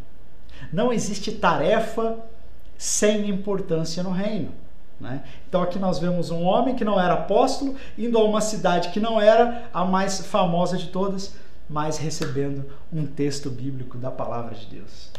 Não 0.72 0.94
existe 0.94 1.32
tarefa 1.32 2.18
sem 2.78 3.30
importância 3.30 4.04
no 4.04 4.12
reino. 4.12 4.52
Né? 5.00 5.24
Então 5.48 5.62
aqui 5.62 5.78
nós 5.78 6.00
vemos 6.00 6.32
um 6.32 6.44
homem 6.44 6.76
que 6.76 6.86
não 6.86 7.00
era 7.00 7.14
apóstolo 7.14 7.76
indo 7.98 8.18
a 8.18 8.24
uma 8.24 8.42
cidade 8.42 8.90
que 8.90 9.00
não 9.00 9.20
era 9.20 9.70
a 9.74 9.84
mais 9.84 10.26
famosa 10.26 10.78
de 10.78 10.88
todas, 10.88 11.36
mas 11.70 11.98
recebendo 11.98 12.66
um 12.92 13.06
texto 13.06 13.50
bíblico 13.50 13.98
da 13.98 14.12
palavra 14.12 14.56
de 14.56 14.66
Deus. 14.68 15.12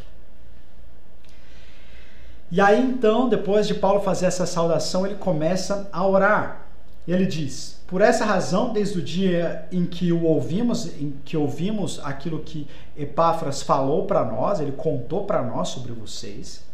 E 2.50 2.60
aí 2.60 2.80
então, 2.80 3.28
depois 3.28 3.66
de 3.66 3.74
Paulo 3.74 4.00
fazer 4.00 4.26
essa 4.26 4.46
saudação, 4.46 5.04
ele 5.04 5.16
começa 5.16 5.88
a 5.92 6.06
orar. 6.06 6.66
Ele 7.06 7.26
diz: 7.26 7.82
Por 7.86 8.00
essa 8.00 8.24
razão, 8.24 8.72
desde 8.72 8.98
o 8.98 9.02
dia 9.02 9.66
em 9.72 9.84
que 9.84 10.12
o 10.12 10.22
ouvimos, 10.22 10.86
em 11.00 11.14
que 11.24 11.36
ouvimos 11.36 12.00
aquilo 12.04 12.40
que 12.40 12.66
Epáfras 12.96 13.62
falou 13.62 14.06
para 14.06 14.24
nós, 14.24 14.60
ele 14.60 14.72
contou 14.72 15.24
para 15.24 15.42
nós 15.42 15.68
sobre 15.68 15.92
vocês, 15.92 16.64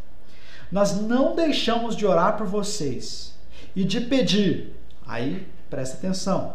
nós 0.71 0.99
não 1.01 1.35
deixamos 1.35 1.95
de 1.95 2.05
orar 2.05 2.37
por 2.37 2.47
vocês 2.47 3.33
e 3.75 3.83
de 3.83 4.01
pedir. 4.01 4.73
Aí, 5.05 5.47
presta 5.69 5.97
atenção, 5.97 6.53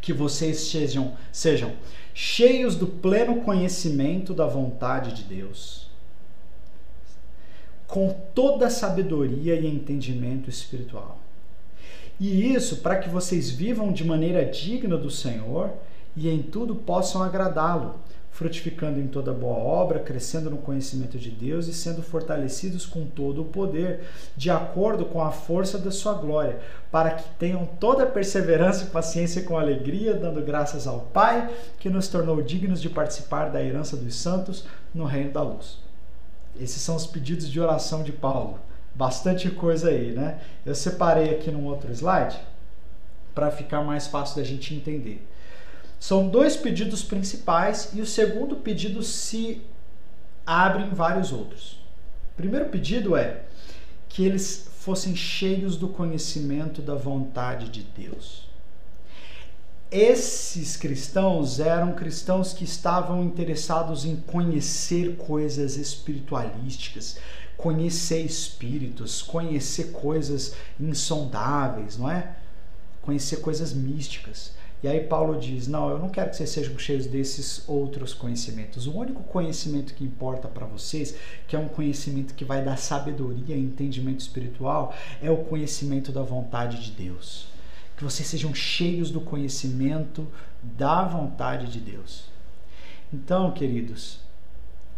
que 0.00 0.12
vocês 0.12 0.60
sejam, 0.60 1.16
sejam 1.30 1.72
cheios 2.14 2.76
do 2.76 2.86
pleno 2.86 3.42
conhecimento 3.42 4.32
da 4.32 4.46
vontade 4.46 5.12
de 5.12 5.22
Deus, 5.24 5.90
com 7.86 8.10
toda 8.34 8.70
sabedoria 8.70 9.54
e 9.54 9.66
entendimento 9.66 10.48
espiritual 10.48 11.20
e 12.18 12.54
isso 12.54 12.76
para 12.76 12.96
que 12.96 13.08
vocês 13.08 13.50
vivam 13.50 13.92
de 13.92 14.04
maneira 14.04 14.44
digna 14.44 14.96
do 14.96 15.10
Senhor 15.10 15.70
e 16.16 16.28
em 16.28 16.42
tudo 16.42 16.74
possam 16.74 17.22
agradá-lo, 17.22 17.96
frutificando 18.36 19.00
em 19.00 19.06
toda 19.06 19.32
boa 19.32 19.56
obra, 19.56 19.98
crescendo 19.98 20.50
no 20.50 20.58
conhecimento 20.58 21.18
de 21.18 21.30
Deus 21.30 21.66
e 21.66 21.72
sendo 21.72 22.02
fortalecidos 22.02 22.84
com 22.84 23.06
todo 23.06 23.40
o 23.40 23.46
poder, 23.46 24.00
de 24.36 24.50
acordo 24.50 25.06
com 25.06 25.22
a 25.22 25.30
força 25.30 25.78
da 25.78 25.90
sua 25.90 26.12
glória, 26.12 26.58
para 26.90 27.12
que 27.12 27.24
tenham 27.38 27.64
toda 27.80 28.02
a 28.02 28.06
perseverança 28.06 28.84
e 28.84 28.90
paciência 28.90 29.42
com 29.42 29.56
alegria, 29.56 30.12
dando 30.12 30.42
graças 30.42 30.86
ao 30.86 31.00
Pai, 31.00 31.50
que 31.78 31.88
nos 31.88 32.08
tornou 32.08 32.42
dignos 32.42 32.82
de 32.82 32.90
participar 32.90 33.48
da 33.48 33.62
herança 33.62 33.96
dos 33.96 34.14
santos 34.14 34.66
no 34.94 35.06
reino 35.06 35.32
da 35.32 35.42
luz. 35.42 35.78
Esses 36.60 36.82
são 36.82 36.94
os 36.94 37.06
pedidos 37.06 37.50
de 37.50 37.58
oração 37.58 38.02
de 38.02 38.12
Paulo 38.12 38.60
bastante 38.94 39.50
coisa 39.50 39.90
aí, 39.90 40.12
né? 40.12 40.40
Eu 40.64 40.74
separei 40.74 41.30
aqui 41.30 41.50
num 41.50 41.66
outro 41.66 41.90
slide 41.92 42.38
para 43.34 43.50
ficar 43.50 43.82
mais 43.82 44.06
fácil 44.06 44.36
da 44.36 44.44
gente 44.44 44.74
entender. 44.74 45.26
São 45.98 46.28
dois 46.28 46.56
pedidos 46.56 47.02
principais 47.02 47.90
e 47.94 48.00
o 48.00 48.06
segundo 48.06 48.56
pedido 48.56 49.02
se 49.02 49.62
abre 50.44 50.84
em 50.84 50.90
vários 50.90 51.32
outros. 51.32 51.78
O 52.32 52.36
primeiro 52.36 52.66
pedido 52.66 53.16
é 53.16 53.42
que 54.08 54.24
eles 54.24 54.68
fossem 54.78 55.16
cheios 55.16 55.76
do 55.76 55.88
conhecimento 55.88 56.80
da 56.80 56.94
vontade 56.94 57.68
de 57.68 57.82
Deus. 57.82 58.46
Esses 59.90 60.76
cristãos 60.76 61.60
eram 61.60 61.94
cristãos 61.94 62.52
que 62.52 62.64
estavam 62.64 63.24
interessados 63.24 64.04
em 64.04 64.16
conhecer 64.16 65.16
coisas 65.16 65.76
espiritualísticas, 65.76 67.18
conhecer 67.56 68.20
espíritos, 68.20 69.22
conhecer 69.22 69.92
coisas 69.92 70.54
insondáveis, 70.78 71.96
não 71.96 72.10
é? 72.10 72.36
Conhecer 73.00 73.36
coisas 73.36 73.72
místicas. 73.72 74.52
E 74.82 74.88
aí 74.88 75.00
Paulo 75.00 75.38
diz: 75.38 75.66
Não, 75.66 75.90
eu 75.90 75.98
não 75.98 76.08
quero 76.08 76.30
que 76.30 76.36
vocês 76.36 76.50
sejam 76.50 76.78
cheios 76.78 77.06
desses 77.06 77.66
outros 77.68 78.12
conhecimentos. 78.12 78.86
O 78.86 78.92
único 78.92 79.22
conhecimento 79.22 79.94
que 79.94 80.04
importa 80.04 80.48
para 80.48 80.66
vocês, 80.66 81.16
que 81.48 81.56
é 81.56 81.58
um 81.58 81.68
conhecimento 81.68 82.34
que 82.34 82.44
vai 82.44 82.62
dar 82.62 82.76
sabedoria 82.76 83.56
e 83.56 83.60
entendimento 83.60 84.20
espiritual, 84.20 84.94
é 85.22 85.30
o 85.30 85.44
conhecimento 85.44 86.12
da 86.12 86.22
vontade 86.22 86.82
de 86.84 86.90
Deus. 86.90 87.48
Que 87.96 88.04
vocês 88.04 88.28
sejam 88.28 88.54
cheios 88.54 89.10
do 89.10 89.20
conhecimento 89.20 90.26
da 90.62 91.04
vontade 91.04 91.68
de 91.68 91.80
Deus. 91.80 92.24
Então, 93.12 93.52
queridos, 93.52 94.20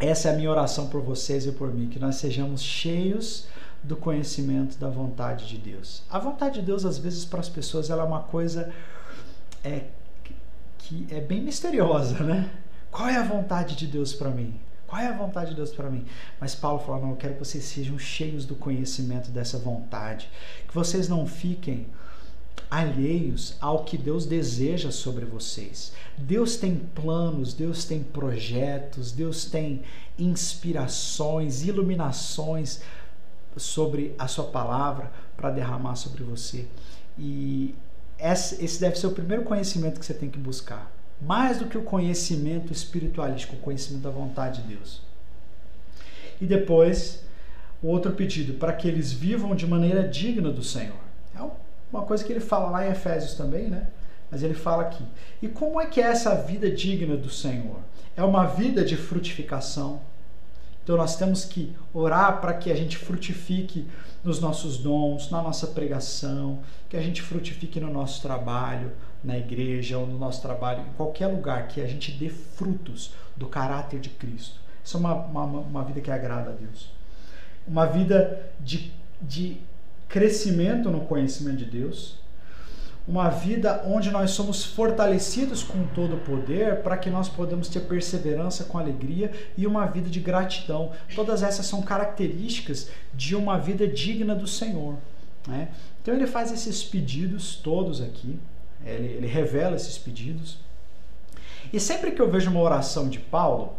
essa 0.01 0.29
é 0.29 0.33
a 0.33 0.37
minha 0.37 0.51
oração 0.51 0.89
por 0.89 1.01
vocês 1.03 1.47
e 1.47 1.53
por 1.53 1.73
mim, 1.73 1.89
que 1.89 1.99
nós 1.99 2.17
sejamos 2.17 2.63
cheios 2.63 3.47
do 3.83 3.97
conhecimento 3.97 4.77
da 4.79 4.89
vontade 4.89 5.47
de 5.47 5.59
Deus. 5.59 6.03
A 6.11 6.19
vontade 6.19 6.61
de 6.61 6.67
Deus, 6.67 6.85
às 6.85 6.99
vezes, 6.99 7.25
para 7.25 7.41
as 7.41 7.49
pessoas, 7.49 7.91
ela 7.91 8.03
é 8.03 8.07
uma 8.07 8.23
coisa 8.23 8.73
é, 9.65 9.85
que 10.79 11.07
é 11.11 11.21
bem 11.21 11.43
misteriosa, 11.43 12.23
né? 12.23 12.51
Qual 12.91 13.09
é 13.09 13.17
a 13.17 13.23
vontade 13.23 13.77
de 13.77 13.87
Deus 13.87 14.13
para 14.13 14.31
mim? 14.31 14.55
Qual 14.87 15.01
é 15.01 15.07
a 15.07 15.13
vontade 15.13 15.51
de 15.51 15.57
Deus 15.57 15.71
para 15.71 15.91
mim? 15.91 16.07
Mas 16.41 16.55
Paulo 16.55 16.79
fala: 16.79 17.01
não, 17.01 17.11
eu 17.11 17.17
quero 17.17 17.35
que 17.35 17.41
vocês 17.41 17.65
sejam 17.65 17.99
cheios 17.99 18.47
do 18.47 18.55
conhecimento 18.55 19.31
dessa 19.31 19.59
vontade, 19.59 20.31
que 20.67 20.75
vocês 20.75 21.09
não 21.09 21.27
fiquem 21.27 21.87
alheios 22.71 23.57
ao 23.61 23.85
que 23.85 23.97
Deus 23.97 24.27
deseja 24.27 24.91
sobre 24.91 25.25
vocês. 25.25 25.93
Deus 26.17 26.57
tem 26.57 26.77
planos, 26.77 27.55
Deus 27.55 27.85
tem 27.85 28.03
projetos, 28.03 29.13
Deus 29.13 29.45
tem 29.45 29.83
inspirações, 30.19 31.65
iluminações 31.65 32.81
sobre 33.57 34.15
a 34.19 34.27
sua 34.27 34.45
palavra 34.45 35.11
para 35.37 35.51
derramar 35.51 35.97
sobre 35.97 36.23
você. 36.25 36.67
E 37.19 37.75
esse 38.21 38.81
deve 38.81 38.99
ser 38.99 39.07
o 39.07 39.13
primeiro 39.13 39.45
conhecimento 39.45 40.01
que 40.01 40.07
você 40.07 40.15
tem 40.15 40.29
que 40.29 40.39
buscar. 40.39 40.91
Mais 41.21 41.59
do 41.59 41.67
que 41.67 41.79
o 41.79 41.83
conhecimento 41.83 42.73
espiritualístico, 42.73 43.57
o 43.57 43.61
conhecimento 43.61 44.03
da 44.03 44.11
vontade 44.11 44.63
de 44.63 44.75
Deus. 44.75 45.03
E 46.41 46.47
depois, 46.47 47.25
o 47.83 47.89
outro 47.89 48.13
pedido, 48.13 48.55
para 48.55 48.73
que 48.73 48.87
eles 48.87 49.13
vivam 49.13 49.55
de 49.55 49.67
maneira 49.67 50.07
digna 50.07 50.51
do 50.51 50.63
Senhor. 50.63 50.99
É 51.37 51.41
uma 51.93 52.03
coisa 52.03 52.25
que 52.25 52.33
ele 52.33 52.41
fala 52.41 52.71
lá 52.71 52.87
em 52.87 52.91
Efésios 52.91 53.35
também, 53.35 53.69
né? 53.69 53.89
Mas 54.31 54.43
ele 54.43 54.55
fala 54.55 54.83
aqui. 54.83 55.05
E 55.41 55.49
como 55.49 55.81
é 55.81 55.87
que 55.87 56.01
é 56.01 56.05
essa 56.05 56.35
vida 56.35 56.71
digna 56.71 57.17
do 57.17 57.31
Senhor? 57.31 57.79
É 58.17 58.23
uma 58.23 58.47
vida 58.47 58.85
de 58.85 58.97
frutificação. 58.97 60.01
Então 60.89 60.97
nós 60.97 61.17
temos 61.17 61.45
que 61.45 61.77
orar 61.93 62.41
para 62.41 62.55
que 62.55 62.73
a 62.73 62.75
gente 62.75 62.97
frutifique 62.97 63.87
nos 64.25 64.41
nossos 64.41 64.79
dons, 64.79 65.31
na 65.31 65.43
nossa 65.43 65.67
pregação, 65.67 66.61
que 66.89 66.97
a 66.97 67.03
gente 67.03 67.21
frutifique 67.21 67.79
no 67.79 67.93
nosso 67.93 68.23
trabalho, 68.23 68.93
na 69.23 69.37
igreja 69.37 69.99
ou 69.99 70.07
no 70.07 70.19
nosso 70.19 70.41
trabalho, 70.41 70.81
em 70.81 70.93
qualquer 70.97 71.27
lugar, 71.27 71.69
que 71.69 71.83
a 71.83 71.87
gente 71.87 72.11
dê 72.13 72.31
frutos 72.31 73.13
do 73.37 73.47
caráter 73.47 74.01
de 74.01 74.09
Cristo. 74.09 74.61
Isso 74.83 74.97
é 74.97 75.01
uma, 75.01 75.15
uma, 75.15 75.45
uma 75.45 75.85
vida 75.85 76.01
que 76.01 76.11
agrada 76.11 76.53
a 76.53 76.55
Deus. 76.55 76.91
Uma 77.67 77.85
vida 77.85 78.51
de, 78.59 78.91
de 79.21 79.59
crescimento 80.09 80.89
no 80.89 81.03
conhecimento 81.03 81.59
de 81.59 81.67
Deus, 81.67 82.19
uma 83.09 83.31
vida 83.31 83.83
onde 83.87 84.11
nós 84.11 84.33
somos 84.33 84.63
fortalecidos 84.63 85.63
com 85.63 85.87
todo 85.95 86.17
o 86.17 86.21
poder 86.21 86.83
para 86.83 86.99
que 86.99 87.09
nós 87.09 87.27
podemos 87.27 87.67
ter 87.67 87.81
perseverança 87.81 88.65
com 88.65 88.77
alegria 88.77 89.33
e 89.57 89.67
uma 89.67 89.87
vida 89.87 90.11
de 90.11 90.21
gratidão. 90.21 90.93
Todas 91.15 91.43
essas 91.43 91.65
são 91.65 91.81
características 91.81 92.91
de 93.15 93.35
uma 93.35 93.59
vida 93.59 93.89
digna 93.89 94.35
do 94.35 94.47
Senhor. 94.47 94.97
Né? 95.47 95.69
Então 96.03 96.13
ele 96.13 96.27
faz 96.27 96.53
esses 96.53 96.85
pedidos 96.85 97.57
todos 97.57 98.03
aqui, 98.03 98.39
ele, 98.85 99.07
ele 99.07 99.27
revela 99.27 99.75
esses 99.75 99.97
pedidos. 99.97 100.59
E 101.73 101.81
sempre 101.81 102.11
que 102.11 102.21
eu 102.21 102.31
vejo 102.31 102.51
uma 102.51 102.61
oração 102.61 103.09
de 103.09 103.19
Paulo, 103.19 103.73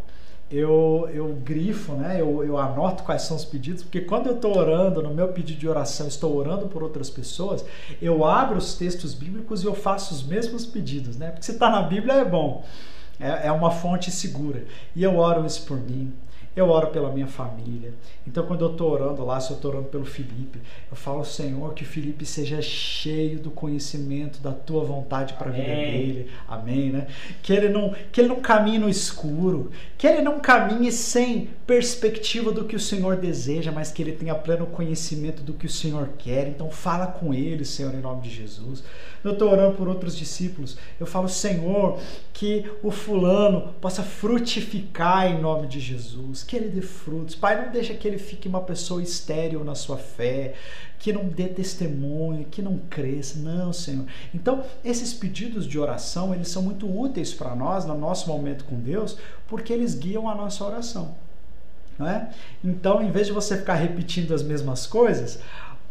eu, 0.51 1.07
eu 1.13 1.35
grifo, 1.43 1.93
né? 1.93 2.19
Eu, 2.19 2.43
eu 2.43 2.57
anoto 2.57 3.03
quais 3.03 3.21
são 3.21 3.37
os 3.37 3.45
pedidos, 3.45 3.83
porque 3.83 4.01
quando 4.01 4.27
eu 4.27 4.35
estou 4.35 4.57
orando, 4.57 5.01
no 5.01 5.13
meu 5.13 5.27
pedido 5.29 5.59
de 5.59 5.67
oração, 5.67 6.07
estou 6.07 6.35
orando 6.35 6.67
por 6.67 6.81
outras 6.81 7.09
pessoas, 7.09 7.63
eu 8.01 8.25
abro 8.25 8.57
os 8.57 8.73
textos 8.73 9.13
bíblicos 9.13 9.63
e 9.63 9.67
eu 9.67 9.75
faço 9.75 10.13
os 10.13 10.23
mesmos 10.23 10.65
pedidos, 10.65 11.17
né? 11.17 11.29
Porque 11.29 11.45
se 11.45 11.51
está 11.51 11.69
na 11.69 11.83
Bíblia 11.83 12.13
é 12.13 12.25
bom, 12.25 12.63
é, 13.19 13.47
é 13.47 13.51
uma 13.51 13.69
fonte 13.69 14.09
segura. 14.09 14.65
E 14.95 15.03
eu 15.03 15.17
oro 15.17 15.45
isso 15.45 15.65
por 15.65 15.77
mim, 15.77 16.11
eu 16.59 16.69
oro 16.69 16.87
pela 16.87 17.11
minha 17.11 17.27
família. 17.27 17.93
Então, 18.27 18.45
quando 18.45 18.63
eu 18.63 18.71
estou 18.71 18.91
orando 18.91 19.25
lá, 19.25 19.39
se 19.39 19.51
eu 19.51 19.55
estou 19.55 19.71
orando 19.71 19.87
pelo 19.87 20.05
Felipe, 20.05 20.59
eu 20.91 20.95
falo, 20.95 21.23
Senhor, 21.25 21.73
que 21.73 21.83
o 21.83 21.85
Felipe 21.85 22.25
seja 22.25 22.61
cheio 22.61 23.39
do 23.39 23.49
conhecimento 23.49 24.39
da 24.39 24.51
tua 24.51 24.83
vontade 24.83 25.33
para 25.33 25.49
a 25.49 25.51
vida 25.51 25.67
dele. 25.67 26.29
Amém, 26.47 26.91
né? 26.91 27.07
Que 27.41 27.53
ele, 27.53 27.69
não, 27.69 27.93
que 28.11 28.21
ele 28.21 28.27
não 28.27 28.39
caminhe 28.39 28.77
no 28.77 28.89
escuro, 28.89 29.71
que 29.97 30.05
ele 30.05 30.21
não 30.21 30.39
caminhe 30.39 30.91
sem 30.91 31.49
perspectiva 31.65 32.51
do 32.51 32.65
que 32.65 32.75
o 32.75 32.79
Senhor 32.79 33.15
deseja, 33.15 33.71
mas 33.71 33.91
que 33.91 34.01
ele 34.01 34.11
tenha 34.11 34.35
pleno 34.35 34.67
conhecimento 34.67 35.41
do 35.41 35.53
que 35.53 35.65
o 35.65 35.69
Senhor 35.69 36.09
quer. 36.17 36.47
Então, 36.47 36.69
fala 36.69 37.07
com 37.07 37.33
ele, 37.33 37.65
Senhor, 37.65 37.93
em 37.93 38.01
nome 38.01 38.21
de 38.21 38.29
Jesus. 38.29 38.83
Eu 39.23 39.33
estou 39.33 39.51
orando 39.51 39.75
por 39.75 39.87
outros 39.87 40.15
discípulos. 40.15 40.77
Eu 40.99 41.05
falo, 41.05 41.27
Senhor, 41.27 41.99
que 42.33 42.65
o 42.81 42.91
fulano 42.91 43.73
possa 43.81 44.01
frutificar 44.01 45.27
em 45.27 45.41
nome 45.41 45.67
de 45.67 45.79
Jesus, 45.79 46.43
que 46.49 46.55
ele 46.55 46.69
dê 46.69 46.81
frutos. 46.81 47.35
Pai, 47.35 47.63
não 47.63 47.71
deixa 47.71 47.93
que 47.93 48.07
ele 48.07 48.17
fique 48.17 48.47
uma 48.47 48.61
pessoa 48.61 49.03
estéril 49.03 49.63
na 49.63 49.75
sua 49.75 49.97
fé, 49.97 50.55
que 50.97 51.13
não 51.13 51.25
dê 51.25 51.47
testemunho, 51.47 52.43
que 52.45 52.59
não 52.59 52.79
cresça. 52.89 53.37
Não, 53.37 53.71
Senhor. 53.71 54.07
Então, 54.33 54.63
esses 54.83 55.13
pedidos 55.13 55.67
de 55.67 55.77
oração, 55.77 56.33
eles 56.33 56.47
são 56.47 56.63
muito 56.63 56.89
úteis 56.89 57.31
para 57.31 57.55
nós 57.55 57.85
no 57.85 57.95
nosso 57.95 58.27
momento 58.27 58.65
com 58.65 58.79
Deus, 58.79 59.15
porque 59.47 59.71
eles 59.71 59.93
guiam 59.93 60.27
a 60.27 60.33
nossa 60.33 60.65
oração. 60.65 61.13
Não 61.99 62.07
é? 62.07 62.31
Então, 62.63 62.99
em 62.99 63.11
vez 63.11 63.27
de 63.27 63.33
você 63.33 63.55
ficar 63.55 63.75
repetindo 63.75 64.33
as 64.33 64.41
mesmas 64.41 64.87
coisas, 64.87 65.37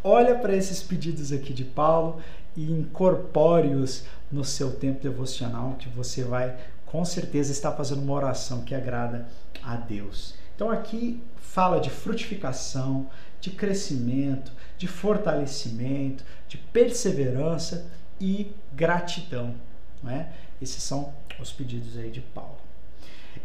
olha 0.03 0.35
para 0.35 0.53
esses 0.53 0.83
pedidos 0.83 1.31
aqui 1.31 1.53
de 1.53 1.63
Paulo 1.63 2.19
e 2.57 2.69
incorpore-os 2.69 4.03
no 4.29 4.43
seu 4.43 4.73
tempo 4.73 5.01
devocional, 5.01 5.77
que 5.79 5.87
você 5.87 6.21
vai 6.21 6.53
com 6.85 7.05
certeza 7.05 7.49
estar 7.49 7.71
fazendo 7.71 8.01
uma 8.01 8.13
oração 8.13 8.59
que 8.65 8.75
agrada 8.75 9.25
a 9.63 9.77
Deus. 9.77 10.37
Então 10.59 10.69
aqui 10.69 11.23
fala 11.37 11.79
de 11.79 11.89
frutificação, 11.89 13.07
de 13.39 13.49
crescimento, 13.49 14.51
de 14.77 14.87
fortalecimento, 14.87 16.21
de 16.49 16.57
perseverança 16.57 17.85
e 18.19 18.51
gratidão. 18.73 19.55
Né? 20.03 20.27
Esses 20.61 20.83
são 20.83 21.13
os 21.39 21.49
pedidos 21.49 21.97
aí 21.97 22.11
de 22.11 22.19
Paulo. 22.19 22.57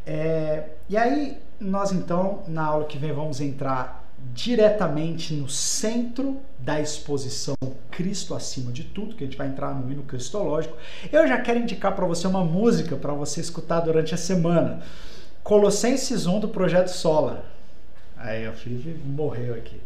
É, 0.04 0.70
e 0.88 0.96
aí, 0.96 1.38
nós 1.60 1.92
então, 1.92 2.42
na 2.48 2.64
aula 2.64 2.84
que 2.84 2.98
vem, 2.98 3.12
vamos 3.12 3.40
entrar 3.40 4.04
diretamente 4.32 5.34
no 5.34 5.48
centro 5.48 6.40
da 6.58 6.80
exposição 6.80 7.54
Cristo 7.92 8.34
acima 8.34 8.72
de 8.72 8.82
tudo, 8.82 9.14
que 9.14 9.22
a 9.22 9.26
gente 9.28 9.38
vai 9.38 9.46
entrar 9.46 9.72
no 9.72 9.88
hino 9.92 10.02
cristológico. 10.02 10.76
Eu 11.12 11.28
já 11.28 11.40
quero 11.40 11.60
indicar 11.60 11.94
para 11.94 12.06
você 12.06 12.26
uma 12.26 12.42
música 12.42 12.96
para 12.96 13.12
você 13.12 13.40
escutar 13.40 13.78
durante 13.78 14.12
a 14.12 14.18
semana. 14.18 14.82
Colossenses 15.44 16.26
1 16.26 16.40
do 16.40 16.48
Projeto 16.48 16.88
Sola. 16.88 17.44
Aí 18.16 18.48
o 18.48 18.52
Felipe 18.54 18.98
morreu 19.06 19.54
aqui. 19.54 19.78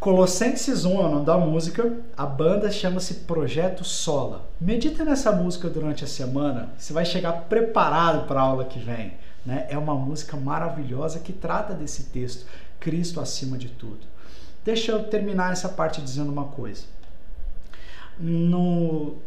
Colossenses 0.00 0.84
1 0.84 0.90
é 1.00 1.04
o 1.04 1.08
nome 1.08 1.24
da 1.24 1.38
música, 1.38 1.96
a 2.16 2.26
banda 2.26 2.68
chama-se 2.68 3.14
Projeto 3.20 3.84
Sola. 3.84 4.50
Medita 4.60 5.04
nessa 5.04 5.30
música 5.30 5.70
durante 5.70 6.02
a 6.02 6.08
semana, 6.08 6.70
você 6.76 6.92
vai 6.92 7.04
chegar 7.04 7.44
preparado 7.44 8.26
para 8.26 8.40
a 8.40 8.42
aula 8.42 8.64
que 8.64 8.80
vem. 8.80 9.12
Né? 9.46 9.64
É 9.70 9.78
uma 9.78 9.94
música 9.94 10.36
maravilhosa 10.36 11.20
que 11.20 11.32
trata 11.32 11.72
desse 11.72 12.06
texto, 12.06 12.44
Cristo 12.80 13.20
acima 13.20 13.56
de 13.56 13.68
tudo. 13.68 14.00
Deixa 14.64 14.90
eu 14.90 15.04
terminar 15.04 15.52
essa 15.52 15.68
parte 15.68 16.02
dizendo 16.02 16.32
uma 16.32 16.46
coisa. 16.46 16.82
No, 18.18 19.18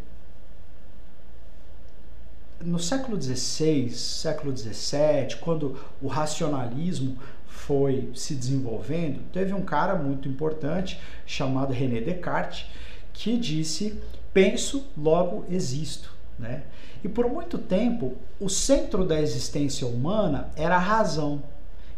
no 2.64 2.80
século 2.80 3.22
XVI, 3.22 3.89
século 3.91 4.55
XVII, 4.55 5.38
quando 5.39 5.78
o 6.01 6.07
racionalismo 6.07 7.18
foi 7.47 8.09
se 8.16 8.34
desenvolvendo, 8.36 9.22
teve 9.32 9.53
um 9.53 9.62
cara 9.62 9.95
muito 9.95 10.28
importante 10.28 10.99
chamado 11.26 11.74
René 11.74 12.01
Descartes 12.01 12.66
que 13.14 13.38
disse: 13.38 13.99
penso, 14.34 14.86
logo 14.97 15.45
existo. 15.49 16.12
Né? 16.38 16.64
E 17.03 17.09
por 17.09 17.30
muito 17.30 17.57
tempo, 17.57 18.16
o 18.39 18.49
centro 18.49 19.05
da 19.05 19.20
existência 19.22 19.86
humana 19.86 20.49
era 20.55 20.76
a 20.76 20.80
razão. 20.80 21.43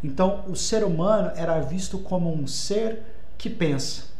Então, 0.03 0.43
o 0.49 0.55
ser 0.55 0.83
humano 0.83 1.31
era 1.35 1.59
visto 1.61 1.97
como 1.97 2.33
um 2.33 2.45
ser 2.45 2.99
que 3.37 3.49
pensa. 3.49 4.12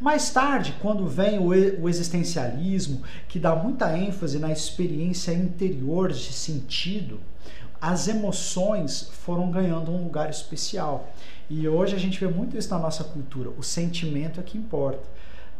Mais 0.00 0.30
tarde, 0.30 0.74
quando 0.80 1.06
vem 1.06 1.38
o 1.38 1.88
existencialismo, 1.88 3.02
que 3.28 3.38
dá 3.38 3.54
muita 3.54 3.96
ênfase 3.96 4.38
na 4.38 4.50
experiência 4.52 5.32
interior 5.32 6.12
de 6.12 6.32
sentido, 6.32 7.20
as 7.80 8.08
emoções 8.08 9.10
foram 9.12 9.50
ganhando 9.50 9.90
um 9.90 10.04
lugar 10.04 10.30
especial. 10.30 11.12
E 11.48 11.68
hoje 11.68 11.94
a 11.94 11.98
gente 11.98 12.18
vê 12.18 12.26
muito 12.26 12.56
isso 12.56 12.70
na 12.70 12.78
nossa 12.78 13.04
cultura. 13.04 13.50
O 13.50 13.62
sentimento 13.62 14.40
é 14.40 14.42
que 14.42 14.56
importa. 14.56 15.04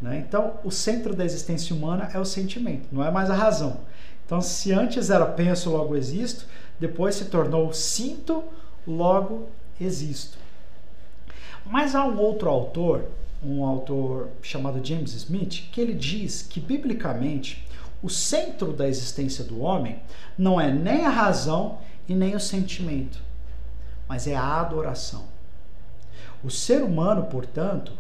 Né? 0.01 0.25
Então, 0.27 0.55
o 0.65 0.71
centro 0.71 1.15
da 1.15 1.25
existência 1.25 1.75
humana 1.75 2.11
é 2.13 2.19
o 2.19 2.25
sentimento, 2.25 2.89
não 2.91 3.05
é 3.05 3.11
mais 3.11 3.31
a 3.31 3.35
razão. 3.35 3.81
Então, 4.25 4.41
se 4.41 4.73
antes 4.73 5.11
era 5.11 5.27
penso, 5.27 5.71
logo 5.71 5.95
existo, 5.95 6.47
depois 6.81 7.15
se 7.15 7.27
tornou 7.27 7.73
sinto, 7.73 8.43
logo 8.87 9.49
existo. 9.81 10.39
Mas 11.65 11.95
há 11.95 12.05
um 12.05 12.19
outro 12.19 12.49
autor, 12.49 13.05
um 13.45 13.65
autor 13.65 14.31
chamado 14.43 14.85
James 14.85 15.13
Smith, 15.13 15.69
que 15.71 15.81
ele 15.81 15.95
diz 15.95 16.43
que, 16.43 16.61
biblicamente, 16.61 17.67
o 18.03 18.09
centro 18.11 18.73
da 18.73 18.87
existência 18.89 19.45
do 19.45 19.61
homem 19.61 20.01
não 20.37 20.61
é 20.61 20.73
nem 20.73 21.07
a 21.07 21.11
razão 21.11 21.79
e 22.09 22.15
nem 22.15 22.35
o 22.35 22.41
sentimento, 22.41 23.21
mas 24.09 24.27
é 24.27 24.35
a 24.35 24.61
adoração. 24.61 25.25
O 26.43 26.51
ser 26.51 26.83
humano, 26.83 27.25
portanto, 27.25 27.93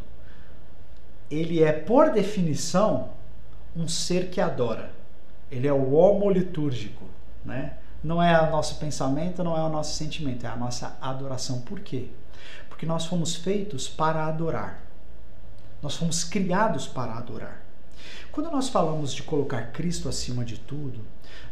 ele 1.30 1.62
é, 1.62 1.72
por 1.72 2.10
definição, 2.10 3.10
um 3.74 3.88
ser 3.88 4.28
que 4.28 4.40
adora. 4.40 4.92
Ele 5.50 5.66
é 5.66 5.72
o 5.72 5.94
homo 5.94 6.30
litúrgico, 6.30 7.04
né? 7.44 7.78
Não 8.02 8.22
é 8.22 8.38
o 8.46 8.50
nosso 8.50 8.78
pensamento, 8.78 9.42
não 9.42 9.56
é 9.56 9.62
o 9.62 9.70
nosso 9.70 9.96
sentimento, 9.96 10.44
é 10.44 10.48
a 10.50 10.56
nossa 10.56 10.98
adoração. 11.00 11.62
Por 11.62 11.80
quê? 11.80 12.08
Porque 12.68 12.84
nós 12.84 13.06
fomos 13.06 13.34
feitos 13.34 13.88
para 13.88 14.26
adorar. 14.26 14.83
Nós 15.84 15.96
fomos 15.96 16.24
criados 16.24 16.86
para 16.86 17.12
adorar. 17.12 17.62
Quando 18.32 18.50
nós 18.50 18.70
falamos 18.70 19.12
de 19.12 19.22
colocar 19.22 19.70
Cristo 19.70 20.08
acima 20.08 20.42
de 20.42 20.58
tudo, 20.58 21.00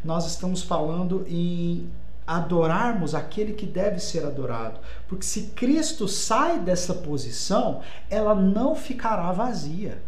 nós 0.02 0.26
estamos 0.26 0.62
falando 0.62 1.26
em 1.28 1.90
adorarmos 2.26 3.14
aquele 3.14 3.52
que 3.52 3.66
deve 3.66 4.00
ser 4.00 4.24
adorado. 4.24 4.80
Porque 5.06 5.26
se 5.26 5.48
Cristo 5.48 6.08
sai 6.08 6.58
dessa 6.58 6.94
posição, 6.94 7.82
ela 8.08 8.34
não 8.34 8.74
ficará 8.74 9.30
vazia. 9.32 10.02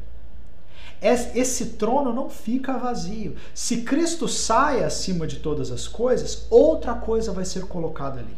Esse 1.02 1.72
trono 1.72 2.10
não 2.10 2.30
fica 2.30 2.78
vazio. 2.78 3.36
Se 3.54 3.82
Cristo 3.82 4.26
sai 4.26 4.82
acima 4.82 5.26
de 5.26 5.40
todas 5.40 5.70
as 5.70 5.86
coisas, 5.86 6.46
outra 6.48 6.94
coisa 6.94 7.30
vai 7.30 7.44
ser 7.44 7.66
colocada 7.66 8.20
ali. 8.20 8.36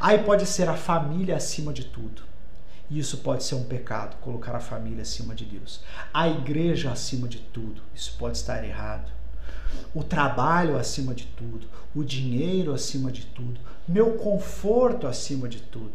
Aí 0.00 0.24
pode 0.24 0.46
ser 0.46 0.70
a 0.70 0.74
família 0.74 1.36
acima 1.36 1.70
de 1.70 1.84
tudo. 1.84 2.31
Isso 2.98 3.18
pode 3.18 3.44
ser 3.44 3.54
um 3.54 3.64
pecado, 3.64 4.16
colocar 4.20 4.54
a 4.54 4.60
família 4.60 5.02
acima 5.02 5.34
de 5.34 5.44
Deus. 5.44 5.80
A 6.12 6.28
igreja 6.28 6.90
acima 6.90 7.28
de 7.28 7.38
tudo. 7.38 7.82
Isso 7.94 8.14
pode 8.18 8.36
estar 8.36 8.64
errado 8.64 9.10
o 9.94 10.02
trabalho 10.02 10.78
acima 10.78 11.14
de 11.14 11.26
tudo, 11.26 11.66
o 11.94 12.02
dinheiro 12.02 12.72
acima 12.72 13.10
de 13.10 13.26
tudo, 13.26 13.60
meu 13.86 14.12
conforto 14.12 15.06
acima 15.06 15.48
de 15.48 15.60
tudo, 15.60 15.92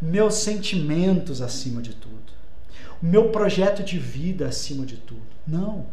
meus 0.00 0.34
sentimentos 0.34 1.40
acima 1.40 1.82
de 1.82 1.94
tudo, 1.94 2.32
o 3.02 3.06
meu 3.06 3.30
projeto 3.30 3.82
de 3.82 3.98
vida 3.98 4.46
acima 4.46 4.86
de 4.86 4.96
tudo. 4.96 5.22
Não. 5.46 5.86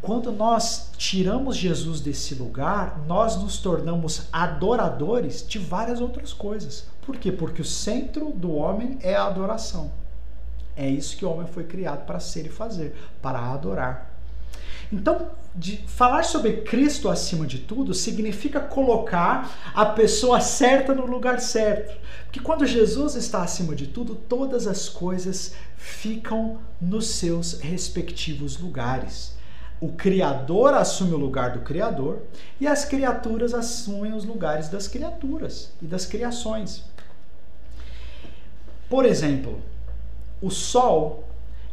Quando 0.00 0.32
nós 0.32 0.90
tiramos 0.96 1.56
Jesus 1.56 2.00
desse 2.00 2.34
lugar, 2.34 3.04
nós 3.06 3.40
nos 3.40 3.58
tornamos 3.58 4.26
adoradores 4.32 5.46
de 5.46 5.60
várias 5.60 6.00
outras 6.00 6.32
coisas. 6.32 6.86
Por 7.02 7.16
quê? 7.16 7.30
Porque 7.30 7.60
o 7.60 7.64
centro 7.64 8.30
do 8.30 8.52
homem 8.52 8.98
é 9.02 9.14
a 9.14 9.26
adoração. 9.26 9.92
É 10.76 10.88
isso 10.88 11.16
que 11.16 11.24
o 11.24 11.30
homem 11.30 11.46
foi 11.46 11.64
criado 11.64 12.06
para 12.06 12.18
ser 12.18 12.46
e 12.46 12.48
fazer, 12.48 12.94
para 13.20 13.38
adorar. 13.38 14.10
Então, 14.90 15.30
falar 15.86 16.22
sobre 16.22 16.62
Cristo 16.62 17.08
acima 17.08 17.46
de 17.46 17.58
tudo 17.58 17.94
significa 17.94 18.60
colocar 18.60 19.72
a 19.74 19.86
pessoa 19.86 20.40
certa 20.40 20.94
no 20.94 21.06
lugar 21.06 21.40
certo. 21.40 21.98
Porque 22.24 22.40
quando 22.40 22.66
Jesus 22.66 23.14
está 23.14 23.42
acima 23.42 23.74
de 23.74 23.86
tudo, 23.86 24.14
todas 24.14 24.66
as 24.66 24.88
coisas 24.88 25.54
ficam 25.76 26.58
nos 26.80 27.06
seus 27.08 27.60
respectivos 27.60 28.58
lugares. 28.58 29.34
O 29.82 29.88
Criador 29.92 30.74
assume 30.74 31.12
o 31.12 31.18
lugar 31.18 31.50
do 31.52 31.60
Criador 31.60 32.22
e 32.60 32.66
as 32.66 32.84
criaturas 32.84 33.52
assumem 33.52 34.14
os 34.14 34.24
lugares 34.24 34.68
das 34.68 34.86
criaturas 34.86 35.72
e 35.82 35.86
das 35.86 36.06
criações. 36.06 36.84
Por 38.88 39.04
exemplo, 39.04 39.60
o 40.40 40.50
Sol 40.50 41.24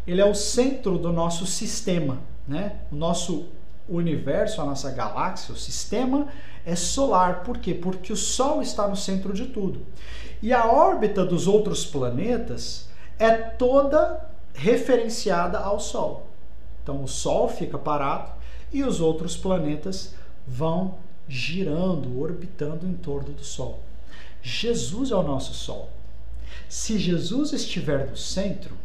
ele 0.07 0.19
é 0.19 0.25
o 0.25 0.33
centro 0.33 0.97
do 0.97 1.13
nosso 1.13 1.45
sistema 1.45 2.17
né? 2.49 2.77
O 2.91 2.95
nosso 2.95 3.45
universo, 3.87 4.59
a 4.59 4.65
nossa 4.65 4.89
galáxia, 4.89 5.53
o 5.53 5.57
sistema 5.57 6.27
é 6.65 6.75
solar. 6.75 7.43
Por 7.43 7.59
quê? 7.59 7.75
Porque 7.75 8.11
o 8.11 8.17
Sol 8.17 8.59
está 8.59 8.87
no 8.87 8.95
centro 8.95 9.31
de 9.31 9.45
tudo. 9.45 9.85
E 10.41 10.51
a 10.51 10.65
órbita 10.65 11.23
dos 11.23 11.47
outros 11.47 11.85
planetas 11.85 12.89
é 13.19 13.31
toda 13.31 14.27
referenciada 14.53 15.59
ao 15.59 15.79
Sol. 15.79 16.27
Então 16.89 17.03
o 17.03 17.07
Sol 17.07 17.47
fica 17.47 17.77
parado 17.77 18.31
e 18.73 18.83
os 18.83 18.99
outros 18.99 19.37
planetas 19.37 20.15
vão 20.47 20.97
girando, 21.27 22.19
orbitando 22.19 22.87
em 22.87 22.93
torno 22.93 23.31
do 23.31 23.43
Sol. 23.43 23.79
Jesus 24.41 25.11
é 25.11 25.15
o 25.15 25.21
nosso 25.21 25.53
Sol. 25.53 25.91
Se 26.67 26.97
Jesus 26.97 27.53
estiver 27.53 28.09
no 28.09 28.17
centro, 28.17 28.75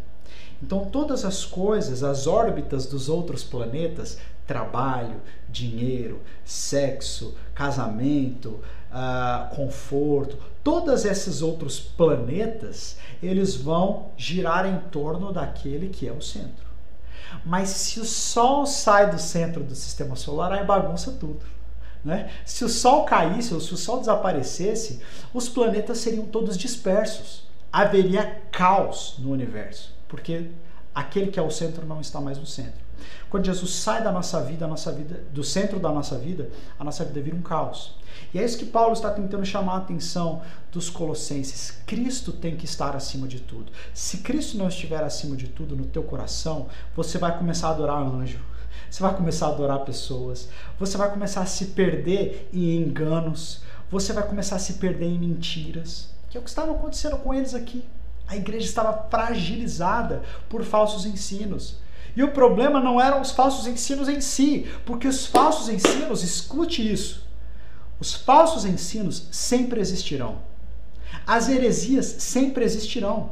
então, 0.63 0.85
todas 0.85 1.25
as 1.25 1.47
coisas, 1.47 2.03
as 2.03 2.27
órbitas 2.27 2.85
dos 2.85 3.09
outros 3.09 3.43
planetas, 3.43 4.19
trabalho, 4.47 5.23
dinheiro, 5.49 6.21
sexo, 6.45 7.35
casamento, 7.55 8.61
uh, 8.91 9.55
conforto, 9.55 10.39
todos 10.63 11.07
esses 11.07 11.41
outros 11.41 11.81
planetas, 11.81 12.99
eles 13.23 13.55
vão 13.57 14.11
girar 14.15 14.67
em 14.67 14.79
torno 14.91 15.33
daquele 15.33 15.89
que 15.89 16.07
é 16.07 16.13
o 16.13 16.21
centro. 16.21 16.64
Mas 17.45 17.68
se 17.70 18.01
o 18.01 18.05
Sol 18.05 18.66
sai 18.66 19.11
do 19.11 19.18
centro 19.18 19.62
do 19.62 19.74
sistema 19.74 20.16
solar, 20.16 20.53
aí 20.53 20.64
bagunça 20.64 21.12
tudo. 21.12 21.41
Né? 22.05 22.30
Se 22.45 22.64
o 22.64 22.68
Sol 22.68 23.05
caísse 23.05 23.55
ou 23.55 23.61
se 23.61 23.72
o 23.72 23.76
Sol 23.76 24.01
desaparecesse, 24.01 25.01
os 25.32 25.49
planetas 25.49 25.99
seriam 25.99 26.26
todos 26.26 26.57
dispersos. 26.57 27.45
Haveria 27.72 28.43
caos 28.53 29.16
no 29.18 29.32
universo 29.32 29.95
porque 30.14 30.49
aquele 30.95 31.32
que 31.32 31.41
é 31.41 31.43
o 31.43 31.51
centro 31.51 31.85
não 31.85 32.01
está 32.01 32.20
mais 32.20 32.39
no 32.39 32.47
centro. 32.47 32.84
Quando 33.35 33.47
Jesus 33.47 33.72
sai 33.72 34.01
da 34.01 34.12
nossa 34.12 34.41
vida, 34.43 34.64
nossa 34.64 34.93
vida, 34.93 35.24
do 35.32 35.43
centro 35.43 35.80
da 35.80 35.89
nossa 35.89 36.16
vida, 36.16 36.51
a 36.78 36.85
nossa 36.85 37.05
vida 37.05 37.20
vira 37.20 37.35
um 37.35 37.43
caos. 37.43 37.97
E 38.32 38.39
é 38.39 38.45
isso 38.45 38.57
que 38.57 38.64
Paulo 38.64 38.93
está 38.93 39.11
tentando 39.11 39.45
chamar 39.45 39.74
a 39.74 39.78
atenção 39.78 40.41
dos 40.70 40.89
colossenses. 40.89 41.72
Cristo 41.85 42.30
tem 42.30 42.57
que 42.57 42.64
estar 42.64 42.95
acima 42.95 43.26
de 43.26 43.41
tudo. 43.41 43.72
Se 43.93 44.18
Cristo 44.18 44.57
não 44.57 44.68
estiver 44.68 45.03
acima 45.03 45.35
de 45.35 45.49
tudo 45.49 45.74
no 45.74 45.85
teu 45.85 46.05
coração, 46.05 46.68
você 46.95 47.18
vai 47.18 47.37
começar 47.37 47.70
a 47.70 47.70
adorar 47.72 48.01
anjo. 48.01 48.39
Você 48.89 49.03
vai 49.03 49.12
começar 49.16 49.47
a 49.47 49.51
adorar 49.51 49.80
pessoas. 49.80 50.49
Você 50.78 50.97
vai 50.97 51.11
começar 51.11 51.41
a 51.41 51.47
se 51.47 51.66
perder 51.66 52.49
em 52.53 52.76
enganos. 52.76 53.62
Você 53.91 54.12
vai 54.12 54.24
começar 54.24 54.55
a 54.55 54.61
se 54.61 54.74
perder 54.74 55.07
em 55.07 55.18
mentiras. 55.18 56.09
Que 56.30 56.37
é 56.37 56.41
o 56.41 56.45
que 56.45 56.51
estava 56.51 56.70
acontecendo 56.70 57.16
com 57.16 57.35
eles 57.35 57.53
aqui. 57.53 57.85
A 58.28 58.37
igreja 58.37 58.66
estava 58.66 59.09
fragilizada 59.11 60.22
por 60.49 60.62
falsos 60.62 61.05
ensinos. 61.05 61.82
E 62.17 62.23
o 62.23 62.33
problema 62.33 62.81
não 62.81 63.01
eram 63.01 63.21
os 63.21 63.33
falsos 63.33 63.67
ensinos 63.67 64.09
em 64.09 64.21
si, 64.21 64.71
porque 64.87 65.09
os 65.09 65.27
falsos 65.27 65.69
ensinos, 65.69 66.23
escute 66.23 66.93
isso, 66.93 67.27
os 68.01 68.15
falsos 68.15 68.65
ensinos 68.65 69.29
sempre 69.31 69.81
existirão. 69.81 70.39
As 71.27 71.49
heresias 71.49 72.07
sempre 72.07 72.65
existirão. 72.65 73.31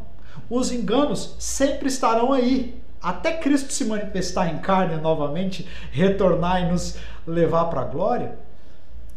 Os 0.49 0.72
enganos 0.72 1.35
sempre 1.39 1.89
estarão 1.89 2.33
aí. 2.33 2.80
Até 3.01 3.37
Cristo 3.37 3.72
se 3.72 3.85
manifestar 3.85 4.49
em 4.49 4.59
carne 4.59 4.97
novamente, 4.97 5.68
retornar 5.91 6.62
e 6.62 6.70
nos 6.70 6.97
levar 7.26 7.64
para 7.66 7.80
a 7.80 7.85
glória, 7.85 8.39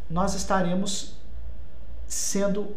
nós 0.09 0.33
estaremos 0.33 1.13
sendo 2.07 2.75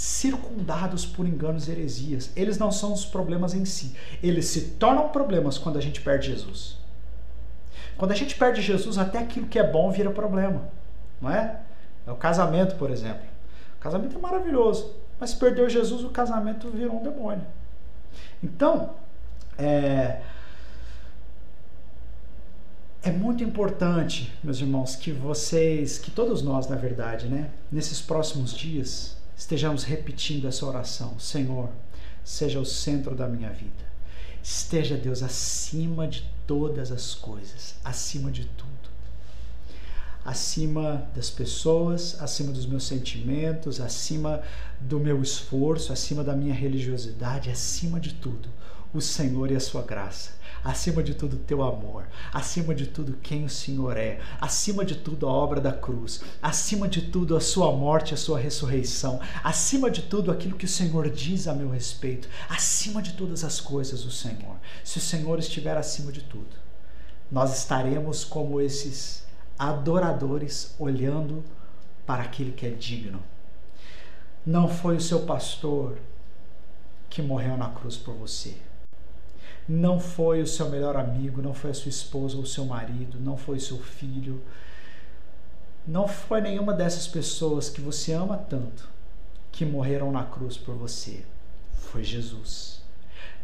circundados 0.00 1.04
por 1.04 1.26
enganos 1.26 1.68
e 1.68 1.72
heresias. 1.72 2.30
Eles 2.34 2.56
não 2.56 2.72
são 2.72 2.90
os 2.90 3.04
problemas 3.04 3.52
em 3.52 3.66
si. 3.66 3.94
Eles 4.22 4.46
se 4.46 4.62
tornam 4.70 5.10
problemas 5.10 5.58
quando 5.58 5.76
a 5.76 5.80
gente 5.82 6.00
perde 6.00 6.28
Jesus. 6.28 6.78
Quando 7.98 8.12
a 8.12 8.14
gente 8.14 8.34
perde 8.34 8.62
Jesus, 8.62 8.96
até 8.96 9.18
aquilo 9.18 9.46
que 9.46 9.58
é 9.58 9.62
bom 9.62 9.90
vira 9.90 10.10
problema, 10.10 10.70
não 11.20 11.30
é? 11.30 11.60
É 12.06 12.10
o 12.10 12.16
casamento, 12.16 12.76
por 12.76 12.90
exemplo. 12.90 13.26
O 13.76 13.78
casamento 13.78 14.16
é 14.16 14.18
maravilhoso, 14.18 14.96
mas 15.20 15.34
perdeu 15.34 15.68
Jesus, 15.68 16.02
o 16.02 16.08
casamento 16.08 16.70
virou 16.70 16.98
um 16.98 17.02
demônio. 17.02 17.44
Então, 18.42 18.94
é, 19.58 20.22
é 23.02 23.10
muito 23.10 23.44
importante, 23.44 24.32
meus 24.42 24.60
irmãos, 24.60 24.96
que 24.96 25.12
vocês, 25.12 25.98
que 25.98 26.10
todos 26.10 26.40
nós, 26.40 26.68
na 26.68 26.76
verdade, 26.76 27.28
né, 27.28 27.50
nesses 27.70 28.00
próximos 28.00 28.54
dias, 28.54 29.19
estejamos 29.40 29.84
repetindo 29.84 30.46
essa 30.46 30.66
oração. 30.66 31.18
Senhor, 31.18 31.70
seja 32.22 32.60
o 32.60 32.66
centro 32.66 33.14
da 33.14 33.26
minha 33.26 33.48
vida. 33.48 33.90
Esteja 34.42 34.98
Deus 34.98 35.22
acima 35.22 36.06
de 36.06 36.30
todas 36.46 36.92
as 36.92 37.14
coisas, 37.14 37.74
acima 37.82 38.30
de 38.30 38.44
tudo. 38.44 38.70
Acima 40.22 41.08
das 41.16 41.30
pessoas, 41.30 42.20
acima 42.20 42.52
dos 42.52 42.66
meus 42.66 42.84
sentimentos, 42.84 43.80
acima 43.80 44.42
do 44.78 45.00
meu 45.00 45.22
esforço, 45.22 45.90
acima 45.90 46.22
da 46.22 46.36
minha 46.36 46.54
religiosidade, 46.54 47.48
acima 47.48 47.98
de 47.98 48.12
tudo, 48.12 48.50
o 48.92 49.00
Senhor 49.00 49.50
e 49.50 49.56
a 49.56 49.60
sua 49.60 49.80
graça 49.80 50.39
acima 50.62 51.02
de 51.02 51.14
tudo 51.14 51.36
teu 51.36 51.62
amor, 51.62 52.06
acima 52.32 52.74
de 52.74 52.86
tudo 52.86 53.18
quem 53.22 53.44
o 53.44 53.48
Senhor 53.48 53.96
é, 53.96 54.20
acima 54.40 54.84
de 54.84 54.94
tudo 54.94 55.26
a 55.26 55.32
obra 55.32 55.60
da 55.60 55.72
cruz, 55.72 56.22
acima 56.42 56.88
de 56.88 57.02
tudo 57.02 57.36
a 57.36 57.40
sua 57.40 57.72
morte, 57.72 58.14
a 58.14 58.16
sua 58.16 58.38
ressurreição, 58.38 59.20
acima 59.42 59.90
de 59.90 60.02
tudo 60.02 60.30
aquilo 60.30 60.56
que 60.56 60.64
o 60.64 60.68
Senhor 60.68 61.08
diz 61.10 61.48
a 61.48 61.54
meu 61.54 61.70
respeito, 61.70 62.28
acima 62.48 63.02
de 63.02 63.14
todas 63.14 63.44
as 63.44 63.60
coisas 63.60 64.04
o 64.04 64.10
Senhor. 64.10 64.56
Se 64.84 64.98
o 64.98 65.00
Senhor 65.00 65.38
estiver 65.38 65.76
acima 65.76 66.12
de 66.12 66.22
tudo, 66.22 66.56
nós 67.30 67.56
estaremos 67.56 68.24
como 68.24 68.60
esses 68.60 69.24
adoradores 69.58 70.74
olhando 70.78 71.44
para 72.06 72.22
aquele 72.22 72.52
que 72.52 72.66
é 72.66 72.70
digno. 72.70 73.22
Não 74.44 74.68
foi 74.68 74.96
o 74.96 75.00
seu 75.00 75.20
pastor 75.20 75.98
que 77.08 77.20
morreu 77.20 77.56
na 77.56 77.68
cruz 77.70 77.96
por 77.96 78.14
você 78.14 78.56
não 79.70 80.00
foi 80.00 80.42
o 80.42 80.46
seu 80.48 80.68
melhor 80.68 80.96
amigo, 80.96 81.40
não 81.40 81.54
foi 81.54 81.70
a 81.70 81.74
sua 81.74 81.90
esposa 81.90 82.36
ou 82.36 82.42
o 82.42 82.46
seu 82.46 82.64
marido, 82.64 83.20
não 83.20 83.36
foi 83.36 83.60
seu 83.60 83.78
filho, 83.78 84.42
não 85.86 86.08
foi 86.08 86.40
nenhuma 86.40 86.72
dessas 86.72 87.06
pessoas 87.06 87.70
que 87.70 87.80
você 87.80 88.12
ama 88.12 88.36
tanto 88.36 88.88
que 89.52 89.64
morreram 89.64 90.10
na 90.10 90.24
cruz 90.24 90.56
por 90.56 90.74
você. 90.74 91.24
Foi 91.72 92.02
Jesus. 92.02 92.82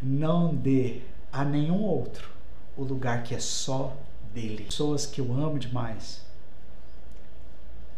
Não 0.03 0.53
dê 0.53 1.03
a 1.33 1.45
nenhum 1.45 1.81
outro 1.81 2.29
o 2.77 2.83
lugar 2.83 3.23
que 3.23 3.33
é 3.33 3.39
só 3.39 3.97
dele. 4.35 4.65
Pessoas 4.65 5.07
que 5.07 5.21
eu 5.21 5.33
amo 5.33 5.61
demais. 5.61 6.23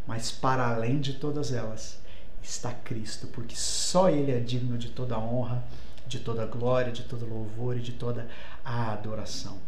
Mas 0.06 0.30
para 0.30 0.68
além 0.68 1.00
de 1.00 1.14
todas 1.14 1.50
elas 1.50 1.98
está 2.42 2.74
Cristo, 2.74 3.26
porque 3.28 3.56
só 3.56 4.10
Ele 4.10 4.32
é 4.32 4.38
digno 4.38 4.76
de 4.76 4.90
toda 4.90 5.18
honra 5.18 5.64
de 6.08 6.20
toda 6.20 6.46
glória, 6.46 6.90
de 6.90 7.04
todo 7.04 7.28
louvor 7.28 7.76
e 7.76 7.80
de 7.80 7.92
toda 7.92 8.28
a 8.64 8.92
adoração. 8.92 9.58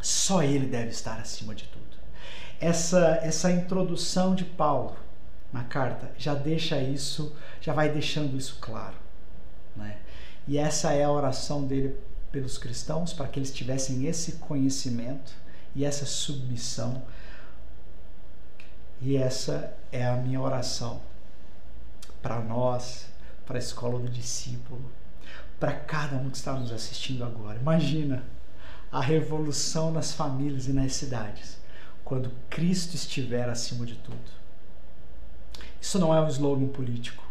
Só 0.00 0.42
Ele 0.42 0.66
deve 0.66 0.90
estar 0.90 1.18
acima 1.18 1.54
de 1.54 1.64
tudo. 1.64 1.84
Essa, 2.60 3.18
essa 3.22 3.50
introdução 3.50 4.34
de 4.34 4.44
Paulo 4.44 4.96
na 5.52 5.64
carta 5.64 6.10
já 6.16 6.34
deixa 6.34 6.80
isso, 6.80 7.34
já 7.60 7.72
vai 7.72 7.88
deixando 7.88 8.36
isso 8.36 8.58
claro. 8.60 8.96
Né? 9.74 9.98
E 10.46 10.56
essa 10.56 10.92
é 10.92 11.04
a 11.04 11.10
oração 11.10 11.66
dele 11.66 11.98
pelos 12.30 12.58
cristãos, 12.58 13.12
para 13.12 13.28
que 13.28 13.38
eles 13.38 13.52
tivessem 13.52 14.06
esse 14.06 14.32
conhecimento 14.32 15.34
e 15.74 15.84
essa 15.84 16.06
submissão. 16.06 17.02
E 19.00 19.16
essa 19.16 19.74
é 19.92 20.06
a 20.06 20.16
minha 20.16 20.40
oração 20.40 21.00
para 22.22 22.40
nós, 22.40 23.06
para 23.44 23.56
a 23.56 23.58
escola 23.58 23.98
do 23.98 24.08
discípulo, 24.08 24.90
para 25.58 25.72
cada 25.72 26.16
um 26.16 26.30
que 26.30 26.36
está 26.36 26.52
nos 26.52 26.72
assistindo 26.72 27.24
agora. 27.24 27.58
Imagina 27.58 28.22
a 28.90 29.00
revolução 29.00 29.90
nas 29.90 30.12
famílias 30.12 30.66
e 30.68 30.72
nas 30.72 30.92
cidades 30.94 31.58
quando 32.06 32.30
Cristo 32.48 32.94
estiver 32.94 33.48
acima 33.48 33.84
de 33.84 33.96
tudo. 33.96 34.16
Isso 35.80 35.98
não 35.98 36.14
é 36.14 36.20
um 36.20 36.28
slogan 36.28 36.68
político. 36.68 37.24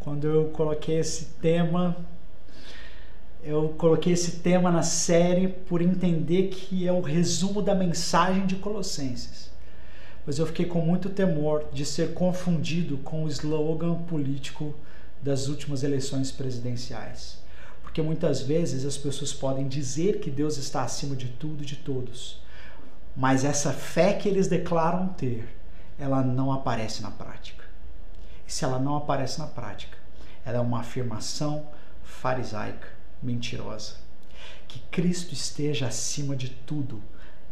Quando 0.00 0.26
eu 0.26 0.46
coloquei 0.48 0.98
esse 0.98 1.26
tema, 1.42 1.94
eu 3.42 3.68
coloquei 3.76 4.14
esse 4.14 4.38
tema 4.38 4.70
na 4.70 4.82
série 4.82 5.48
por 5.48 5.82
entender 5.82 6.48
que 6.48 6.88
é 6.88 6.92
o 6.92 7.02
resumo 7.02 7.60
da 7.60 7.74
mensagem 7.74 8.46
de 8.46 8.56
Colossenses. 8.56 9.50
Mas 10.24 10.38
eu 10.38 10.46
fiquei 10.46 10.64
com 10.64 10.80
muito 10.80 11.10
temor 11.10 11.66
de 11.70 11.84
ser 11.84 12.14
confundido 12.14 12.96
com 12.98 13.24
o 13.24 13.28
slogan 13.28 13.94
político 14.04 14.74
das 15.22 15.48
últimas 15.48 15.82
eleições 15.82 16.30
presidenciais. 16.30 17.38
Porque 17.82 18.02
muitas 18.02 18.42
vezes 18.42 18.84
as 18.84 18.98
pessoas 18.98 19.32
podem 19.32 19.66
dizer 19.66 20.20
que 20.20 20.30
Deus 20.30 20.56
está 20.56 20.82
acima 20.82 21.16
de 21.16 21.28
tudo 21.28 21.62
e 21.62 21.66
de 21.66 21.76
todos, 21.76 22.40
mas 23.16 23.44
essa 23.44 23.72
fé 23.72 24.12
que 24.12 24.28
eles 24.28 24.48
declaram 24.48 25.08
ter, 25.08 25.48
ela 25.98 26.22
não 26.22 26.52
aparece 26.52 27.02
na 27.02 27.10
prática. 27.10 27.64
E 28.46 28.52
se 28.52 28.64
ela 28.64 28.78
não 28.78 28.96
aparece 28.96 29.38
na 29.38 29.46
prática, 29.46 29.96
ela 30.44 30.58
é 30.58 30.60
uma 30.60 30.80
afirmação 30.80 31.66
farisaica, 32.04 32.88
mentirosa. 33.22 33.94
Que 34.68 34.78
Cristo 34.90 35.32
esteja 35.32 35.86
acima 35.86 36.36
de 36.36 36.50
tudo, 36.50 37.02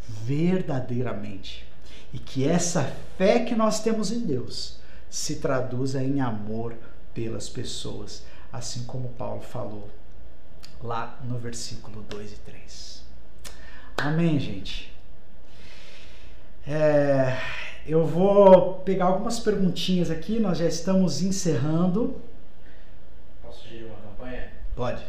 verdadeiramente. 0.07 1.67
E 2.12 2.19
que 2.19 2.47
essa 2.47 2.85
fé 3.17 3.41
que 3.41 3.55
nós 3.55 3.81
temos 3.81 4.12
em 4.12 4.21
Deus 4.21 4.79
se 5.09 5.37
traduza 5.37 6.03
em 6.03 6.21
amor 6.21 6.77
pelas 7.15 7.49
pessoas, 7.49 8.25
assim 8.53 8.85
como 8.85 9.09
Paulo 9.11 9.41
falou 9.41 9.89
lá 10.83 11.19
no 11.25 11.39
versículo 11.39 12.03
2 12.03 12.33
e 12.33 12.37
3. 12.37 13.05
Amém, 13.97 14.39
gente? 14.39 14.93
É, 16.67 17.39
eu 17.87 18.05
vou 18.05 18.81
pegar 18.81 19.07
algumas 19.07 19.39
perguntinhas 19.39 20.11
aqui, 20.11 20.39
nós 20.39 20.59
já 20.59 20.67
estamos 20.67 21.23
encerrando. 21.23 22.21
Posso 23.43 23.62
sugerir 23.62 23.85
uma 23.85 23.97
campanha? 23.97 24.51
Pode. 24.75 25.05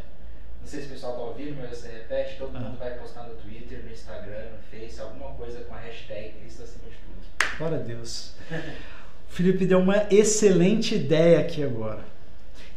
Não 0.61 0.67
sei 0.67 0.81
se 0.81 0.87
o 0.87 0.89
pessoal 0.91 1.13
está 1.13 1.23
ouvindo, 1.25 1.57
mas 1.61 1.77
você 1.77 1.87
repete, 1.89 2.37
todo 2.37 2.55
ah. 2.55 2.59
mundo 2.59 2.77
vai 2.77 2.97
postar 2.97 3.23
no 3.23 3.35
Twitter, 3.35 3.83
no 3.83 3.91
Instagram, 3.91 4.51
no 4.51 4.57
Face, 4.69 4.99
alguma 4.99 5.31
coisa 5.33 5.63
com 5.63 5.73
a 5.73 5.79
hashtag 5.79 6.33
Cristo 6.39 6.63
acima 6.63 6.89
de 6.89 6.97
tudo. 6.97 7.57
Glória 7.57 7.77
a 7.77 7.81
Deus. 7.81 8.33
Felipe 9.35 9.65
deu 9.65 9.79
uma 9.79 10.05
excelente 10.09 10.95
ideia 10.95 11.41
aqui 11.41 11.61
agora. 11.61 12.05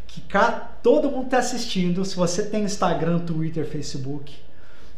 Que 0.09 0.21
cá, 0.23 0.73
todo 0.83 1.09
mundo 1.09 1.27
está 1.27 1.39
assistindo. 1.39 2.05
Se 2.05 2.17
você 2.17 2.43
tem 2.47 2.65
Instagram, 2.65 3.21
Twitter, 3.21 3.65
Facebook, 3.65 4.35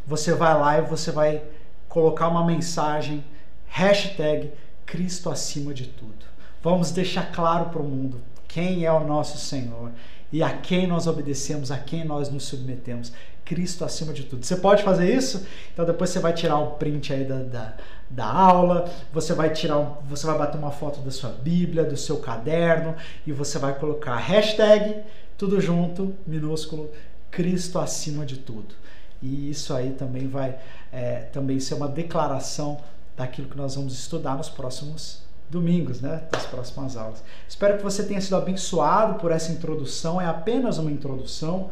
você 0.07 0.33
vai 0.33 0.59
lá 0.59 0.79
e 0.79 0.81
você 0.81 1.13
vai 1.13 1.43
colocar 1.87 2.29
uma 2.29 2.47
mensagem, 2.47 3.23
hashtag 3.67 4.51
Cristo 4.87 5.29
acima 5.29 5.75
de 5.75 5.89
tudo. 5.89 6.25
Vamos 6.63 6.93
deixar 6.93 7.31
claro 7.31 7.67
para 7.67 7.83
o 7.83 7.85
mundo 7.85 8.23
quem 8.49 8.87
é 8.87 8.93
o 8.93 9.07
nosso 9.07 9.37
Senhor 9.37 9.91
e 10.33 10.43
a 10.43 10.57
quem 10.57 10.87
nós 10.87 11.07
obedecemos, 11.07 11.71
a 11.71 11.77
quem 11.77 12.07
nós 12.07 12.31
nos 12.31 12.45
submetemos. 12.45 13.13
Cristo 13.45 13.85
acima 13.85 14.15
de 14.15 14.23
tudo. 14.23 14.47
Você 14.47 14.57
pode 14.57 14.83
fazer 14.83 15.15
isso? 15.15 15.47
Então 15.75 15.85
depois 15.85 16.09
você 16.09 16.21
vai 16.21 16.33
tirar 16.33 16.59
o 16.59 16.77
print 16.77 17.13
aí 17.13 17.25
da, 17.25 17.43
da, 17.43 17.75
da 18.11 18.27
aula, 18.27 18.91
você 19.13 19.33
vai 19.33 19.51
tirar, 19.51 19.79
você 20.05 20.27
vai 20.27 20.37
bater 20.37 20.59
uma 20.59 20.73
foto 20.73 21.01
da 21.01 21.13
sua 21.13 21.31
Bíblia, 21.31 21.85
do 21.85 21.97
seu 21.97 22.19
caderno 22.19 22.97
e 23.25 23.33
você 23.33 23.59
vai 23.59 23.79
colocar 23.79 24.17
hashtag 24.17 24.97
tudo 25.39 25.61
junto, 25.61 26.15
minúsculo, 26.27 26.91
Cristo 27.31 27.79
acima 27.79 28.27
de 28.27 28.37
tudo. 28.39 28.75
E 29.23 29.49
isso 29.51 29.73
aí 29.73 29.93
também 29.93 30.27
vai 30.27 30.59
é, 30.93 31.21
também 31.33 31.61
ser 31.61 31.75
uma 31.75 31.89
declaração 31.89 32.81
daquilo 33.17 33.49
que 33.49 33.57
nós 33.57 33.77
vamos 33.77 33.93
estudar 33.93 34.37
nos 34.37 34.49
próximos 34.49 35.23
domingos, 35.49 36.01
né, 36.01 36.23
das 36.31 36.47
próximas 36.47 36.97
aulas. 36.97 37.23
Espero 37.49 37.77
que 37.77 37.83
você 37.83 38.03
tenha 38.03 38.21
sido 38.21 38.37
abençoado 38.37 39.19
por 39.19 39.31
essa 39.31 39.53
introdução, 39.53 40.21
é 40.21 40.27
apenas 40.27 40.79
uma 40.79 40.91
introdução. 40.91 41.71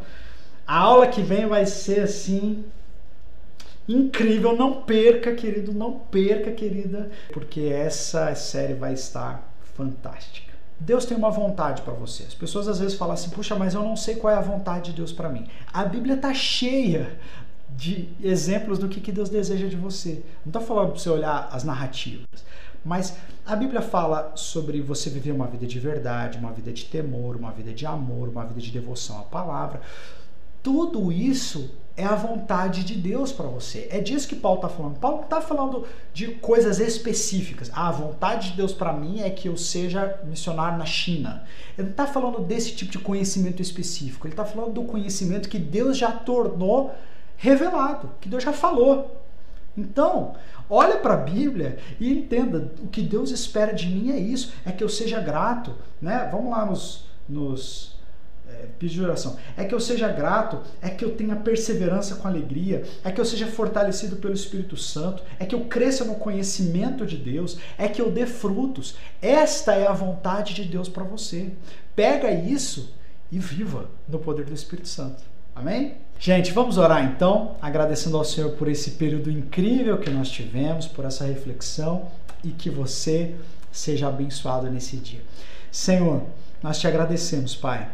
A 0.67 0.79
aula 0.79 1.07
que 1.07 1.23
vem 1.23 1.47
vai 1.47 1.65
ser 1.65 2.01
assim 2.01 2.65
incrível, 3.89 4.55
não 4.55 4.83
perca, 4.83 5.35
querido, 5.35 5.73
não 5.73 5.93
perca, 5.93 6.53
querida, 6.53 7.11
porque 7.33 7.61
essa 7.63 8.35
série 8.35 8.75
vai 8.75 8.93
estar 8.93 9.51
fantástica. 9.75 10.53
Deus 10.79 11.05
tem 11.05 11.17
uma 11.17 11.31
vontade 11.31 11.83
para 11.83 11.93
você. 11.93 12.23
As 12.25 12.35
pessoas 12.35 12.69
às 12.69 12.79
vezes 12.79 12.97
falam 12.97 13.15
assim: 13.15 13.31
"Puxa, 13.31 13.57
mas 13.57 13.75
eu 13.75 13.83
não 13.83 13.97
sei 13.97 14.17
qual 14.17 14.33
é 14.33 14.37
a 14.37 14.41
vontade 14.41 14.91
de 14.91 14.97
Deus 14.97 15.13
para 15.13 15.29
mim". 15.29 15.47
A 15.73 15.85
Bíblia 15.85 16.15
está 16.15 16.33
cheia 16.33 17.19
de 17.71 18.09
exemplos 18.23 18.79
do 18.79 18.89
que, 18.89 19.01
que 19.01 19.13
Deus 19.13 19.29
deseja 19.29 19.67
de 19.67 19.77
você. 19.77 20.23
Não 20.45 20.51
estou 20.51 20.63
falando 20.63 20.91
para 20.91 20.99
você 20.99 21.11
olhar 21.11 21.49
as 21.51 21.65
narrativas, 21.65 22.27
mas 22.85 23.17
a 23.45 23.57
Bíblia 23.57 23.83
fala 23.83 24.33
sobre 24.37 24.81
você 24.81 25.11
viver 25.11 25.33
uma 25.33 25.47
vida 25.47 25.67
de 25.67 25.79
verdade, 25.79 26.39
uma 26.39 26.53
vida 26.53 26.73
de 26.73 26.85
temor, 26.85 27.37
uma 27.37 27.51
vida 27.51 27.73
de 27.73 27.87
amor, 27.87 28.29
uma 28.29 28.45
vida 28.45 28.61
de 28.61 28.71
devoção 28.71 29.19
à 29.19 29.23
palavra. 29.23 29.81
Tudo 30.63 31.11
isso 31.11 31.71
é 31.99 32.05
a 32.05 32.15
vontade 32.15 32.85
de 32.85 32.95
Deus 32.95 33.33
para 33.33 33.49
você. 33.49 33.89
É 33.91 34.01
disso 34.01 34.29
que 34.29 34.37
Paulo 34.37 34.59
está 34.59 34.69
falando. 34.69 35.01
Paulo 35.01 35.25
está 35.25 35.41
falando 35.41 35.85
de 36.15 36.29
coisas 36.29 36.79
específicas. 36.79 37.73
Ah, 37.75 37.89
a 37.89 37.91
vontade 37.91 38.53
de 38.53 38.57
Deus 38.57 38.73
para 38.73 38.93
mim 38.93 39.21
é 39.21 39.29
que 39.31 39.49
eu 39.49 39.57
seja 39.57 40.21
missionário 40.25 40.79
na 40.79 40.87
China. 40.87 41.43
Ele 41.77 41.89
não 41.89 41.91
está 41.91 42.07
falando 42.07 42.39
desse 42.39 42.77
tipo 42.77 42.93
de 42.93 43.01
conhecimento 43.01 43.61
específico. 43.61 44.29
Ele 44.29 44.33
está 44.33 44.45
falando 44.45 44.75
do 44.75 44.85
conhecimento 44.85 45.49
que 45.49 45.59
Deus 45.59 45.99
já 45.99 46.13
tornou 46.13 46.95
revelado, 47.37 48.13
que 48.21 48.29
Deus 48.29 48.45
já 48.45 48.53
falou. 48.53 49.21
Então, 49.77 50.37
olha 50.71 50.99
para 50.99 51.15
a 51.15 51.19
Bíblia 51.19 51.81
e 51.99 52.13
entenda 52.13 52.71
o 52.81 52.87
que 52.87 53.03
Deus 53.03 53.33
espera 53.33 53.73
de 53.75 53.89
mim 53.89 54.13
é 54.13 54.19
isso, 54.19 54.53
é 54.65 54.71
que 54.71 54.85
eu 54.85 54.89
seja 54.89 55.21
grato, 55.21 55.75
né? 56.01 56.29
Vamos 56.31 56.51
lá 56.51 56.65
nos, 56.65 57.07
nos 57.29 57.98
é, 58.49 58.87
de 58.87 59.03
oração. 59.03 59.37
É 59.57 59.65
que 59.65 59.75
eu 59.75 59.81
seja 59.81 60.09
grato, 60.09 60.61
é 60.81 60.89
que 60.89 61.05
eu 61.05 61.15
tenha 61.15 61.37
perseverança 61.37 62.17
com 62.17 62.29
alegria, 62.29 62.85
é 63.05 63.11
que 63.11 63.21
eu 63.21 63.25
seja 63.25 63.47
fortalecido 63.47 64.17
pelo 64.17 64.35
Espírito 64.35 64.77
Santo, 64.77 65.23
é 65.39 65.47
que 65.47 65.55
eu 65.55 65.65
cresça 65.67 66.05
no 66.05 66.15
conhecimento 66.15 67.05
de 67.05 67.17
Deus, 67.17 67.59
é 67.77 67.89
que 67.89 68.01
eu 68.01 68.11
dê 68.11 68.27
frutos. 68.27 68.97
Esta 69.21 69.75
é 69.75 69.87
a 69.87 69.93
vontade 69.93 70.55
de 70.55 70.65
Deus 70.65 70.89
para 70.89 71.05
você. 71.05 71.51
Pega 71.95 72.31
isso 72.31 72.95
e 73.31 73.39
viva 73.39 73.91
no 74.09 74.19
poder 74.19 74.45
do 74.45 74.55
Espírito 74.55 74.89
Santo. 74.89 75.23
Amém? 75.55 75.97
Gente, 76.21 76.53
vamos 76.53 76.79
orar 76.79 77.05
então, 77.05 77.57
agradecendo 77.61 78.17
ao 78.17 78.25
Senhor 78.25 78.51
por 78.53 78.69
esse 78.69 78.93
período 78.93 79.31
incrível 79.31 79.99
que 79.99 80.11
nós 80.11 80.29
tivemos, 80.29 80.87
por 80.87 81.05
essa 81.05 81.25
reflexão 81.25 82.09
e 82.43 82.51
que 82.51 82.71
você 82.71 83.35
seja 83.71 84.09
abençoado 84.09 84.71
nesse 84.71 84.97
dia. 84.97 85.21
Senhor, 85.71 86.23
nós 86.63 86.79
te 86.79 86.87
agradecemos, 86.87 87.55
Pai, 87.55 87.89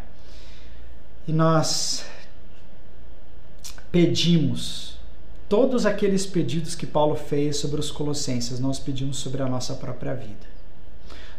e 1.26 1.32
nós 1.32 2.04
pedimos 3.90 4.96
todos 5.48 5.86
aqueles 5.86 6.26
pedidos 6.26 6.74
que 6.74 6.86
Paulo 6.86 7.14
fez 7.14 7.56
sobre 7.56 7.80
os 7.80 7.90
Colossenses, 7.90 8.58
nós 8.58 8.78
pedimos 8.78 9.18
sobre 9.18 9.42
a 9.42 9.48
nossa 9.48 9.74
própria 9.74 10.14
vida. 10.14 10.54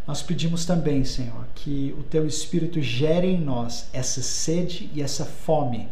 Nós 0.08 0.22
pedimos 0.22 0.66
também, 0.66 1.04
Senhor, 1.04 1.48
que 1.56 1.94
o 1.98 2.04
teu 2.04 2.28
Espírito 2.28 2.82
gere 2.82 3.28
em 3.28 3.42
nós 3.42 3.88
essa 3.92 4.22
sede 4.22 4.90
e 4.94 5.02
essa 5.02 5.26
fome 5.26 5.90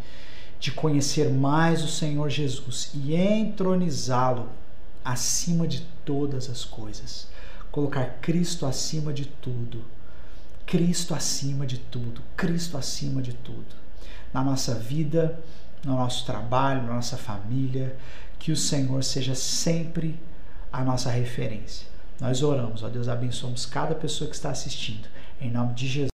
de 0.60 0.72
conhecer 0.72 1.30
mais 1.30 1.84
o 1.84 1.88
Senhor 1.88 2.30
Jesus 2.30 2.91
e 2.94 3.16
entronizá-lo 3.16 4.50
acima 5.04 5.68
de 5.68 5.82
todas 6.06 6.50
as 6.50 6.64
coisas. 6.64 7.28
Colocar 7.72 8.20
Cristo 8.22 8.66
acima 8.66 9.12
de 9.12 9.26
tudo. 9.26 9.84
Cristo 10.66 11.14
acima 11.14 11.66
de 11.66 11.80
tudo. 11.80 12.22
Cristo 12.38 12.78
acima 12.78 13.22
de 13.22 13.34
tudo. 13.34 13.83
Na 14.34 14.44
nossa 14.44 14.74
vida, 14.74 15.40
no 15.86 15.96
nosso 15.96 16.26
trabalho, 16.26 16.84
na 16.84 16.94
nossa 16.94 17.18
família, 17.18 17.96
que 18.40 18.52
o 18.52 18.58
Senhor 18.58 19.04
seja 19.04 19.36
sempre 19.36 20.20
a 20.72 20.84
nossa 20.84 21.10
referência. 21.10 21.88
Nós 22.20 22.42
oramos, 22.42 22.84
ó 22.84 22.90
Deus, 22.90 23.08
abençoamos 23.08 23.66
cada 23.66 23.94
pessoa 23.94 24.30
que 24.30 24.36
está 24.36 24.50
assistindo. 24.50 25.08
Em 25.40 25.52
nome 25.52 25.74
de 25.74 25.88
Jesus. 25.88 26.10